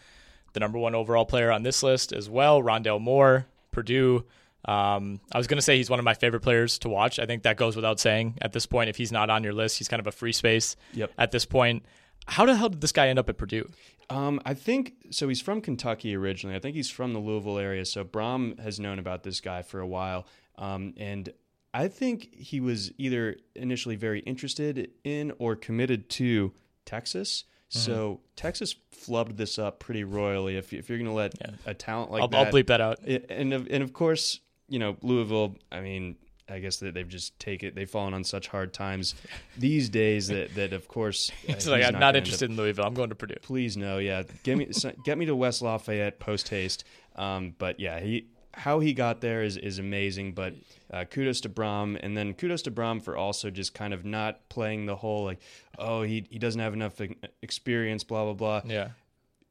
the 0.52 0.60
number 0.60 0.78
one 0.78 0.94
overall 0.94 1.26
player 1.26 1.50
on 1.50 1.64
this 1.64 1.82
list 1.82 2.12
as 2.12 2.30
well, 2.30 2.62
Rondale 2.62 3.00
Moore, 3.00 3.46
Purdue. 3.72 4.26
Um, 4.66 5.22
I 5.32 5.38
was 5.38 5.48
going 5.48 5.58
to 5.58 5.62
say 5.62 5.78
he's 5.78 5.90
one 5.90 6.00
of 6.00 6.06
my 6.06 6.16
favorite 6.16 6.42
players 6.42 6.80
to 6.80 6.90
watch. 6.90 7.18
I 7.18 7.26
think 7.26 7.44
that 7.44 7.56
goes 7.56 7.78
without 7.78 7.98
saying 7.98 8.40
at 8.42 8.52
this 8.52 8.66
point. 8.66 8.90
If 8.90 8.98
he's 8.98 9.12
not 9.12 9.30
on 9.30 9.46
your 9.46 9.54
list, 9.54 9.78
he's 9.78 9.88
kind 9.88 10.02
of 10.02 10.08
a 10.08 10.12
free 10.12 10.34
space 10.34 10.76
yep. 10.94 11.12
at 11.18 11.32
this 11.32 11.46
point. 11.46 11.86
How 12.28 12.46
the 12.46 12.56
hell 12.56 12.68
did 12.68 12.82
this 12.82 12.92
guy 12.92 13.08
end 13.08 13.20
up 13.20 13.30
at 13.30 13.38
Purdue? 13.38 13.70
Um, 14.10 14.42
I 14.46 14.54
think 14.54 14.94
so. 15.12 15.28
He's 15.28 15.42
from 15.42 15.62
Kentucky 15.62 16.16
originally. 16.16 16.56
I 16.56 16.60
think 16.60 16.76
he's 16.76 16.90
from 16.90 17.14
the 17.14 17.20
Louisville 17.20 17.60
area. 17.60 17.86
So 17.86 18.04
Brohm 18.04 18.60
has 18.60 18.80
known 18.80 18.98
about 18.98 19.24
this 19.24 19.40
guy 19.40 19.62
for 19.62 19.80
a 19.80 19.88
while, 19.88 20.26
um, 20.58 20.94
and 20.98 21.32
I 21.74 21.88
think 21.88 22.34
he 22.34 22.60
was 22.60 22.92
either 22.98 23.38
initially 23.56 23.96
very 23.96 24.22
interested 24.22 24.90
in 25.04 25.32
or 25.38 25.56
committed 25.56 26.10
to 26.12 26.54
Texas. 26.86 27.44
Mm-hmm. 27.70 27.80
So 27.80 28.22
Texas 28.36 28.76
flubbed 28.92 29.38
this 29.38 29.60
up 29.60 29.80
pretty 29.80 30.04
royally. 30.04 30.58
If, 30.58 30.74
if 30.74 30.90
you're 30.90 30.98
going 30.98 31.06
to 31.06 31.14
let 31.14 31.34
yeah. 31.40 31.52
a 31.68 31.76
talent 31.76 32.12
like 32.12 32.22
I'll, 32.24 32.28
that, 32.30 32.48
I'll 32.48 32.52
bleep 32.52 32.68
that 32.68 32.82
out. 32.82 33.00
And 33.06 33.54
of, 33.54 33.68
and 33.70 33.84
of 33.84 33.94
course, 33.94 34.40
you 34.68 34.80
know 34.80 34.98
Louisville. 35.02 35.58
I 35.72 35.82
mean, 35.82 36.16
I 36.50 36.60
guess 36.60 36.78
that 36.78 36.94
they've 36.94 37.08
just 37.08 37.38
take 37.40 37.64
it. 37.64 37.76
They've 37.76 37.90
fallen 37.90 38.14
on 38.14 38.24
such 38.24 38.48
hard 38.48 38.74
times 38.74 39.16
these 39.58 39.90
days 39.90 40.28
that 40.28 40.56
that 40.56 40.74
of 40.74 40.88
course 40.88 41.32
it's 41.48 41.68
uh, 41.68 41.72
like 41.72 41.84
I'm 41.84 41.94
not, 41.94 42.00
not 42.00 42.16
interested 42.16 42.50
in 42.50 42.58
Louisville. 42.58 42.86
I'm 42.86 42.94
going 42.94 43.10
to 43.10 43.16
Purdue. 43.16 43.36
Please 43.42 43.78
no, 43.78 43.98
yeah. 43.98 44.24
Get 44.44 44.58
me 44.58 44.68
get 45.04 45.18
me 45.18 45.26
to 45.26 45.36
West 45.36 45.62
Lafayette 45.62 46.20
post 46.20 46.50
haste. 46.50 46.84
Um, 47.16 47.56
but 47.58 47.80
yeah, 47.80 48.00
he 48.00 48.28
how 48.54 48.80
he 48.80 48.94
got 48.94 49.22
there 49.22 49.44
is 49.44 49.58
is 49.58 49.80
amazing. 49.80 50.34
But 50.34 50.54
uh, 50.92 51.06
kudos 51.06 51.42
to 51.42 51.50
Brohm, 51.50 52.00
and 52.02 52.16
then 52.16 52.34
kudos 52.34 52.64
to 52.64 52.72
Brohm 52.72 53.02
for 53.02 53.16
also 53.16 53.50
just 53.50 53.74
kind 53.74 53.94
of 53.94 54.06
not 54.06 54.48
playing 54.50 54.86
the 54.86 54.96
whole 54.96 55.24
like, 55.26 55.40
oh 55.78 56.02
he 56.02 56.26
he 56.30 56.40
doesn't 56.40 56.62
have 56.62 56.74
enough 56.74 57.00
experience, 57.42 58.04
blah 58.04 58.24
blah 58.26 58.34
blah. 58.34 58.62
Yeah. 58.66 58.90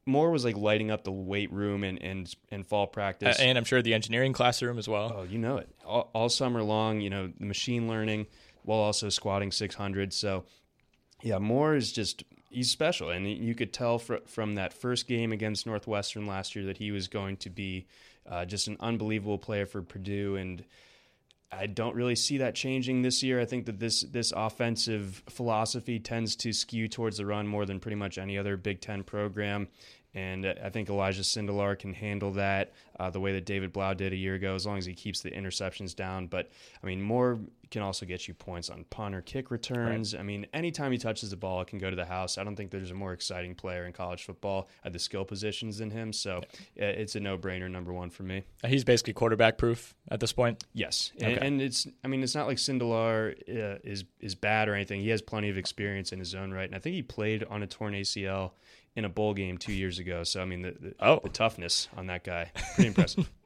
Moore 0.05 0.31
was 0.31 0.43
like 0.43 0.57
lighting 0.57 0.91
up 0.91 1.03
the 1.03 1.11
weight 1.11 1.51
room 1.51 1.83
and 1.83 2.01
and, 2.01 2.33
and 2.51 2.65
fall 2.65 2.87
practice, 2.87 3.39
uh, 3.39 3.43
and 3.43 3.57
I'm 3.57 3.63
sure 3.63 3.81
the 3.81 3.93
engineering 3.93 4.33
classroom 4.33 4.77
as 4.77 4.87
well. 4.87 5.13
Oh, 5.15 5.23
you 5.23 5.37
know 5.37 5.57
it 5.57 5.69
all, 5.85 6.09
all 6.13 6.29
summer 6.29 6.63
long. 6.63 7.01
You 7.01 7.09
know, 7.09 7.31
the 7.39 7.45
machine 7.45 7.87
learning 7.87 8.27
while 8.63 8.79
also 8.79 9.09
squatting 9.09 9.51
600. 9.51 10.13
So, 10.13 10.45
yeah, 11.21 11.37
Moore 11.39 11.75
is 11.75 11.91
just 11.91 12.23
he's 12.49 12.71
special, 12.71 13.09
and 13.09 13.27
you 13.27 13.55
could 13.55 13.73
tell 13.73 13.99
fr- 13.99 14.25
from 14.25 14.55
that 14.55 14.73
first 14.73 15.07
game 15.07 15.31
against 15.31 15.65
Northwestern 15.65 16.25
last 16.25 16.55
year 16.55 16.65
that 16.65 16.77
he 16.77 16.91
was 16.91 17.07
going 17.07 17.37
to 17.37 17.49
be 17.49 17.87
uh, 18.27 18.45
just 18.45 18.67
an 18.67 18.77
unbelievable 18.79 19.37
player 19.37 19.65
for 19.65 19.81
Purdue 19.81 20.35
and. 20.35 20.63
I 21.51 21.65
don't 21.65 21.95
really 21.95 22.15
see 22.15 22.37
that 22.37 22.53
changing 22.53 23.01
this 23.01 23.23
year. 23.23 23.41
I 23.41 23.45
think 23.45 23.65
that 23.65 23.79
this 23.79 24.01
this 24.03 24.31
offensive 24.35 25.23
philosophy 25.29 25.99
tends 25.99 26.35
to 26.37 26.53
skew 26.53 26.87
towards 26.87 27.17
the 27.17 27.25
run 27.25 27.47
more 27.47 27.65
than 27.65 27.79
pretty 27.79 27.95
much 27.95 28.17
any 28.17 28.37
other 28.37 28.55
Big 28.55 28.81
Ten 28.81 29.03
program. 29.03 29.67
And 30.15 30.45
I 30.45 30.69
think 30.69 30.89
Elijah 30.89 31.21
Sindelar 31.21 31.77
can 31.77 31.93
handle 31.93 32.31
that 32.31 32.73
uh, 32.99 33.09
the 33.09 33.19
way 33.19 33.33
that 33.33 33.45
David 33.45 33.71
Blough 33.71 33.93
did 33.93 34.11
a 34.11 34.15
year 34.15 34.35
ago, 34.35 34.55
as 34.55 34.65
long 34.65 34.77
as 34.77 34.85
he 34.85 34.93
keeps 34.93 35.21
the 35.21 35.29
interceptions 35.29 35.95
down. 35.95 36.27
But 36.27 36.49
I 36.81 36.87
mean, 36.87 37.01
Moore 37.01 37.39
can 37.69 37.81
also 37.81 38.05
get 38.05 38.27
you 38.27 38.33
points 38.33 38.69
on 38.69 38.83
punt 38.85 39.13
or 39.13 39.21
kick 39.21 39.51
returns. 39.51 40.13
Right. 40.13 40.19
I 40.19 40.23
mean, 40.23 40.47
anytime 40.53 40.91
he 40.91 40.97
touches 40.97 41.29
the 41.29 41.37
ball, 41.37 41.61
it 41.61 41.67
can 41.67 41.77
go 41.77 41.89
to 41.89 41.95
the 41.95 42.05
house. 42.05 42.37
I 42.37 42.43
don't 42.43 42.55
think 42.55 42.71
there's 42.71 42.89
a 42.89 42.95
more 42.95 43.13
exciting 43.13 43.53
player 43.53 43.85
in 43.85 43.93
college 43.93 44.23
football 44.23 44.67
at 44.83 44.91
the 44.93 44.99
skill 44.99 45.23
positions 45.23 45.77
than 45.77 45.91
him. 45.91 46.11
So 46.11 46.41
yeah. 46.75 46.85
it's 46.85 47.15
a 47.15 47.19
no 47.19 47.37
brainer, 47.37 47.69
number 47.69 47.93
one 47.93 48.09
for 48.09 48.23
me. 48.23 48.43
He's 48.65 48.83
basically 48.83 49.13
quarterback 49.13 49.57
proof 49.57 49.93
at 50.09 50.19
this 50.19 50.33
point. 50.33 50.63
Yes, 50.73 51.11
okay. 51.17 51.35
and, 51.35 51.43
and, 51.43 51.61
it's 51.61 51.87
I 52.03 52.07
mean, 52.07 52.23
it's 52.23 52.35
not 52.35 52.47
like 52.47 52.57
Sindelar 52.57 53.33
uh, 53.47 53.77
is 53.83 54.05
is 54.19 54.35
bad 54.35 54.67
or 54.67 54.73
anything. 54.73 55.01
He 55.01 55.09
has 55.09 55.21
plenty 55.21 55.49
of 55.49 55.57
experience 55.57 56.11
in 56.11 56.19
his 56.19 56.33
own 56.33 56.51
right, 56.51 56.65
and 56.65 56.75
I 56.75 56.79
think 56.79 56.95
he 56.95 57.03
played 57.03 57.43
on 57.43 57.61
a 57.61 57.67
torn 57.67 57.93
ACL 57.93 58.51
in 58.99 59.05
a 59.05 59.09
bowl 59.09 59.33
game 59.33 59.57
two 59.57 59.73
years 59.73 59.97
ago. 59.97 60.23
So 60.23 60.41
I 60.41 60.45
mean, 60.45 60.61
the, 60.61 60.75
the 60.79 60.95
oh. 60.99 61.19
the 61.23 61.29
toughness 61.29 61.87
on 61.97 62.07
that 62.07 62.23
guy, 62.23 62.51
pretty 62.75 62.89
impressive. 62.89 63.29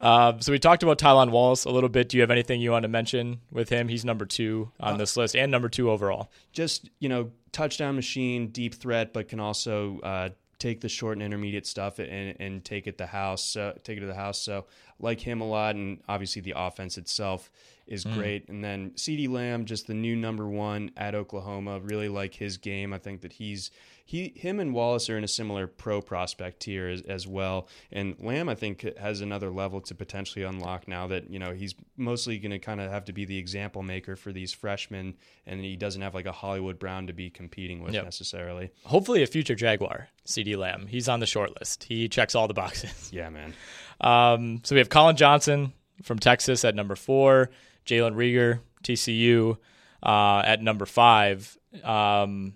Uh, 0.00 0.32
so 0.40 0.50
we 0.50 0.58
talked 0.58 0.82
about 0.82 0.98
Tylan 0.98 1.30
Wallace 1.30 1.66
a 1.66 1.70
little 1.70 1.90
bit. 1.90 2.08
Do 2.08 2.16
you 2.16 2.22
have 2.22 2.30
anything 2.30 2.62
you 2.62 2.70
want 2.70 2.84
to 2.84 2.88
mention 2.88 3.40
with 3.50 3.68
him? 3.68 3.86
He's 3.86 4.02
number 4.02 4.24
two 4.24 4.72
on 4.80 4.94
uh, 4.94 4.96
this 4.96 5.14
list 5.14 5.36
and 5.36 5.52
number 5.52 5.68
two 5.68 5.90
overall. 5.90 6.30
Just 6.52 6.88
you 7.00 7.10
know, 7.10 7.32
touchdown 7.52 7.94
machine, 7.94 8.48
deep 8.48 8.74
threat, 8.74 9.12
but 9.12 9.28
can 9.28 9.40
also 9.40 10.00
uh, 10.00 10.30
take 10.58 10.80
the 10.80 10.88
short 10.88 11.16
and 11.18 11.22
intermediate 11.22 11.66
stuff 11.66 11.98
and, 11.98 12.34
and 12.40 12.64
take 12.64 12.86
it 12.86 12.96
the 12.96 13.06
house, 13.06 13.56
uh, 13.56 13.74
take 13.84 13.98
it 13.98 14.00
to 14.00 14.06
the 14.06 14.14
house. 14.14 14.40
So 14.40 14.66
like 15.02 15.20
him 15.20 15.40
a 15.40 15.46
lot, 15.46 15.74
and 15.74 16.00
obviously 16.08 16.40
the 16.40 16.54
offense 16.56 16.96
itself 16.96 17.50
is 17.86 18.04
mm. 18.04 18.14
great. 18.14 18.48
And 18.48 18.64
then 18.64 18.92
CeeDee 18.92 19.28
Lamb, 19.28 19.64
just 19.64 19.86
the 19.86 19.94
new 19.94 20.16
number 20.16 20.48
one 20.48 20.90
at 20.96 21.14
Oklahoma. 21.14 21.80
Really 21.80 22.08
like 22.08 22.34
his 22.34 22.56
game. 22.56 22.92
I 22.92 22.98
think 22.98 23.20
that 23.22 23.32
he's 23.32 23.70
he 24.04 24.32
him 24.36 24.60
and 24.60 24.74
Wallace 24.74 25.08
are 25.10 25.16
in 25.16 25.24
a 25.24 25.28
similar 25.28 25.66
pro 25.66 26.00
prospect 26.00 26.60
tier 26.60 26.88
as, 26.88 27.02
as 27.02 27.26
well. 27.26 27.68
And 27.90 28.16
Lamb, 28.18 28.48
I 28.48 28.54
think, 28.54 28.96
has 28.98 29.20
another 29.20 29.50
level 29.50 29.80
to 29.82 29.94
potentially 29.94 30.44
unlock 30.44 30.88
now 30.88 31.06
that 31.08 31.30
you 31.30 31.38
know 31.38 31.52
he's 31.52 31.74
mostly 31.96 32.38
going 32.38 32.50
to 32.50 32.58
kind 32.58 32.80
of 32.80 32.90
have 32.90 33.04
to 33.06 33.12
be 33.12 33.24
the 33.24 33.38
example 33.38 33.82
maker 33.82 34.16
for 34.16 34.32
these 34.32 34.52
freshmen, 34.52 35.14
and 35.46 35.60
he 35.60 35.76
doesn't 35.76 36.02
have 36.02 36.14
like 36.14 36.26
a 36.26 36.32
Hollywood 36.32 36.78
Brown 36.78 37.06
to 37.06 37.12
be 37.12 37.30
competing 37.30 37.82
with 37.82 37.94
yep. 37.94 38.04
necessarily. 38.04 38.70
Hopefully, 38.84 39.22
a 39.22 39.26
future 39.26 39.54
Jaguar, 39.54 40.08
CeeDee 40.26 40.56
Lamb. 40.56 40.86
He's 40.86 41.08
on 41.08 41.20
the 41.20 41.26
short 41.26 41.58
list. 41.58 41.84
He 41.84 42.08
checks 42.08 42.34
all 42.34 42.48
the 42.48 42.54
boxes. 42.54 43.10
Yeah, 43.12 43.28
man. 43.30 43.54
Um, 44.02 44.60
so 44.64 44.74
we 44.74 44.80
have 44.80 44.88
Collin 44.88 45.16
Johnson 45.16 45.72
from 46.02 46.18
Texas 46.18 46.64
at 46.64 46.74
number 46.74 46.96
four, 46.96 47.50
Jalen 47.86 48.14
Reagor, 48.14 48.60
TCU, 48.82 49.56
uh, 50.02 50.42
at 50.44 50.62
number 50.62 50.86
five. 50.86 51.56
Um, 51.84 52.54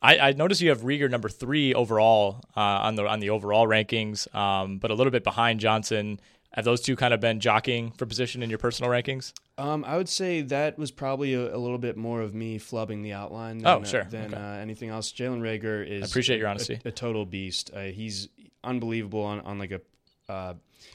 I, 0.00 0.18
I 0.18 0.32
noticed 0.32 0.60
you 0.60 0.68
have 0.68 0.82
Rieger 0.82 1.10
number 1.10 1.28
three 1.28 1.74
overall 1.74 2.44
uh, 2.56 2.60
on 2.60 2.94
the 2.94 3.06
on 3.06 3.20
the 3.20 3.30
overall 3.30 3.66
rankings, 3.66 4.32
um, 4.34 4.78
but 4.78 4.90
a 4.90 4.94
little 4.94 5.10
bit 5.10 5.24
behind 5.24 5.60
Johnson. 5.60 6.20
Have 6.52 6.64
those 6.64 6.80
two 6.80 6.96
kind 6.96 7.12
of 7.12 7.20
been 7.20 7.40
jockeying 7.40 7.90
for 7.92 8.06
position 8.06 8.42
in 8.42 8.48
your 8.48 8.58
personal 8.58 8.90
rankings? 8.90 9.32
Um, 9.58 9.84
I 9.84 9.96
would 9.96 10.08
say 10.08 10.40
that 10.40 10.78
was 10.78 10.90
probably 10.90 11.34
a, 11.34 11.54
a, 11.54 11.58
little 11.58 11.78
bit 11.78 11.96
more 11.96 12.22
of 12.22 12.34
me 12.34 12.58
flubbing 12.58 13.02
the 13.02 13.12
outline. 13.12 13.58
Than, 13.58 13.66
oh, 13.66 13.84
sure. 13.84 14.02
Uh, 14.02 14.08
than 14.08 14.34
okay. 14.34 14.42
uh, 14.42 14.54
anything 14.54 14.88
else. 14.88 15.12
Jalen 15.12 15.40
Reagor 15.40 15.86
is. 15.86 16.02
I 16.02 16.06
appreciate 16.06 16.38
your 16.38 16.48
honesty. 16.48 16.80
A, 16.84 16.88
a 16.88 16.90
total 16.90 17.26
beast. 17.26 17.70
Uh, 17.74 17.82
he's 17.82 18.28
unbelievable 18.64 19.22
on, 19.22 19.40
on 19.40 19.58
like 19.58 19.72
a. 19.72 19.80
Uh, 20.28 20.54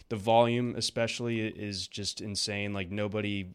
the 0.09 0.15
volume, 0.15 0.75
especially, 0.77 1.41
is 1.41 1.87
just 1.87 2.21
insane. 2.21 2.73
Like 2.73 2.91
nobody 2.91 3.47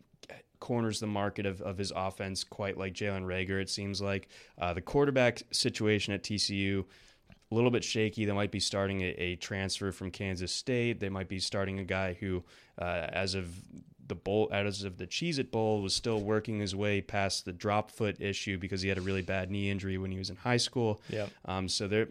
corners 0.61 1.01
the 1.01 1.07
market 1.07 1.47
of, 1.47 1.61
of 1.63 1.79
his 1.79 1.93
offense 1.95 2.45
quite 2.45 2.77
like 2.77 2.93
Jalen 2.93 3.25
Reagor. 3.25 3.61
It 3.61 3.71
seems 3.71 4.01
like 4.01 4.29
uh, 4.59 4.73
the 4.73 4.81
quarterback 4.81 5.43
situation 5.51 6.13
at 6.15 6.23
TCU 6.23 6.85
a 7.51 7.55
little 7.55 7.71
bit 7.71 7.85
shaky. 7.85 8.25
They 8.25 8.33
might 8.33 8.51
be 8.51 8.61
starting 8.61 9.01
a, 9.03 9.15
a, 9.17 9.37
transfer 9.37 9.93
from 9.93 10.11
Kansas 10.11 10.53
State. 10.53 11.01
They 11.01 11.09
might 11.09 11.29
be 11.29 11.39
starting 11.39 11.79
a 11.79 11.85
guy 11.85 12.15
who, 12.15 12.45
uh, 12.79 13.07
as 13.13 13.35
of 13.35 13.49
the 14.09 14.15
bowl, 14.15 14.49
as 14.53 14.83
of 14.83 14.99
the 14.99 15.07
Cheez 15.07 15.39
It 15.39 15.51
Bowl, 15.51 15.83
was 15.83 15.95
still 15.95 16.21
working 16.21 16.59
his 16.59 16.75
way 16.75 17.01
past 17.01 17.45
the 17.45 17.53
drop 17.53 17.91
foot 17.91 18.21
issue 18.21 18.59
because 18.59 18.83
he 18.83 18.89
had 18.89 18.99
a 18.99 19.01
really 19.01 19.23
bad 19.23 19.51
knee 19.51 19.71
injury 19.71 19.99
when 19.99 20.11
he 20.11 20.19
was 20.19 20.31
in 20.31 20.37
high 20.37 20.57
school. 20.57 21.01
Yeah. 21.09 21.27
Um, 21.45 21.69
so 21.69 21.89
there, 21.89 22.09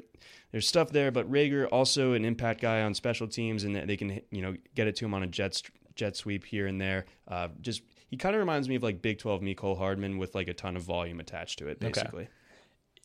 there's 0.52 0.68
stuff 0.68 0.90
there. 0.92 1.12
But 1.12 1.30
Reagor 1.32 1.68
also 1.72 2.14
an 2.14 2.26
impact 2.26 2.62
guy 2.62 2.82
on 2.82 2.94
special 2.94 3.28
teams, 3.28 3.64
and 3.64 3.76
they 3.76 3.98
can 3.98 4.22
you 4.32 4.42
know 4.42 4.56
get 4.76 4.88
it 4.88 4.96
to 4.98 5.06
him 5.06 5.14
on 5.14 5.24
a 5.24 5.28
jet 5.28 5.62
jet 5.96 6.16
sweep 6.16 6.46
here 6.46 6.68
and 6.68 6.80
there. 6.80 7.06
Uh, 7.28 7.50
just 7.62 7.82
he 8.08 8.18
kind 8.18 8.36
of 8.36 8.40
reminds 8.40 8.70
me 8.70 8.76
of 8.76 8.84
like 8.84 9.02
Big 9.02 9.20
12 9.20 9.42
Mecole 9.42 9.78
Hardman 9.78 10.18
with 10.18 10.36
like 10.36 10.48
a 10.48 10.54
ton 10.54 10.76
of 10.76 10.84
volume 10.84 11.20
attached 11.20 11.60
to 11.60 11.68
it, 11.68 11.80
basically. 11.80 12.24
Okay 12.24 12.32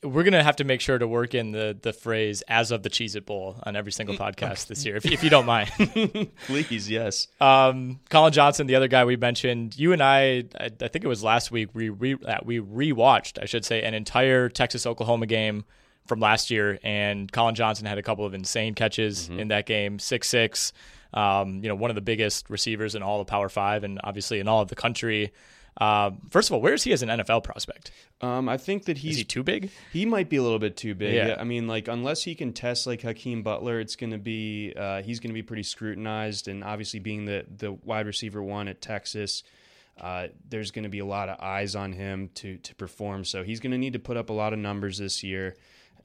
we're 0.03 0.25
gonna 0.25 0.43
have 0.43 0.57
to 0.57 0.65
make 0.65 0.81
sure 0.81 0.99
to 0.99 1.07
work 1.07 1.35
in 1.35 1.53
the 1.53 1.77
the 1.81 1.93
phrase 1.93 2.43
"as 2.49 2.71
of 2.71 2.83
the 2.83 2.91
Cheez 2.91 3.15
It 3.15 3.25
Bowl" 3.25 3.57
on 3.63 3.77
every 3.77 3.93
single 3.93 4.17
podcast 4.19 4.67
this 4.67 4.85
year, 4.85 4.97
if, 4.97 5.07
if 5.07 5.23
you 5.23 5.31
don't 5.31 5.47
mind. 5.47 5.71
Please, 6.47 6.91
yes. 6.91 7.29
Um, 7.41 8.01
Collin 8.11 8.33
Johnson, 8.33 8.67
the 8.67 8.75
other 8.75 8.89
guy 8.89 9.05
we 9.05 9.17
mentioned, 9.17 9.79
you 9.79 9.93
and 9.93 10.03
I, 10.03 10.45
I, 10.59 10.71
I 10.81 10.89
think 10.89 11.05
it 11.05 11.09
was 11.09 11.23
last 11.23 11.51
week, 11.51 11.71
we 11.75 11.89
re, 11.89 12.15
uh, 12.15 12.39
we 12.45 12.59
rewatched, 12.61 13.41
I 13.41 13.47
should 13.47 13.65
say, 13.65 13.83
an 13.83 13.95
entire 13.95 14.49
Texas 14.49 14.87
Oklahoma 14.87 15.27
game 15.27 15.65
from 16.07 16.19
last 16.19 16.51
year, 16.51 16.79
and 16.83 17.31
Collin 17.31 17.55
Johnson 17.55 17.87
had 17.87 17.99
a 17.99 18.03
couple 18.03 18.27
of 18.27 18.35
insane 18.35 18.75
catches 18.75 19.29
mm-hmm. 19.29 19.41
in 19.41 19.49
that 19.49 19.67
game, 19.67 19.99
six 19.99 20.29
six. 20.29 20.73
Um, 21.15 21.63
you 21.63 21.69
know, 21.69 21.75
one 21.75 21.91
of 21.91 21.95
the 21.95 22.01
biggest 22.03 22.49
receivers 22.49 22.95
in 22.95 23.03
all 23.03 23.21
of 23.21 23.27
Power 23.27 23.49
Five, 23.49 23.85
and 23.85 24.01
obviously 24.03 24.41
in 24.41 24.49
all 24.49 24.63
of 24.63 24.69
the 24.69 24.75
country. 24.75 25.33
Uh, 25.79 26.11
first 26.31 26.51
of 26.51 26.55
all, 26.55 26.61
where 26.61 26.75
is 26.75 26.83
he 26.83 26.93
as 26.93 27.03
an 27.03 27.09
NFL 27.09 27.45
prospect? 27.45 27.91
Um, 28.21 28.49
I 28.49 28.59
think 28.59 28.85
that 28.85 28.99
he's 28.99 29.13
is 29.13 29.19
he 29.19 29.25
too 29.25 29.43
big. 29.43 29.71
He 29.93 30.05
might 30.05 30.29
be 30.29 30.37
a 30.37 30.43
little 30.43 30.59
bit 30.59 30.77
too 30.77 30.95
big. 30.95 31.15
Yeah. 31.15 31.37
I 31.39 31.45
mean, 31.45 31.67
like 31.67 31.89
unless 31.89 32.23
he 32.23 32.35
can 32.35 32.53
test 32.53 32.87
like 32.87 33.03
Hakeem 33.03 33.43
Butler, 33.43 33.81
it's 33.81 33.97
going 33.97 34.11
to 34.11 34.19
be 34.19 34.75
uh, 34.77 35.03
he's 35.03 35.19
going 35.19 35.31
to 35.31 35.35
be 35.35 35.43
pretty 35.43 35.63
scrutinized. 35.63 36.49
And 36.49 36.63
obviously, 36.63 37.01
being 37.01 37.25
the 37.25 37.47
the 37.57 37.73
wide 37.73 38.07
receiver 38.07 38.43
one 38.43 38.69
at 38.69 38.83
Texas, 38.83 39.43
uh, 39.99 40.29
there's 40.49 40.71
going 40.71 40.85
to 40.85 40.91
be 40.91 40.99
a 40.99 41.07
lot 41.07 41.29
of 41.29 41.41
eyes 41.41 41.75
on 41.75 41.93
him 41.93 42.31
to 42.35 42.59
to 42.59 42.75
perform. 42.75 43.25
So 43.25 43.43
he's 43.43 43.61
going 43.61 43.73
to 43.73 43.79
need 43.79 43.95
to 43.95 43.99
put 43.99 44.17
up 44.17 44.29
a 44.29 44.35
lot 44.35 44.53
of 44.53 44.59
numbers 44.59 44.99
this 44.99 45.23
year. 45.23 45.57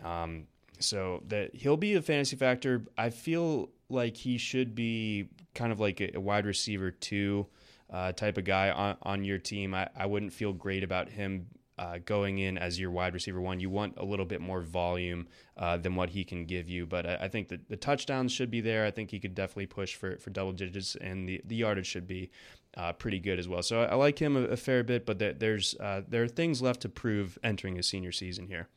Um, 0.03 0.47
so 0.80 1.24
that 1.28 1.55
he'll 1.55 1.78
be 1.78 1.95
a 1.95 2.01
fantasy 2.01 2.36
factor. 2.38 2.84
I 2.97 3.09
feel 3.09 3.70
like 3.89 4.15
he 4.15 4.38
should 4.38 4.76
be 4.76 5.28
kind 5.55 5.72
of 5.72 5.80
like 5.80 5.99
a, 5.99 6.15
a 6.15 6.20
wide 6.20 6.45
receiver 6.45 6.91
too 6.91 7.47
uh, 7.91 8.11
type 8.11 8.38
of 8.38 8.45
guy 8.45 8.69
on, 8.69 8.97
on 9.03 9.23
your 9.23 9.38
team. 9.38 9.73
I, 9.73 9.89
I 9.95 10.05
wouldn't 10.05 10.33
feel 10.33 10.53
great 10.53 10.83
about 10.83 11.09
him 11.09 11.47
uh, 11.79 11.99
going 12.05 12.39
in 12.39 12.57
as 12.57 12.79
your 12.79 12.89
wide 12.89 13.13
receiver 13.13 13.39
one. 13.39 13.59
You 13.59 13.69
want 13.69 13.97
a 13.97 14.05
little 14.05 14.25
bit 14.25 14.41
more 14.41 14.61
volume 14.61 15.27
uh, 15.57 15.77
than 15.77 15.95
what 15.95 16.09
he 16.09 16.23
can 16.23 16.45
give 16.45 16.67
you. 16.67 16.85
But 16.85 17.05
I, 17.05 17.15
I, 17.21 17.27
think 17.27 17.49
that 17.49 17.69
the 17.69 17.77
touchdowns 17.77 18.31
should 18.31 18.49
be 18.49 18.61
there. 18.61 18.85
I 18.85 18.91
think 18.91 19.11
he 19.11 19.19
could 19.19 19.35
definitely 19.35 19.67
push 19.67 19.95
for, 19.95 20.17
for 20.17 20.31
double 20.31 20.53
digits, 20.53 20.95
and 20.95 21.29
the, 21.29 21.41
the 21.45 21.55
yardage 21.55 21.85
should 21.85 22.07
be 22.07 22.31
uh, 22.75 22.93
pretty 22.93 23.19
good 23.19 23.38
as 23.38 23.47
well. 23.47 23.61
So 23.61 23.83
I, 23.83 23.85
I 23.85 23.95
like 23.95 24.19
him 24.19 24.35
a, 24.35 24.41
a, 24.45 24.57
fair 24.57 24.83
bit, 24.83 25.05
but 25.05 25.19
there, 25.19 25.33
there's 25.33 25.75
uh, 25.75 26.01
there 26.07 26.23
are 26.23 26.27
things 26.27 26.61
left 26.61 26.81
to 26.81 26.89
prove 26.89 27.38
entering 27.43 27.75
his 27.75 27.88
senior 27.88 28.11
season 28.11 28.47
here. 28.47 28.69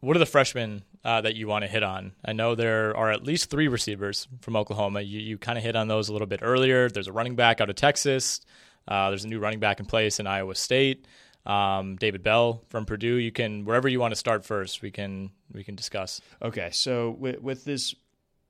What 0.00 0.16
are 0.16 0.18
the 0.18 0.26
freshmen 0.26 0.82
uh, 1.04 1.20
that 1.20 1.36
you 1.36 1.46
want 1.46 1.62
to 1.62 1.68
hit 1.68 1.82
on? 1.82 2.12
I 2.24 2.32
know 2.32 2.54
there 2.54 2.96
are 2.96 3.10
at 3.10 3.22
least 3.22 3.50
three 3.50 3.68
receivers 3.68 4.28
from 4.40 4.56
Oklahoma. 4.56 5.02
You, 5.02 5.20
you 5.20 5.36
kind 5.36 5.58
of 5.58 5.64
hit 5.64 5.76
on 5.76 5.88
those 5.88 6.08
a 6.08 6.12
little 6.12 6.26
bit 6.26 6.40
earlier. 6.42 6.88
There's 6.88 7.08
a 7.08 7.12
running 7.12 7.36
back 7.36 7.60
out 7.60 7.68
of 7.68 7.76
Texas. 7.76 8.40
Uh, 8.88 9.10
there's 9.10 9.24
a 9.24 9.28
new 9.28 9.38
running 9.38 9.60
back 9.60 9.78
in 9.78 9.84
place 9.84 10.18
in 10.18 10.26
Iowa 10.26 10.54
State. 10.54 11.06
Um, 11.44 11.96
David 11.96 12.22
Bell 12.22 12.62
from 12.68 12.86
Purdue. 12.86 13.16
You 13.16 13.30
can 13.30 13.64
wherever 13.64 13.88
you 13.88 14.00
want 14.00 14.12
to 14.12 14.16
start 14.16 14.44
first. 14.44 14.82
We 14.82 14.90
can 14.90 15.30
we 15.52 15.64
can 15.64 15.74
discuss. 15.74 16.20
Okay, 16.42 16.70
so 16.72 17.10
with, 17.18 17.40
with 17.40 17.64
this 17.64 17.94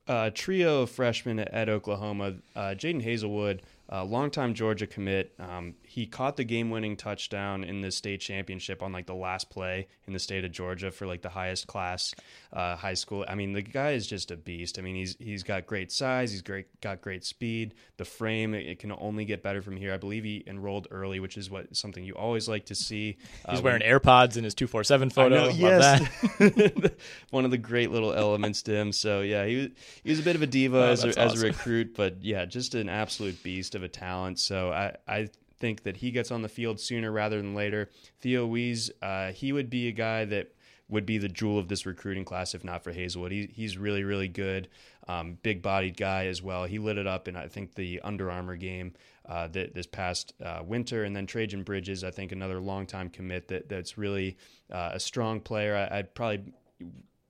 uh, 0.08 0.30
trio 0.34 0.82
of 0.82 0.90
freshmen 0.90 1.38
at, 1.38 1.68
Oklahoma, 1.68 2.34
uh, 2.56 2.74
Jadon 2.76 3.04
Haselwood, 3.04 3.60
uh, 3.92 4.04
longtime 4.04 4.54
Georgia 4.54 4.86
commit. 4.86 5.32
Um, 5.38 5.74
he 5.90 6.06
caught 6.06 6.36
the 6.36 6.44
game-winning 6.44 6.96
touchdown 6.96 7.64
in 7.64 7.80
the 7.80 7.90
state 7.90 8.20
championship 8.20 8.80
on 8.80 8.92
like 8.92 9.06
the 9.06 9.14
last 9.14 9.50
play 9.50 9.88
in 10.06 10.12
the 10.12 10.20
state 10.20 10.44
of 10.44 10.52
Georgia 10.52 10.92
for 10.92 11.04
like 11.04 11.20
the 11.20 11.28
highest 11.28 11.66
class 11.66 12.14
uh, 12.52 12.76
high 12.76 12.94
school. 12.94 13.24
I 13.26 13.34
mean, 13.34 13.54
the 13.54 13.62
guy 13.62 13.90
is 13.90 14.06
just 14.06 14.30
a 14.30 14.36
beast. 14.36 14.78
I 14.78 14.82
mean, 14.82 14.94
he's 14.94 15.16
he's 15.18 15.42
got 15.42 15.66
great 15.66 15.90
size. 15.90 16.30
He's 16.30 16.42
great 16.42 16.80
got 16.80 17.00
great 17.00 17.24
speed. 17.24 17.74
The 17.96 18.04
frame 18.04 18.54
it, 18.54 18.66
it 18.66 18.78
can 18.78 18.92
only 18.92 19.24
get 19.24 19.42
better 19.42 19.62
from 19.62 19.76
here. 19.76 19.92
I 19.92 19.96
believe 19.96 20.22
he 20.22 20.44
enrolled 20.46 20.86
early, 20.92 21.18
which 21.18 21.36
is 21.36 21.50
what 21.50 21.74
something 21.74 22.04
you 22.04 22.14
always 22.14 22.48
like 22.48 22.66
to 22.66 22.76
see. 22.76 23.16
Uh, 23.44 23.50
he's 23.50 23.60
wearing 23.60 23.82
when, 23.82 23.90
AirPods 23.90 24.36
in 24.36 24.44
his 24.44 24.54
two 24.54 24.68
four 24.68 24.84
seven 24.84 25.10
photo. 25.10 25.46
Know, 25.46 25.48
yes, 25.48 26.06
one 27.30 27.44
of 27.44 27.50
the 27.50 27.58
great 27.58 27.90
little 27.90 28.12
elements 28.12 28.62
to 28.62 28.76
him. 28.76 28.92
So 28.92 29.22
yeah, 29.22 29.44
he 29.44 29.72
he 30.04 30.10
was 30.10 30.20
a 30.20 30.22
bit 30.22 30.36
of 30.36 30.42
a 30.42 30.46
diva 30.46 30.76
oh, 30.76 30.90
as, 30.92 31.02
a, 31.02 31.08
awesome. 31.08 31.22
as 31.22 31.42
a 31.42 31.46
recruit, 31.46 31.96
but 31.96 32.22
yeah, 32.22 32.44
just 32.44 32.76
an 32.76 32.88
absolute 32.88 33.42
beast 33.42 33.74
of 33.74 33.82
a 33.82 33.88
talent. 33.88 34.38
So 34.38 34.70
I 34.70 34.94
I 35.08 35.28
think 35.60 35.84
that 35.84 35.98
he 35.98 36.10
gets 36.10 36.30
on 36.30 36.42
the 36.42 36.48
field 36.48 36.80
sooner 36.80 37.12
rather 37.12 37.36
than 37.36 37.54
later. 37.54 37.90
Theo 38.20 38.46
Wease, 38.46 38.90
uh, 39.02 39.30
he 39.30 39.52
would 39.52 39.70
be 39.70 39.88
a 39.88 39.92
guy 39.92 40.24
that 40.24 40.54
would 40.88 41.06
be 41.06 41.18
the 41.18 41.28
jewel 41.28 41.58
of 41.58 41.68
this 41.68 41.86
recruiting 41.86 42.24
class 42.24 42.54
if 42.54 42.64
not 42.64 42.82
for 42.82 42.92
Haselwood. 42.92 43.30
He, 43.30 43.48
he's 43.52 43.78
really, 43.78 44.02
really 44.02 44.28
good. 44.28 44.68
Um, 45.06 45.38
big 45.42 45.62
bodied 45.62 45.96
guy 45.96 46.26
as 46.26 46.42
well. 46.42 46.64
He 46.64 46.78
lit 46.78 46.98
it 46.98 47.06
up 47.06 47.28
in, 47.28 47.36
I 47.36 47.48
think, 47.48 47.74
the 47.74 48.00
Under 48.02 48.30
Armour 48.30 48.56
game 48.56 48.94
uh, 49.28 49.48
that 49.48 49.74
this 49.74 49.86
past 49.86 50.34
uh, 50.44 50.62
winter. 50.64 51.04
And 51.04 51.14
then 51.14 51.26
Trejan 51.26 51.64
Bridges, 51.64 52.04
I 52.04 52.10
think, 52.10 52.32
another 52.32 52.60
long-time 52.60 53.08
commit 53.10 53.48
that, 53.48 53.68
that's 53.68 53.96
really 53.96 54.36
uh, 54.70 54.90
a 54.94 55.00
strong 55.00 55.40
player. 55.40 55.88
I, 55.90 55.98
would 55.98 56.14
probably 56.14 56.52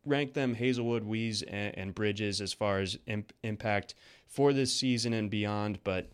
rank 0.05 0.35
them 0.35 0.55
Haselwood, 0.55 1.05
Wease, 1.05 1.43
and, 1.43 1.77
and 1.77 1.95
Bridges 1.95 2.41
as 2.41 2.53
far 2.53 2.81
as 2.81 2.99
imp- 3.07 3.33
impact 3.43 3.95
for 4.27 4.53
this 4.53 4.75
season 4.75 5.13
and 5.13 5.31
beyond. 5.31 5.81
But 5.85 6.11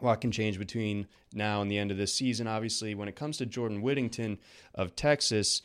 a 0.00 0.04
lot 0.04 0.20
can 0.20 0.32
change 0.32 0.58
between 0.58 1.06
now 1.32 1.62
and 1.62 1.70
the 1.70 1.78
end 1.78 1.90
of 1.90 1.96
this 1.96 2.14
season. 2.14 2.46
Obviously, 2.46 2.94
when 2.94 3.08
it 3.08 3.16
comes 3.16 3.38
to 3.38 3.46
Jordan 3.46 3.82
Whittington 3.82 4.38
of 4.74 4.96
Texas, 4.96 5.62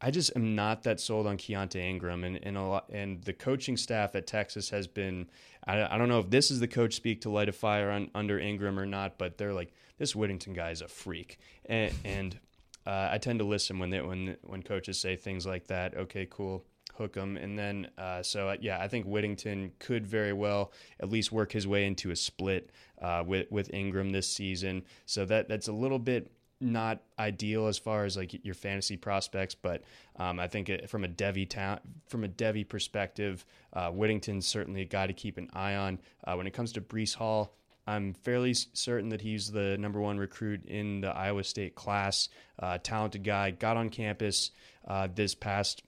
I 0.00 0.10
just 0.10 0.32
am 0.36 0.54
not 0.54 0.84
that 0.84 1.00
sold 1.00 1.26
on 1.26 1.38
Keaontay 1.38 1.76
Ingram, 1.76 2.24
and 2.24 2.38
and, 2.42 2.68
lot, 2.68 2.88
and 2.90 3.22
the 3.24 3.32
coaching 3.32 3.76
staff 3.76 4.14
at 4.14 4.26
Texas 4.26 4.70
has 4.70 4.86
been. 4.86 5.28
I, 5.66 5.94
I, 5.94 5.98
don't 5.98 6.08
know 6.08 6.20
if 6.20 6.30
this 6.30 6.50
is 6.50 6.60
the 6.60 6.68
coach 6.68 6.94
speak 6.94 7.22
to 7.22 7.30
light 7.30 7.48
a 7.48 7.52
fire 7.52 7.90
on, 7.90 8.10
under 8.14 8.38
Ingram 8.38 8.78
or 8.78 8.86
not, 8.86 9.18
but 9.18 9.36
they're 9.36 9.52
like 9.52 9.74
this 9.98 10.14
Whittington 10.14 10.54
guy 10.54 10.70
is 10.70 10.80
a 10.82 10.88
freak, 10.88 11.38
and, 11.66 11.92
and 12.04 12.38
uh, 12.86 13.08
I 13.12 13.18
tend 13.18 13.40
to 13.40 13.44
listen 13.44 13.78
when 13.78 13.90
they 13.90 14.00
when 14.00 14.36
when 14.42 14.62
coaches 14.62 15.00
say 15.00 15.16
things 15.16 15.46
like 15.46 15.66
that. 15.66 15.96
Okay, 15.96 16.26
cool 16.30 16.64
hook 16.98 17.14
him. 17.14 17.36
And 17.36 17.58
then, 17.58 17.88
uh, 17.96 18.22
so 18.22 18.48
uh, 18.48 18.56
yeah, 18.60 18.78
I 18.80 18.88
think 18.88 19.06
Whittington 19.06 19.72
could 19.78 20.06
very 20.06 20.32
well 20.32 20.72
at 21.00 21.08
least 21.08 21.32
work 21.32 21.52
his 21.52 21.66
way 21.66 21.86
into 21.86 22.10
a 22.10 22.16
split 22.16 22.70
uh, 23.00 23.24
with 23.26 23.50
with 23.50 23.72
Ingram 23.72 24.10
this 24.10 24.28
season. 24.28 24.84
So 25.06 25.24
that 25.24 25.48
that's 25.48 25.68
a 25.68 25.72
little 25.72 25.98
bit 25.98 26.30
not 26.60 27.02
ideal 27.18 27.68
as 27.68 27.78
far 27.78 28.04
as 28.04 28.16
like 28.16 28.44
your 28.44 28.54
fantasy 28.54 28.96
prospects, 28.96 29.54
but 29.54 29.82
um, 30.16 30.40
I 30.40 30.48
think 30.48 30.68
it, 30.68 30.90
from 30.90 31.04
a 31.04 31.08
Devy 31.08 31.48
ta- 31.48 31.78
from 32.08 32.24
a 32.24 32.28
Devy 32.28 32.68
perspective, 32.68 33.44
uh, 33.72 33.90
Whittington's 33.90 34.46
certainly 34.46 34.82
a 34.82 34.86
guy 34.86 35.06
to 35.06 35.12
keep 35.12 35.38
an 35.38 35.48
eye 35.52 35.76
on. 35.76 36.00
Uh, 36.24 36.34
when 36.34 36.46
it 36.46 36.52
comes 36.52 36.72
to 36.72 36.80
Breece 36.80 37.14
Hall, 37.14 37.54
I'm 37.86 38.12
fairly 38.12 38.54
certain 38.54 39.08
that 39.10 39.20
he's 39.20 39.50
the 39.50 39.78
number 39.78 40.00
one 40.00 40.18
recruit 40.18 40.66
in 40.66 41.00
the 41.00 41.08
Iowa 41.08 41.44
State 41.44 41.74
class. 41.74 42.28
Uh, 42.58 42.78
talented 42.82 43.24
guy, 43.24 43.50
got 43.52 43.76
on 43.76 43.88
campus 43.88 44.50
uh, 44.86 45.08
this 45.14 45.34
past 45.34 45.82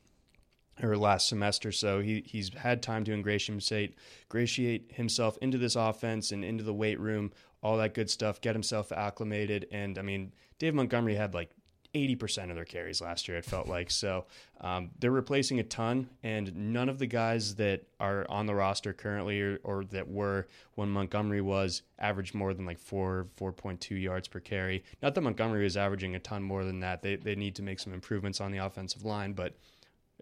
or 0.83 0.97
last 0.97 1.29
semester. 1.29 1.73
So 1.73 2.01
he 2.01 2.23
he's 2.27 2.53
had 2.55 2.83
time 2.83 3.05
to 3.05 3.13
ingratiate 3.13 3.95
himself 4.93 5.39
into 5.39 5.59
this 5.59 5.77
offense 5.77 6.33
and 6.33 6.45
into 6.45 6.65
the 6.65 6.75
weight 6.75 7.01
room, 7.01 7.33
all 7.63 7.77
that 7.79 7.95
good 7.95 8.11
stuff, 8.11 8.41
get 8.41 8.55
himself 8.55 8.93
acclimated. 8.93 9.67
And 9.71 9.99
I 9.99 10.03
mean, 10.03 10.33
Dave 10.59 10.75
Montgomery 10.75 11.15
had 11.15 11.35
like 11.35 11.51
80% 11.95 12.51
of 12.51 12.57
their 12.57 12.65
carries 12.65 13.01
last 13.01 13.27
year, 13.27 13.37
it 13.37 13.45
felt 13.45 13.67
like. 13.67 13.91
So 13.91 14.27
um, 14.61 14.91
they're 14.99 15.11
replacing 15.11 15.59
a 15.59 15.65
ton, 15.65 16.09
and 16.23 16.73
none 16.73 16.89
of 16.89 16.99
the 16.99 17.07
guys 17.07 17.57
that 17.57 17.83
are 17.99 18.27
on 18.29 18.47
the 18.47 18.55
roster 18.55 18.93
currently 18.93 19.41
or, 19.41 19.59
or, 19.65 19.85
that 19.87 20.09
were 20.09 20.47
when 20.75 20.89
Montgomery 20.89 21.41
was 21.41 21.83
averaged 21.99 22.35
more 22.35 22.55
than 22.55 22.65
like 22.65 22.79
4, 22.79 23.27
4.2 23.37 24.01
yards 24.01 24.29
per 24.29 24.41
carry. 24.41 24.85
Not 25.03 25.15
that 25.15 25.23
Montgomery 25.23 25.67
is 25.67 25.77
averaging 25.77 26.15
a 26.15 26.21
ton 26.21 26.43
more 26.43 26.65
than 26.65 26.81
that. 26.81 27.03
They, 27.03 27.17
they 27.17 27.35
need 27.35 27.57
to 27.57 27.63
make 27.63 27.81
some 27.81 27.93
improvements 27.93 28.41
on 28.41 28.53
the 28.53 28.59
offensive 28.59 29.05
line, 29.05 29.33
but 29.33 29.57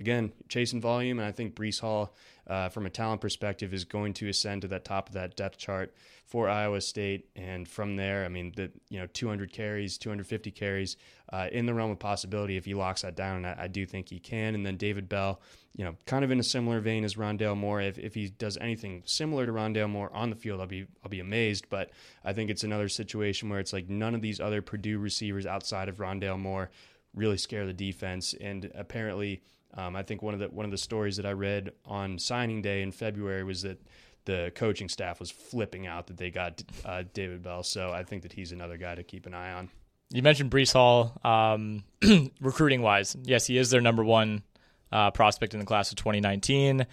again, 0.00 0.32
chasing 0.48 0.80
volume, 0.80 1.18
and 1.18 1.26
I 1.26 1.32
think 1.32 1.54
Breece 1.54 1.80
Hall, 1.80 2.14
uh, 2.46 2.68
from 2.68 2.86
a 2.86 2.90
talent 2.90 3.20
perspective, 3.20 3.74
is 3.74 3.84
going 3.84 4.14
to 4.14 4.28
ascend 4.28 4.62
to 4.62 4.68
that 4.68 4.84
top 4.84 5.08
of 5.08 5.14
that 5.14 5.36
depth 5.36 5.58
chart 5.58 5.94
for 6.26 6.48
Iowa 6.48 6.80
State. 6.80 7.28
And 7.34 7.66
from 7.66 7.96
there, 7.96 8.24
I 8.24 8.28
mean, 8.28 8.52
the 8.54 8.70
you 8.88 9.00
know 9.00 9.06
200 9.06 9.52
carries, 9.52 9.98
250 9.98 10.50
carries 10.50 10.96
uh, 11.32 11.48
in 11.50 11.66
the 11.66 11.74
realm 11.74 11.90
of 11.90 11.98
possibility 11.98 12.56
if 12.56 12.64
he 12.64 12.74
locks 12.74 13.02
that 13.02 13.16
down. 13.16 13.44
I, 13.44 13.64
I, 13.64 13.68
do 13.68 13.84
think 13.84 14.08
he 14.08 14.18
can. 14.18 14.54
And 14.54 14.64
then 14.64 14.76
David 14.76 15.08
Bell, 15.08 15.40
you 15.74 15.84
know, 15.84 15.96
kind 16.06 16.24
of 16.24 16.30
in 16.30 16.38
a 16.38 16.44
similar 16.44 16.80
vein 16.80 17.04
as 17.04 17.16
Rondale 17.16 17.56
Moore. 17.56 17.80
If, 17.80 17.98
if 17.98 18.14
he 18.14 18.28
does 18.28 18.56
anything 18.58 19.02
similar 19.04 19.46
to 19.46 19.52
Rondale 19.52 19.90
Moore 19.90 20.10
on 20.14 20.30
the 20.30 20.36
field, 20.36 20.60
I'll 20.60 20.66
be 20.66 20.86
I'll 21.02 21.10
be 21.10 21.20
amazed. 21.20 21.66
But 21.68 21.90
I 22.24 22.32
think 22.32 22.50
it's 22.50 22.64
another 22.64 22.88
situation 22.88 23.48
where 23.48 23.60
it's 23.60 23.72
like 23.72 23.88
none 23.88 24.14
of 24.14 24.22
these 24.22 24.40
other 24.40 24.62
Purdue 24.62 24.98
receivers 24.98 25.46
outside 25.46 25.88
of 25.88 25.96
Rondale 25.96 26.38
Moore 26.38 26.70
really 27.14 27.38
scare 27.38 27.66
the 27.66 27.72
defense, 27.72 28.34
and 28.38 28.70
apparently 28.74 29.42
um, 29.74 29.96
I 29.96 30.02
think 30.02 30.22
one 30.22 30.34
of 30.34 30.40
the 30.40 30.48
one 30.48 30.64
of 30.64 30.70
the 30.70 30.78
stories 30.78 31.16
that 31.16 31.26
I 31.26 31.32
read 31.32 31.72
on 31.84 32.18
signing 32.18 32.62
day 32.62 32.82
in 32.82 32.92
February 32.92 33.44
was 33.44 33.62
that 33.62 33.80
the 34.24 34.52
coaching 34.54 34.88
staff 34.88 35.20
was 35.20 35.30
flipping 35.30 35.86
out 35.86 36.06
that 36.08 36.16
they 36.16 36.30
got 36.30 36.62
uh, 36.84 37.02
David 37.14 37.42
Bell. 37.42 37.62
So 37.62 37.90
I 37.90 38.04
think 38.04 38.22
that 38.22 38.32
he's 38.32 38.52
another 38.52 38.76
guy 38.76 38.94
to 38.94 39.02
keep 39.02 39.26
an 39.26 39.34
eye 39.34 39.52
on. 39.52 39.70
You 40.10 40.22
mentioned 40.22 40.50
Breece 40.50 40.72
Hall, 40.72 41.18
um, 41.22 41.84
recruiting 42.40 42.82
wise. 42.82 43.16
Yes, 43.24 43.46
he 43.46 43.58
is 43.58 43.70
their 43.70 43.80
number 43.80 44.04
one 44.04 44.42
uh, 44.90 45.10
prospect 45.10 45.54
in 45.54 45.60
the 45.60 45.66
class 45.66 45.90
of 45.90 45.96
2019, 45.96 46.86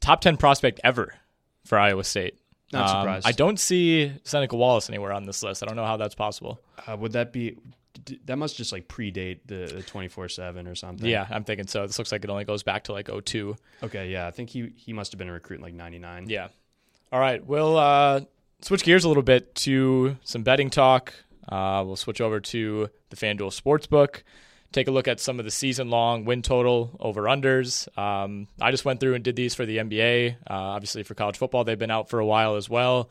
top 0.00 0.20
10 0.20 0.36
prospect 0.36 0.80
ever 0.84 1.14
for 1.64 1.78
Iowa 1.78 2.04
State. 2.04 2.38
Not 2.72 2.88
um, 2.88 3.02
surprised. 3.02 3.26
I 3.26 3.32
don't 3.32 3.58
see 3.58 4.12
Seneca 4.24 4.56
Wallace 4.56 4.88
anywhere 4.88 5.12
on 5.12 5.24
this 5.24 5.42
list. 5.42 5.62
I 5.62 5.66
don't 5.66 5.76
know 5.76 5.86
how 5.86 5.96
that's 5.96 6.14
possible. 6.14 6.60
Uh, 6.86 6.96
would 6.96 7.12
that 7.12 7.32
be? 7.32 7.56
That 8.24 8.36
must 8.36 8.56
just 8.56 8.72
like 8.72 8.88
predate 8.88 9.40
the 9.46 9.82
twenty 9.86 10.08
four 10.08 10.28
seven 10.28 10.66
or 10.66 10.74
something. 10.74 11.08
Yeah, 11.08 11.26
I'm 11.28 11.44
thinking 11.44 11.66
so. 11.66 11.86
This 11.86 11.98
looks 11.98 12.12
like 12.12 12.24
it 12.24 12.30
only 12.30 12.44
goes 12.44 12.62
back 12.62 12.84
to 12.84 12.92
like 12.92 13.08
02. 13.24 13.56
Okay, 13.82 14.10
yeah, 14.10 14.26
I 14.26 14.30
think 14.30 14.50
he 14.50 14.72
he 14.76 14.92
must 14.92 15.12
have 15.12 15.18
been 15.18 15.28
a 15.28 15.32
recruit 15.32 15.56
in 15.56 15.62
like 15.62 15.74
ninety 15.74 15.98
nine. 15.98 16.28
Yeah. 16.28 16.48
All 17.12 17.20
right, 17.20 17.44
we'll 17.44 17.76
uh, 17.76 18.20
switch 18.60 18.84
gears 18.84 19.04
a 19.04 19.08
little 19.08 19.22
bit 19.22 19.54
to 19.56 20.16
some 20.22 20.42
betting 20.42 20.70
talk. 20.70 21.12
Uh, 21.48 21.82
we'll 21.84 21.96
switch 21.96 22.20
over 22.20 22.38
to 22.38 22.88
the 23.08 23.16
FanDuel 23.16 23.50
Sportsbook. 23.50 24.22
Take 24.72 24.86
a 24.86 24.92
look 24.92 25.08
at 25.08 25.18
some 25.18 25.40
of 25.40 25.44
the 25.44 25.50
season 25.50 25.90
long 25.90 26.24
win 26.24 26.42
total 26.42 26.96
over 27.00 27.22
unders. 27.22 27.88
Um, 27.98 28.46
I 28.60 28.70
just 28.70 28.84
went 28.84 29.00
through 29.00 29.14
and 29.14 29.24
did 29.24 29.34
these 29.34 29.56
for 29.56 29.66
the 29.66 29.78
NBA. 29.78 30.36
Uh, 30.48 30.54
obviously, 30.54 31.02
for 31.02 31.14
college 31.14 31.36
football, 31.38 31.64
they've 31.64 31.76
been 31.76 31.90
out 31.90 32.08
for 32.08 32.20
a 32.20 32.26
while 32.26 32.54
as 32.54 32.70
well 32.70 33.10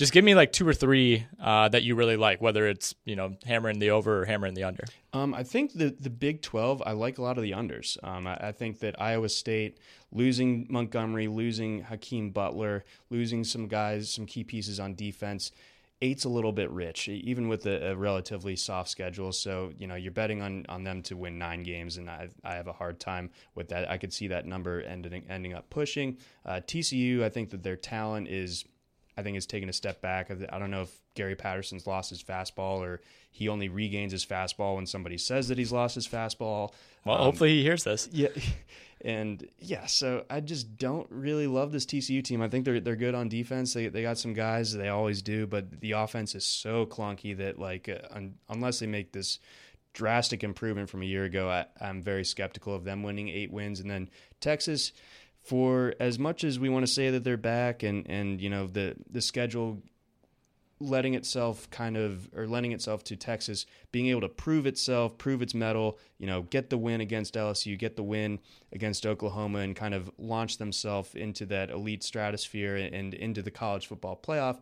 just 0.00 0.14
give 0.14 0.24
me 0.24 0.34
like 0.34 0.50
two 0.50 0.66
or 0.66 0.72
three 0.72 1.26
uh, 1.38 1.68
that 1.68 1.82
you 1.82 1.94
really 1.94 2.16
like, 2.16 2.40
whether 2.40 2.66
it's 2.66 2.94
you 3.04 3.14
know 3.14 3.36
hammering 3.44 3.78
the 3.78 3.90
over 3.90 4.22
or 4.22 4.24
hammering 4.24 4.54
the 4.54 4.64
under. 4.64 4.84
Um, 5.12 5.34
I 5.34 5.42
think 5.42 5.74
the 5.74 5.94
the 6.00 6.08
Big 6.08 6.40
Twelve, 6.40 6.82
I 6.86 6.92
like 6.92 7.18
a 7.18 7.22
lot 7.22 7.36
of 7.36 7.42
the 7.42 7.50
unders. 7.50 8.02
Um, 8.02 8.26
I, 8.26 8.48
I, 8.48 8.52
think 8.52 8.80
that 8.80 8.98
Iowa 8.98 9.28
State 9.28 9.76
losing 10.10 10.66
Montgomery, 10.70 11.28
losing 11.28 11.82
Hakeem 11.82 12.30
Butler, 12.30 12.82
losing 13.10 13.44
some 13.44 13.68
guys, 13.68 14.10
some 14.10 14.24
key 14.24 14.42
pieces 14.42 14.80
on 14.80 14.94
defense. 14.94 15.52
Eight's 16.00 16.24
a 16.24 16.30
little 16.30 16.52
bit 16.52 16.70
rich, 16.70 17.10
even 17.10 17.46
with 17.48 17.66
a, 17.66 17.90
a, 17.90 17.94
relatively 17.94 18.56
soft 18.56 18.88
schedule. 18.88 19.32
So 19.32 19.70
you 19.78 19.86
know 19.86 19.96
you're 19.96 20.12
betting 20.12 20.40
on, 20.40 20.64
on 20.70 20.82
them 20.82 21.02
to 21.02 21.14
win 21.14 21.38
nine 21.38 21.62
games, 21.62 21.98
and 21.98 22.08
I, 22.08 22.30
I 22.42 22.54
have 22.54 22.68
a 22.68 22.72
hard 22.72 23.00
time 23.00 23.28
with 23.54 23.68
that. 23.68 23.90
I 23.90 23.98
could 23.98 24.14
see 24.14 24.28
that 24.28 24.46
number 24.46 24.80
ending 24.80 25.26
ending 25.28 25.52
up 25.52 25.68
pushing. 25.68 26.16
Uh, 26.46 26.62
TCU, 26.66 27.22
I 27.22 27.28
think 27.28 27.50
that 27.50 27.62
their 27.62 27.76
talent 27.76 28.28
is 28.28 28.64
I 29.16 29.22
think 29.22 29.36
has 29.36 29.46
taken 29.46 29.68
a 29.68 29.72
step 29.72 30.00
back. 30.00 30.30
I 30.30 30.58
don't 30.58 30.70
know 30.70 30.82
if 30.82 31.00
Gary 31.14 31.34
Patterson's 31.34 31.86
lost 31.86 32.10
his 32.10 32.22
fastball 32.22 32.78
or 32.78 33.00
he 33.30 33.48
only 33.48 33.68
regains 33.68 34.12
his 34.12 34.24
fastball 34.24 34.76
when 34.76 34.86
somebody 34.86 35.18
says 35.18 35.48
that 35.48 35.58
he's 35.58 35.72
lost 35.72 35.94
his 35.94 36.06
fastball. 36.08 36.72
Well, 37.04 37.16
um, 37.16 37.24
hopefully 37.24 37.50
he 37.50 37.62
hears 37.62 37.84
this. 37.84 38.08
Yeah. 38.12 38.28
And 39.02 39.48
yeah, 39.58 39.86
so 39.86 40.26
I 40.28 40.40
just 40.40 40.76
don't 40.76 41.06
really 41.10 41.46
love 41.46 41.72
this 41.72 41.86
TCU 41.86 42.22
team. 42.22 42.42
I 42.42 42.48
think 42.48 42.66
they're 42.66 42.80
they're 42.80 42.96
good 42.96 43.14
on 43.14 43.30
defense. 43.30 43.72
They 43.72 43.88
they 43.88 44.02
got 44.02 44.18
some 44.18 44.34
guys, 44.34 44.74
they 44.74 44.90
always 44.90 45.22
do, 45.22 45.46
but 45.46 45.80
the 45.80 45.92
offense 45.92 46.34
is 46.34 46.44
so 46.44 46.84
clunky 46.84 47.34
that 47.38 47.58
like 47.58 47.88
uh, 47.88 48.06
un, 48.14 48.34
unless 48.50 48.80
they 48.80 48.86
make 48.86 49.12
this 49.12 49.38
drastic 49.92 50.44
improvement 50.44 50.88
from 50.88 51.02
a 51.02 51.06
year 51.06 51.24
ago, 51.24 51.48
I, 51.48 51.66
I'm 51.80 52.02
very 52.02 52.24
skeptical 52.24 52.74
of 52.74 52.84
them 52.84 53.02
winning 53.02 53.28
eight 53.28 53.50
wins. 53.50 53.80
And 53.80 53.90
then 53.90 54.08
Texas, 54.40 54.92
for 55.42 55.94
as 55.98 56.18
much 56.18 56.44
as 56.44 56.58
we 56.58 56.68
want 56.68 56.86
to 56.86 56.92
say 56.92 57.10
that 57.10 57.24
they're 57.24 57.36
back 57.36 57.82
and 57.82 58.06
and 58.08 58.40
you 58.40 58.50
know 58.50 58.66
the 58.66 58.96
the 59.10 59.20
schedule 59.20 59.82
letting 60.80 61.12
itself 61.14 61.68
kind 61.70 61.96
of 61.96 62.28
or 62.34 62.46
lending 62.46 62.72
itself 62.72 63.04
to 63.04 63.14
Texas 63.14 63.66
being 63.92 64.06
able 64.08 64.22
to 64.22 64.28
prove 64.28 64.66
itself, 64.66 65.18
prove 65.18 65.42
its 65.42 65.54
mettle, 65.54 65.98
you 66.18 66.26
know, 66.26 66.42
get 66.42 66.70
the 66.70 66.78
win 66.78 67.02
against 67.02 67.34
LSU, 67.34 67.78
get 67.78 67.96
the 67.96 68.02
win 68.02 68.38
against 68.72 69.04
Oklahoma 69.04 69.58
and 69.58 69.76
kind 69.76 69.92
of 69.92 70.10
launch 70.16 70.56
themselves 70.56 71.14
into 71.14 71.44
that 71.46 71.70
elite 71.70 72.02
stratosphere 72.02 72.76
and 72.76 73.12
into 73.12 73.42
the 73.42 73.50
college 73.50 73.86
football 73.86 74.18
playoff. 74.20 74.58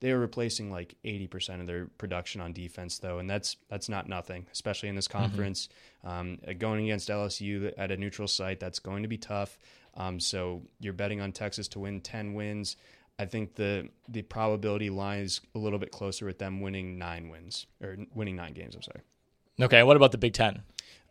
They 0.00 0.10
are 0.10 0.18
replacing 0.18 0.70
like 0.70 0.96
80% 1.04 1.60
of 1.60 1.66
their 1.68 1.86
production 1.86 2.40
on 2.40 2.52
defense 2.52 2.98
though, 2.98 3.18
and 3.18 3.30
that's 3.30 3.56
that's 3.70 3.88
not 3.88 4.08
nothing, 4.08 4.46
especially 4.52 4.88
in 4.88 4.96
this 4.96 5.08
mm-hmm. 5.08 5.18
conference. 5.18 5.68
Mm-hmm. 6.04 6.08
Um, 6.08 6.38
going 6.58 6.84
against 6.84 7.08
LSU 7.08 7.72
at 7.78 7.92
a 7.92 7.96
neutral 7.96 8.26
site, 8.26 8.58
that's 8.58 8.80
going 8.80 9.04
to 9.04 9.08
be 9.08 9.16
tough. 9.16 9.56
Um, 9.94 10.20
so 10.20 10.62
you're 10.80 10.92
betting 10.92 11.20
on 11.20 11.32
Texas 11.32 11.68
to 11.68 11.78
win 11.78 12.00
10 12.00 12.34
wins. 12.34 12.76
I 13.18 13.26
think 13.26 13.54
the 13.54 13.88
the 14.08 14.22
probability 14.22 14.90
lies 14.90 15.40
a 15.54 15.58
little 15.58 15.78
bit 15.78 15.92
closer 15.92 16.26
with 16.26 16.38
them 16.38 16.60
winning 16.60 16.98
nine 16.98 17.28
wins 17.28 17.66
or 17.82 17.96
winning 18.14 18.36
nine 18.36 18.52
games. 18.54 18.74
I'm 18.74 18.82
sorry. 18.82 19.02
Okay, 19.60 19.82
what 19.82 19.96
about 19.96 20.12
the 20.12 20.18
Big 20.18 20.32
Ten? 20.32 20.62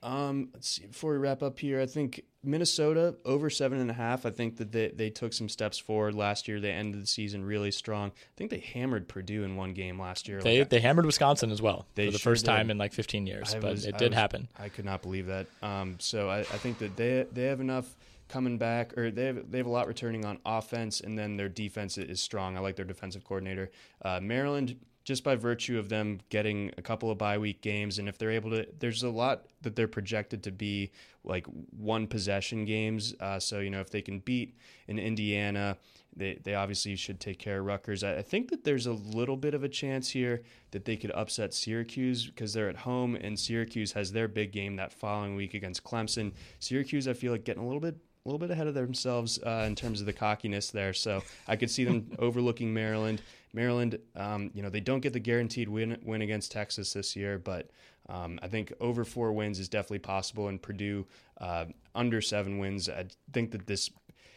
Um, 0.04 0.50
let's 0.54 0.68
see. 0.68 0.88
Before 0.88 1.12
we 1.12 1.20
wrap 1.20 1.44
up 1.44 1.60
here, 1.60 1.80
I 1.80 1.86
think 1.86 2.24
Minnesota 2.44 3.16
over 3.24 3.52
seven 3.52 3.80
and 3.80 3.92
a 3.92 3.94
half. 3.94 4.26
I 4.26 4.32
think 4.32 4.58
that 4.58 4.72
they, 4.72 4.88
they 4.88 5.12
took 5.12 5.32
some 5.32 5.48
steps 5.48 5.78
forward 5.78 6.16
last 6.16 6.48
year. 6.48 6.60
They 6.60 6.72
ended 6.72 7.04
the 7.04 7.08
season 7.08 7.46
really 7.46 7.70
strong. 7.70 8.10
I 8.10 8.36
think 8.36 8.50
they 8.50 8.60
hammered 8.60 9.08
Purdue 9.08 9.44
in 9.44 9.58
one 9.58 9.74
game 9.74 10.00
last 10.00 10.28
year. 10.28 10.42
They 10.42 10.60
like, 10.60 10.70
they 10.70 10.80
hammered 10.80 11.06
Wisconsin 11.06 11.52
as 11.52 11.62
well 11.62 11.86
for 11.96 12.02
the 12.02 12.12
sure 12.14 12.32
first 12.32 12.46
did. 12.46 12.52
time 12.52 12.72
in 12.72 12.80
like 12.80 12.94
15 12.94 13.28
years, 13.28 13.54
I 13.54 13.60
but 13.60 13.72
was, 13.72 13.86
it 13.86 13.98
did 14.00 14.10
was, 14.10 14.18
happen. 14.18 14.48
I 14.58 14.70
could 14.70 14.86
not 14.86 15.04
believe 15.04 15.28
that. 15.28 15.46
Um, 15.62 15.98
so 16.00 16.30
I, 16.30 16.40
I 16.40 16.44
think 16.44 16.80
that 16.80 16.96
they 16.96 17.28
they 17.32 17.44
have 17.44 17.62
enough 17.62 17.96
coming 18.32 18.58
back, 18.58 18.98
or 18.98 19.12
they 19.12 19.26
have, 19.26 19.52
they 19.52 19.58
have 19.58 19.68
a 19.68 19.72
lot 19.72 19.88
returning 19.88 20.26
on 20.26 20.40
offense, 20.46 21.02
and 21.02 21.20
then 21.20 21.36
their 21.36 21.50
defense 21.50 21.98
is 21.98 22.22
strong. 22.22 22.56
I 22.56 22.62
like 22.62 22.78
their 22.78 22.86
defensive 22.86 23.26
coordinator. 23.26 23.70
Uh, 24.04 24.20
Maryland, 24.22 24.78
just 25.04 25.24
by 25.24 25.36
virtue 25.36 25.78
of 25.78 25.90
them 25.90 26.22
getting 26.30 26.72
a 26.78 26.82
couple 26.82 27.12
of 27.12 27.18
bye 27.18 27.38
week 27.38 27.62
games, 27.62 28.00
and 28.00 28.08
if 28.08 28.18
they're 28.18 28.32
able 28.32 28.52
to, 28.52 28.66
there's 28.80 29.04
a 29.04 29.10
lot 29.10 29.46
that 29.62 29.76
they're 29.76 29.88
projected 29.88 30.44
to 30.44 30.52
be 30.52 30.92
like 31.24 31.46
one 31.78 32.08
possession 32.08 32.66
games. 32.66 33.14
Uh, 33.20 33.40
so 33.40 33.60
you 33.60 33.70
know 33.70 33.82
if 33.82 33.90
they 33.90 34.02
can 34.02 34.20
beat 34.20 34.58
in 34.88 34.98
Indiana. 34.98 35.78
They, 36.14 36.42
they 36.44 36.56
obviously 36.56 36.98
should 36.98 37.22
take 37.22 37.40
care 37.40 37.60
of 37.60 37.66
Rutgers. 37.66 38.04
I, 38.04 38.18
I 38.18 38.22
think 38.22 38.50
that 38.50 38.66
there's 38.66 38.86
a 38.86 38.92
little 38.92 39.38
bit 39.38 39.54
of 39.54 39.64
a 39.64 39.70
chance 39.70 40.10
here 40.10 40.42
that 40.72 40.84
they 40.84 40.98
could 40.98 41.12
upset 41.12 41.54
Syracuse 41.54 42.26
because 42.26 42.52
they're 42.52 42.68
at 42.68 42.76
home 42.76 43.16
and 43.16 43.40
Syracuse 43.40 43.94
has 43.94 44.12
their 44.12 44.28
big 44.28 44.52
game 44.52 44.76
that 44.76 44.92
following 44.92 45.38
week 45.38 45.54
against 45.54 45.86
Clemson. 45.86 46.34
Syracuse, 46.60 47.08
I 47.08 47.14
feel 47.14 47.32
like 47.32 47.46
getting 47.46 47.64
a 47.64 47.66
little 47.66 47.80
bit 47.80 47.96
a 48.26 48.30
little 48.30 48.40
bit 48.40 48.52
ahead 48.52 48.68
of 48.68 48.74
themselves 48.74 49.40
uh, 49.40 49.64
in 49.66 49.76
terms 49.76 50.00
of 50.00 50.06
the 50.06 50.14
cockiness 50.14 50.70
there. 50.70 50.94
So 50.94 51.24
I 51.48 51.56
could 51.56 51.72
see 51.72 51.84
them 51.84 52.12
overlooking 52.20 52.74
Maryland. 52.74 53.22
Maryland, 53.54 54.00
um, 54.16 54.52
you 54.54 54.62
know, 54.62 54.70
they 54.70 54.80
don't 54.80 55.02
get 55.02 55.14
the 55.14 55.20
guaranteed 55.20 55.68
win 55.68 55.98
win 56.04 56.22
against 56.22 56.52
Texas 56.52 56.94
this 56.94 57.16
year, 57.16 57.38
but 57.38 57.70
um, 58.10 58.40
I 58.42 58.48
think 58.48 58.74
over 58.80 59.04
four 59.04 59.34
wins 59.34 59.60
is 59.60 59.68
definitely 59.68 60.00
possible. 60.00 60.48
And 60.48 60.62
Purdue 60.62 61.06
uh, 61.40 61.66
under 61.96 62.22
seven 62.22 62.60
wins, 62.60 62.90
I 62.90 63.06
think 63.34 63.52
that 63.52 63.68
this. 63.68 63.90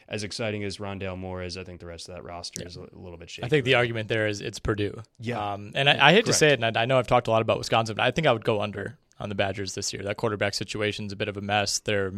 As 0.06 0.22
exciting 0.22 0.62
as 0.64 0.76
Rondale 0.76 1.16
Moore 1.16 1.42
is, 1.42 1.56
I 1.56 1.64
think 1.64 1.80
the 1.80 1.86
rest 1.86 2.10
of 2.10 2.14
that 2.14 2.24
roster 2.24 2.60
yeah. 2.60 2.66
is 2.66 2.76
a, 2.76 2.86
little 2.92 3.16
bit 3.16 3.30
shaky. 3.30 3.46
I 3.46 3.48
think 3.48 3.64
the 3.64 3.76
argument 3.76 4.10
there 4.10 4.26
is 4.26 4.42
it's 4.42 4.58
Purdue. 4.58 5.00
Yeah, 5.18 5.54
um, 5.54 5.72
and 5.74 5.88
I, 5.88 5.92
I 6.08 6.12
hate 6.12 6.16
Correct. 6.16 6.26
to 6.26 6.32
say 6.34 6.48
it, 6.50 6.62
and 6.62 6.76
I, 6.76 6.82
I 6.82 6.84
know 6.84 6.98
I've 6.98 7.06
talked 7.06 7.26
a 7.26 7.30
lot 7.30 7.40
about 7.40 7.56
Wisconsin, 7.56 7.96
but 7.96 8.02
I 8.02 8.10
think 8.10 8.26
I 8.26 8.32
would 8.34 8.44
go 8.44 8.60
under 8.60 8.98
on 9.18 9.30
the 9.30 9.34
Badgers 9.34 9.74
this 9.74 9.94
year. 9.94 10.02
That 10.02 10.18
quarterback 10.18 10.52
situation 10.52 11.06
is 11.06 11.12
a 11.12 11.16
bit 11.16 11.28
of 11.28 11.38
a 11.38 11.40
mess. 11.40 11.78
They're 11.78 12.12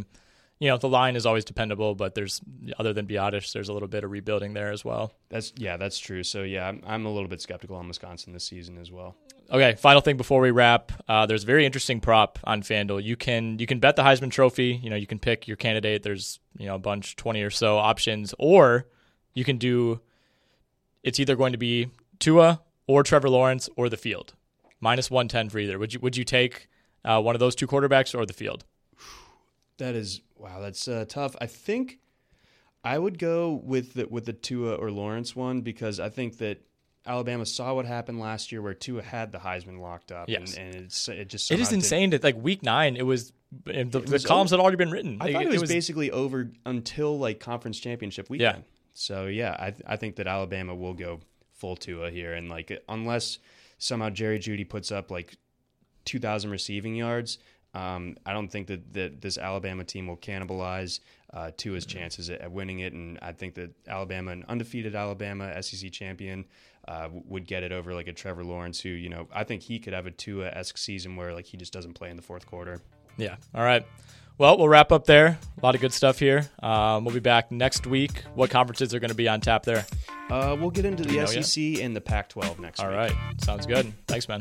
you 0.59 0.69
know 0.71 0.79
the 0.79 0.89
line 0.89 1.17
is 1.17 1.27
always 1.27 1.45
dependable, 1.45 1.95
but 1.95 2.15
there's 2.15 2.41
other 2.79 2.93
than 2.93 3.07
Biadasz, 3.07 3.53
there's 3.53 3.69
a 3.69 3.73
little 3.73 3.89
bit 3.89 4.05
of 4.05 4.11
rebuilding 4.11 4.55
there 4.55 4.73
as 4.73 4.85
well. 4.85 5.13
That's 5.29 5.53
yeah, 5.57 5.77
that's 5.77 5.99
true. 5.99 6.23
So 6.23 6.43
yeah, 6.43 6.69
I'm, 6.69 6.83
I'm 6.87 7.07
a 7.07 7.13
little 7.13 7.29
bit 7.29 7.41
skeptical 7.41 7.77
on 7.77 7.89
Wisconsin 7.89 8.33
this 8.33 8.45
season 8.45 8.79
as 8.79 8.91
well. 8.91 9.17
Okay, 9.51 9.75
final 9.77 10.01
thing 10.01 10.17
before 10.17 10.41
we 10.41 10.51
wrap. 10.51 10.93
Uh, 11.09 11.27
there's 11.27 11.45
a 11.45 11.47
very 11.47 11.67
interesting 11.67 12.01
prop 12.01 12.39
on 12.45 12.63
FanDuel. 12.63 13.03
You 13.03 13.17
can 13.17 13.59
you 13.59 13.67
can 13.67 13.81
bet 13.81 13.97
the 13.97 14.03
Heisman 14.03 14.31
Trophy. 14.31 14.81
You 14.83 14.91
know 14.91 14.97
you 14.97 15.07
can 15.07 15.19
pick 15.19 15.47
your 15.47 15.57
candidate. 15.57 16.03
There's 16.03 16.41
you 16.57 16.67
know 16.67 16.77
a 16.77 16.81
bunch, 16.81 17.17
twenty 17.17 17.43
or 17.43 17.51
so 17.51 17.77
options, 17.77 18.35
or 18.39 18.87
you 19.35 19.45
can 19.45 19.59
do. 19.59 20.01
It's 21.03 21.21
either 21.21 21.37
going 21.37 21.53
to 21.53 21.59
be 21.59 21.91
Tua 22.19 22.63
or 22.87 23.03
Trevor 23.03 23.29
Lawrence 23.29 23.69
or 23.77 23.89
the 23.89 23.97
field, 23.97 24.35
minus 24.81 25.11
one 25.11 25.29
ten 25.29 25.51
for 25.51 25.59
either. 25.59 25.79
Would 25.79 25.93
you 25.93 26.01
would 26.01 26.17
you 26.17 26.25
take 26.25 26.69
uh, 27.05 27.21
one 27.21 27.37
of 27.37 27.41
those 27.41 27.55
two 27.55 27.67
quarterbacks 27.67 28.19
or 28.19 28.25
the 28.25 28.33
field? 28.33 28.65
That 29.79 29.95
is 29.95 30.21
wow. 30.37 30.61
That's 30.61 30.89
uh, 30.89 31.05
tough. 31.09 31.37
I 31.41 31.47
think 31.47 31.99
I 32.85 32.99
would 32.99 33.19
go 33.19 33.61
with 33.65 33.95
the 33.95 34.07
with 34.07 34.25
the 34.25 34.33
Tua 34.33 34.75
or 34.77 34.91
Lawrence 34.91 35.35
one 35.37 35.61
because 35.61 36.01
I 36.01 36.09
think 36.09 36.39
that 36.39 36.59
Alabama 37.05 37.47
saw 37.47 37.75
what 37.75 37.87
happened 37.87 38.19
last 38.19 38.51
year 38.51 38.63
where 38.63 38.75
Tua 38.75 39.03
had 39.03 39.33
the 39.33 39.39
Heisman 39.39 39.81
locked 39.81 40.11
up. 40.13 40.29
Yes. 40.29 40.57
and, 40.57 40.75
and 40.75 40.85
it's 40.85 41.09
it 41.09 41.29
just 41.29 41.51
It 41.51 41.61
is 41.61 41.73
insane 41.73 42.11
that 42.11 42.25
like 42.25 42.37
week 42.43 42.63
nine, 42.63 42.97
it 42.97 43.07
was 43.07 43.33
the, 43.65 43.85
the 43.85 44.25
columns 44.27 44.53
over. 44.53 44.61
had 44.61 44.63
already 44.63 44.77
been 44.77 44.91
written. 44.91 45.19
I 45.21 45.27
Like, 45.27 45.33
thought 45.35 45.55
it 45.55 45.61
was, 45.61 45.71
basically 45.71 46.11
over 46.11 46.51
until 46.65 47.19
like 47.19 47.39
conference 47.39 47.79
championship 47.79 48.29
weekend. 48.29 48.65
So 48.95 49.27
yeah, 49.27 49.53
I 49.53 49.75
I 49.87 49.97
think 49.97 50.17
that 50.17 50.27
Alabama 50.27 50.75
will 50.75 50.95
go 50.95 51.21
full 51.55 51.77
Tua 51.77 52.11
here, 52.11 52.35
and 52.35 52.49
like 52.49 52.83
unless 52.89 53.39
somehow 53.79 54.11
Jerry 54.11 54.39
Jeudy 54.39 54.69
puts 54.69 54.91
up 54.91 55.11
like 55.11 55.37
two 56.05 56.19
thousand 56.19 56.51
receiving 56.51 56.95
yards, 56.97 57.39
um, 57.77 58.17
I 58.25 58.33
don't 58.33 58.49
think 58.49 58.69
that, 58.69 58.95
that 58.95 59.21
this 59.21 59.37
Alabama 59.37 59.85
team 59.85 60.07
will 60.07 60.17
cannibalize 60.17 61.01
uh, 61.35 61.51
Tua's 61.57 61.85
chances 61.85 62.31
at, 62.31 62.41
at 62.41 62.51
winning 62.51 62.79
it, 62.81 62.95
and 62.95 63.19
I 63.21 63.33
think 63.33 63.55
that 63.55 63.71
Alabama, 63.87 64.33
an 64.33 64.45
undefeated 64.49 64.95
Alabama 64.95 65.63
SEC 65.63 65.93
champion. 65.93 66.45
Uh, 66.89 67.09
would 67.27 67.49
get 67.49 67.65
it 67.65 67.73
over 67.73 67.95
like 67.95 68.07
a 68.07 68.13
Trevor 68.13 68.45
Lawrence, 68.45 68.79
who 68.79 68.91
you 68.91 69.09
know 69.09 69.27
I 69.35 69.43
think 69.43 69.61
he 69.61 69.81
could 69.81 69.93
have 69.93 70.07
a 70.07 70.13
Tua 70.13 70.47
esque 70.51 70.79
season 70.79 71.17
where 71.17 71.35
like 71.35 71.45
he 71.45 71.57
just 71.57 71.73
doesn't 71.73 71.95
play 71.95 72.11
in 72.11 72.17
the 72.17 72.23
fourth 72.23 72.47
quarter. 72.47 72.81
Yeah. 73.17 73.35
All 73.53 73.65
right. 73.65 73.85
Well, 74.39 74.57
we'll 74.57 74.69
wrap 74.69 74.93
up 74.93 75.05
there. 75.05 75.37
A 75.61 75.67
lot 75.67 75.75
of 75.75 75.81
good 75.81 75.93
stuff 75.93 76.21
here. 76.21 76.49
Um, 76.63 77.05
we'll 77.05 77.15
be 77.15 77.19
back 77.19 77.51
next 77.51 77.89
week. 77.89 78.23
What 78.35 78.51
conferences 78.51 78.95
are 78.95 79.01
going 79.01 79.11
to 79.11 79.17
be 79.17 79.29
on 79.29 79.41
tap 79.41 79.65
there? 79.65 79.85
Uh, 80.31 80.57
we'll 80.61 80.71
get 80.71 80.85
into 80.85 81.03
the 81.05 81.17
know 81.17 81.29
yet? 81.29 81.45
SEC 81.45 81.83
and 81.83 81.97
the 81.97 82.01
Pac-12 82.01 82.59
next 82.59 82.81
All 82.81 82.89
week. 82.89 82.97
right. 82.97 83.13
Sounds 83.41 83.67
good. 83.67 83.93
Thanks, 84.07 84.29
man. 84.29 84.41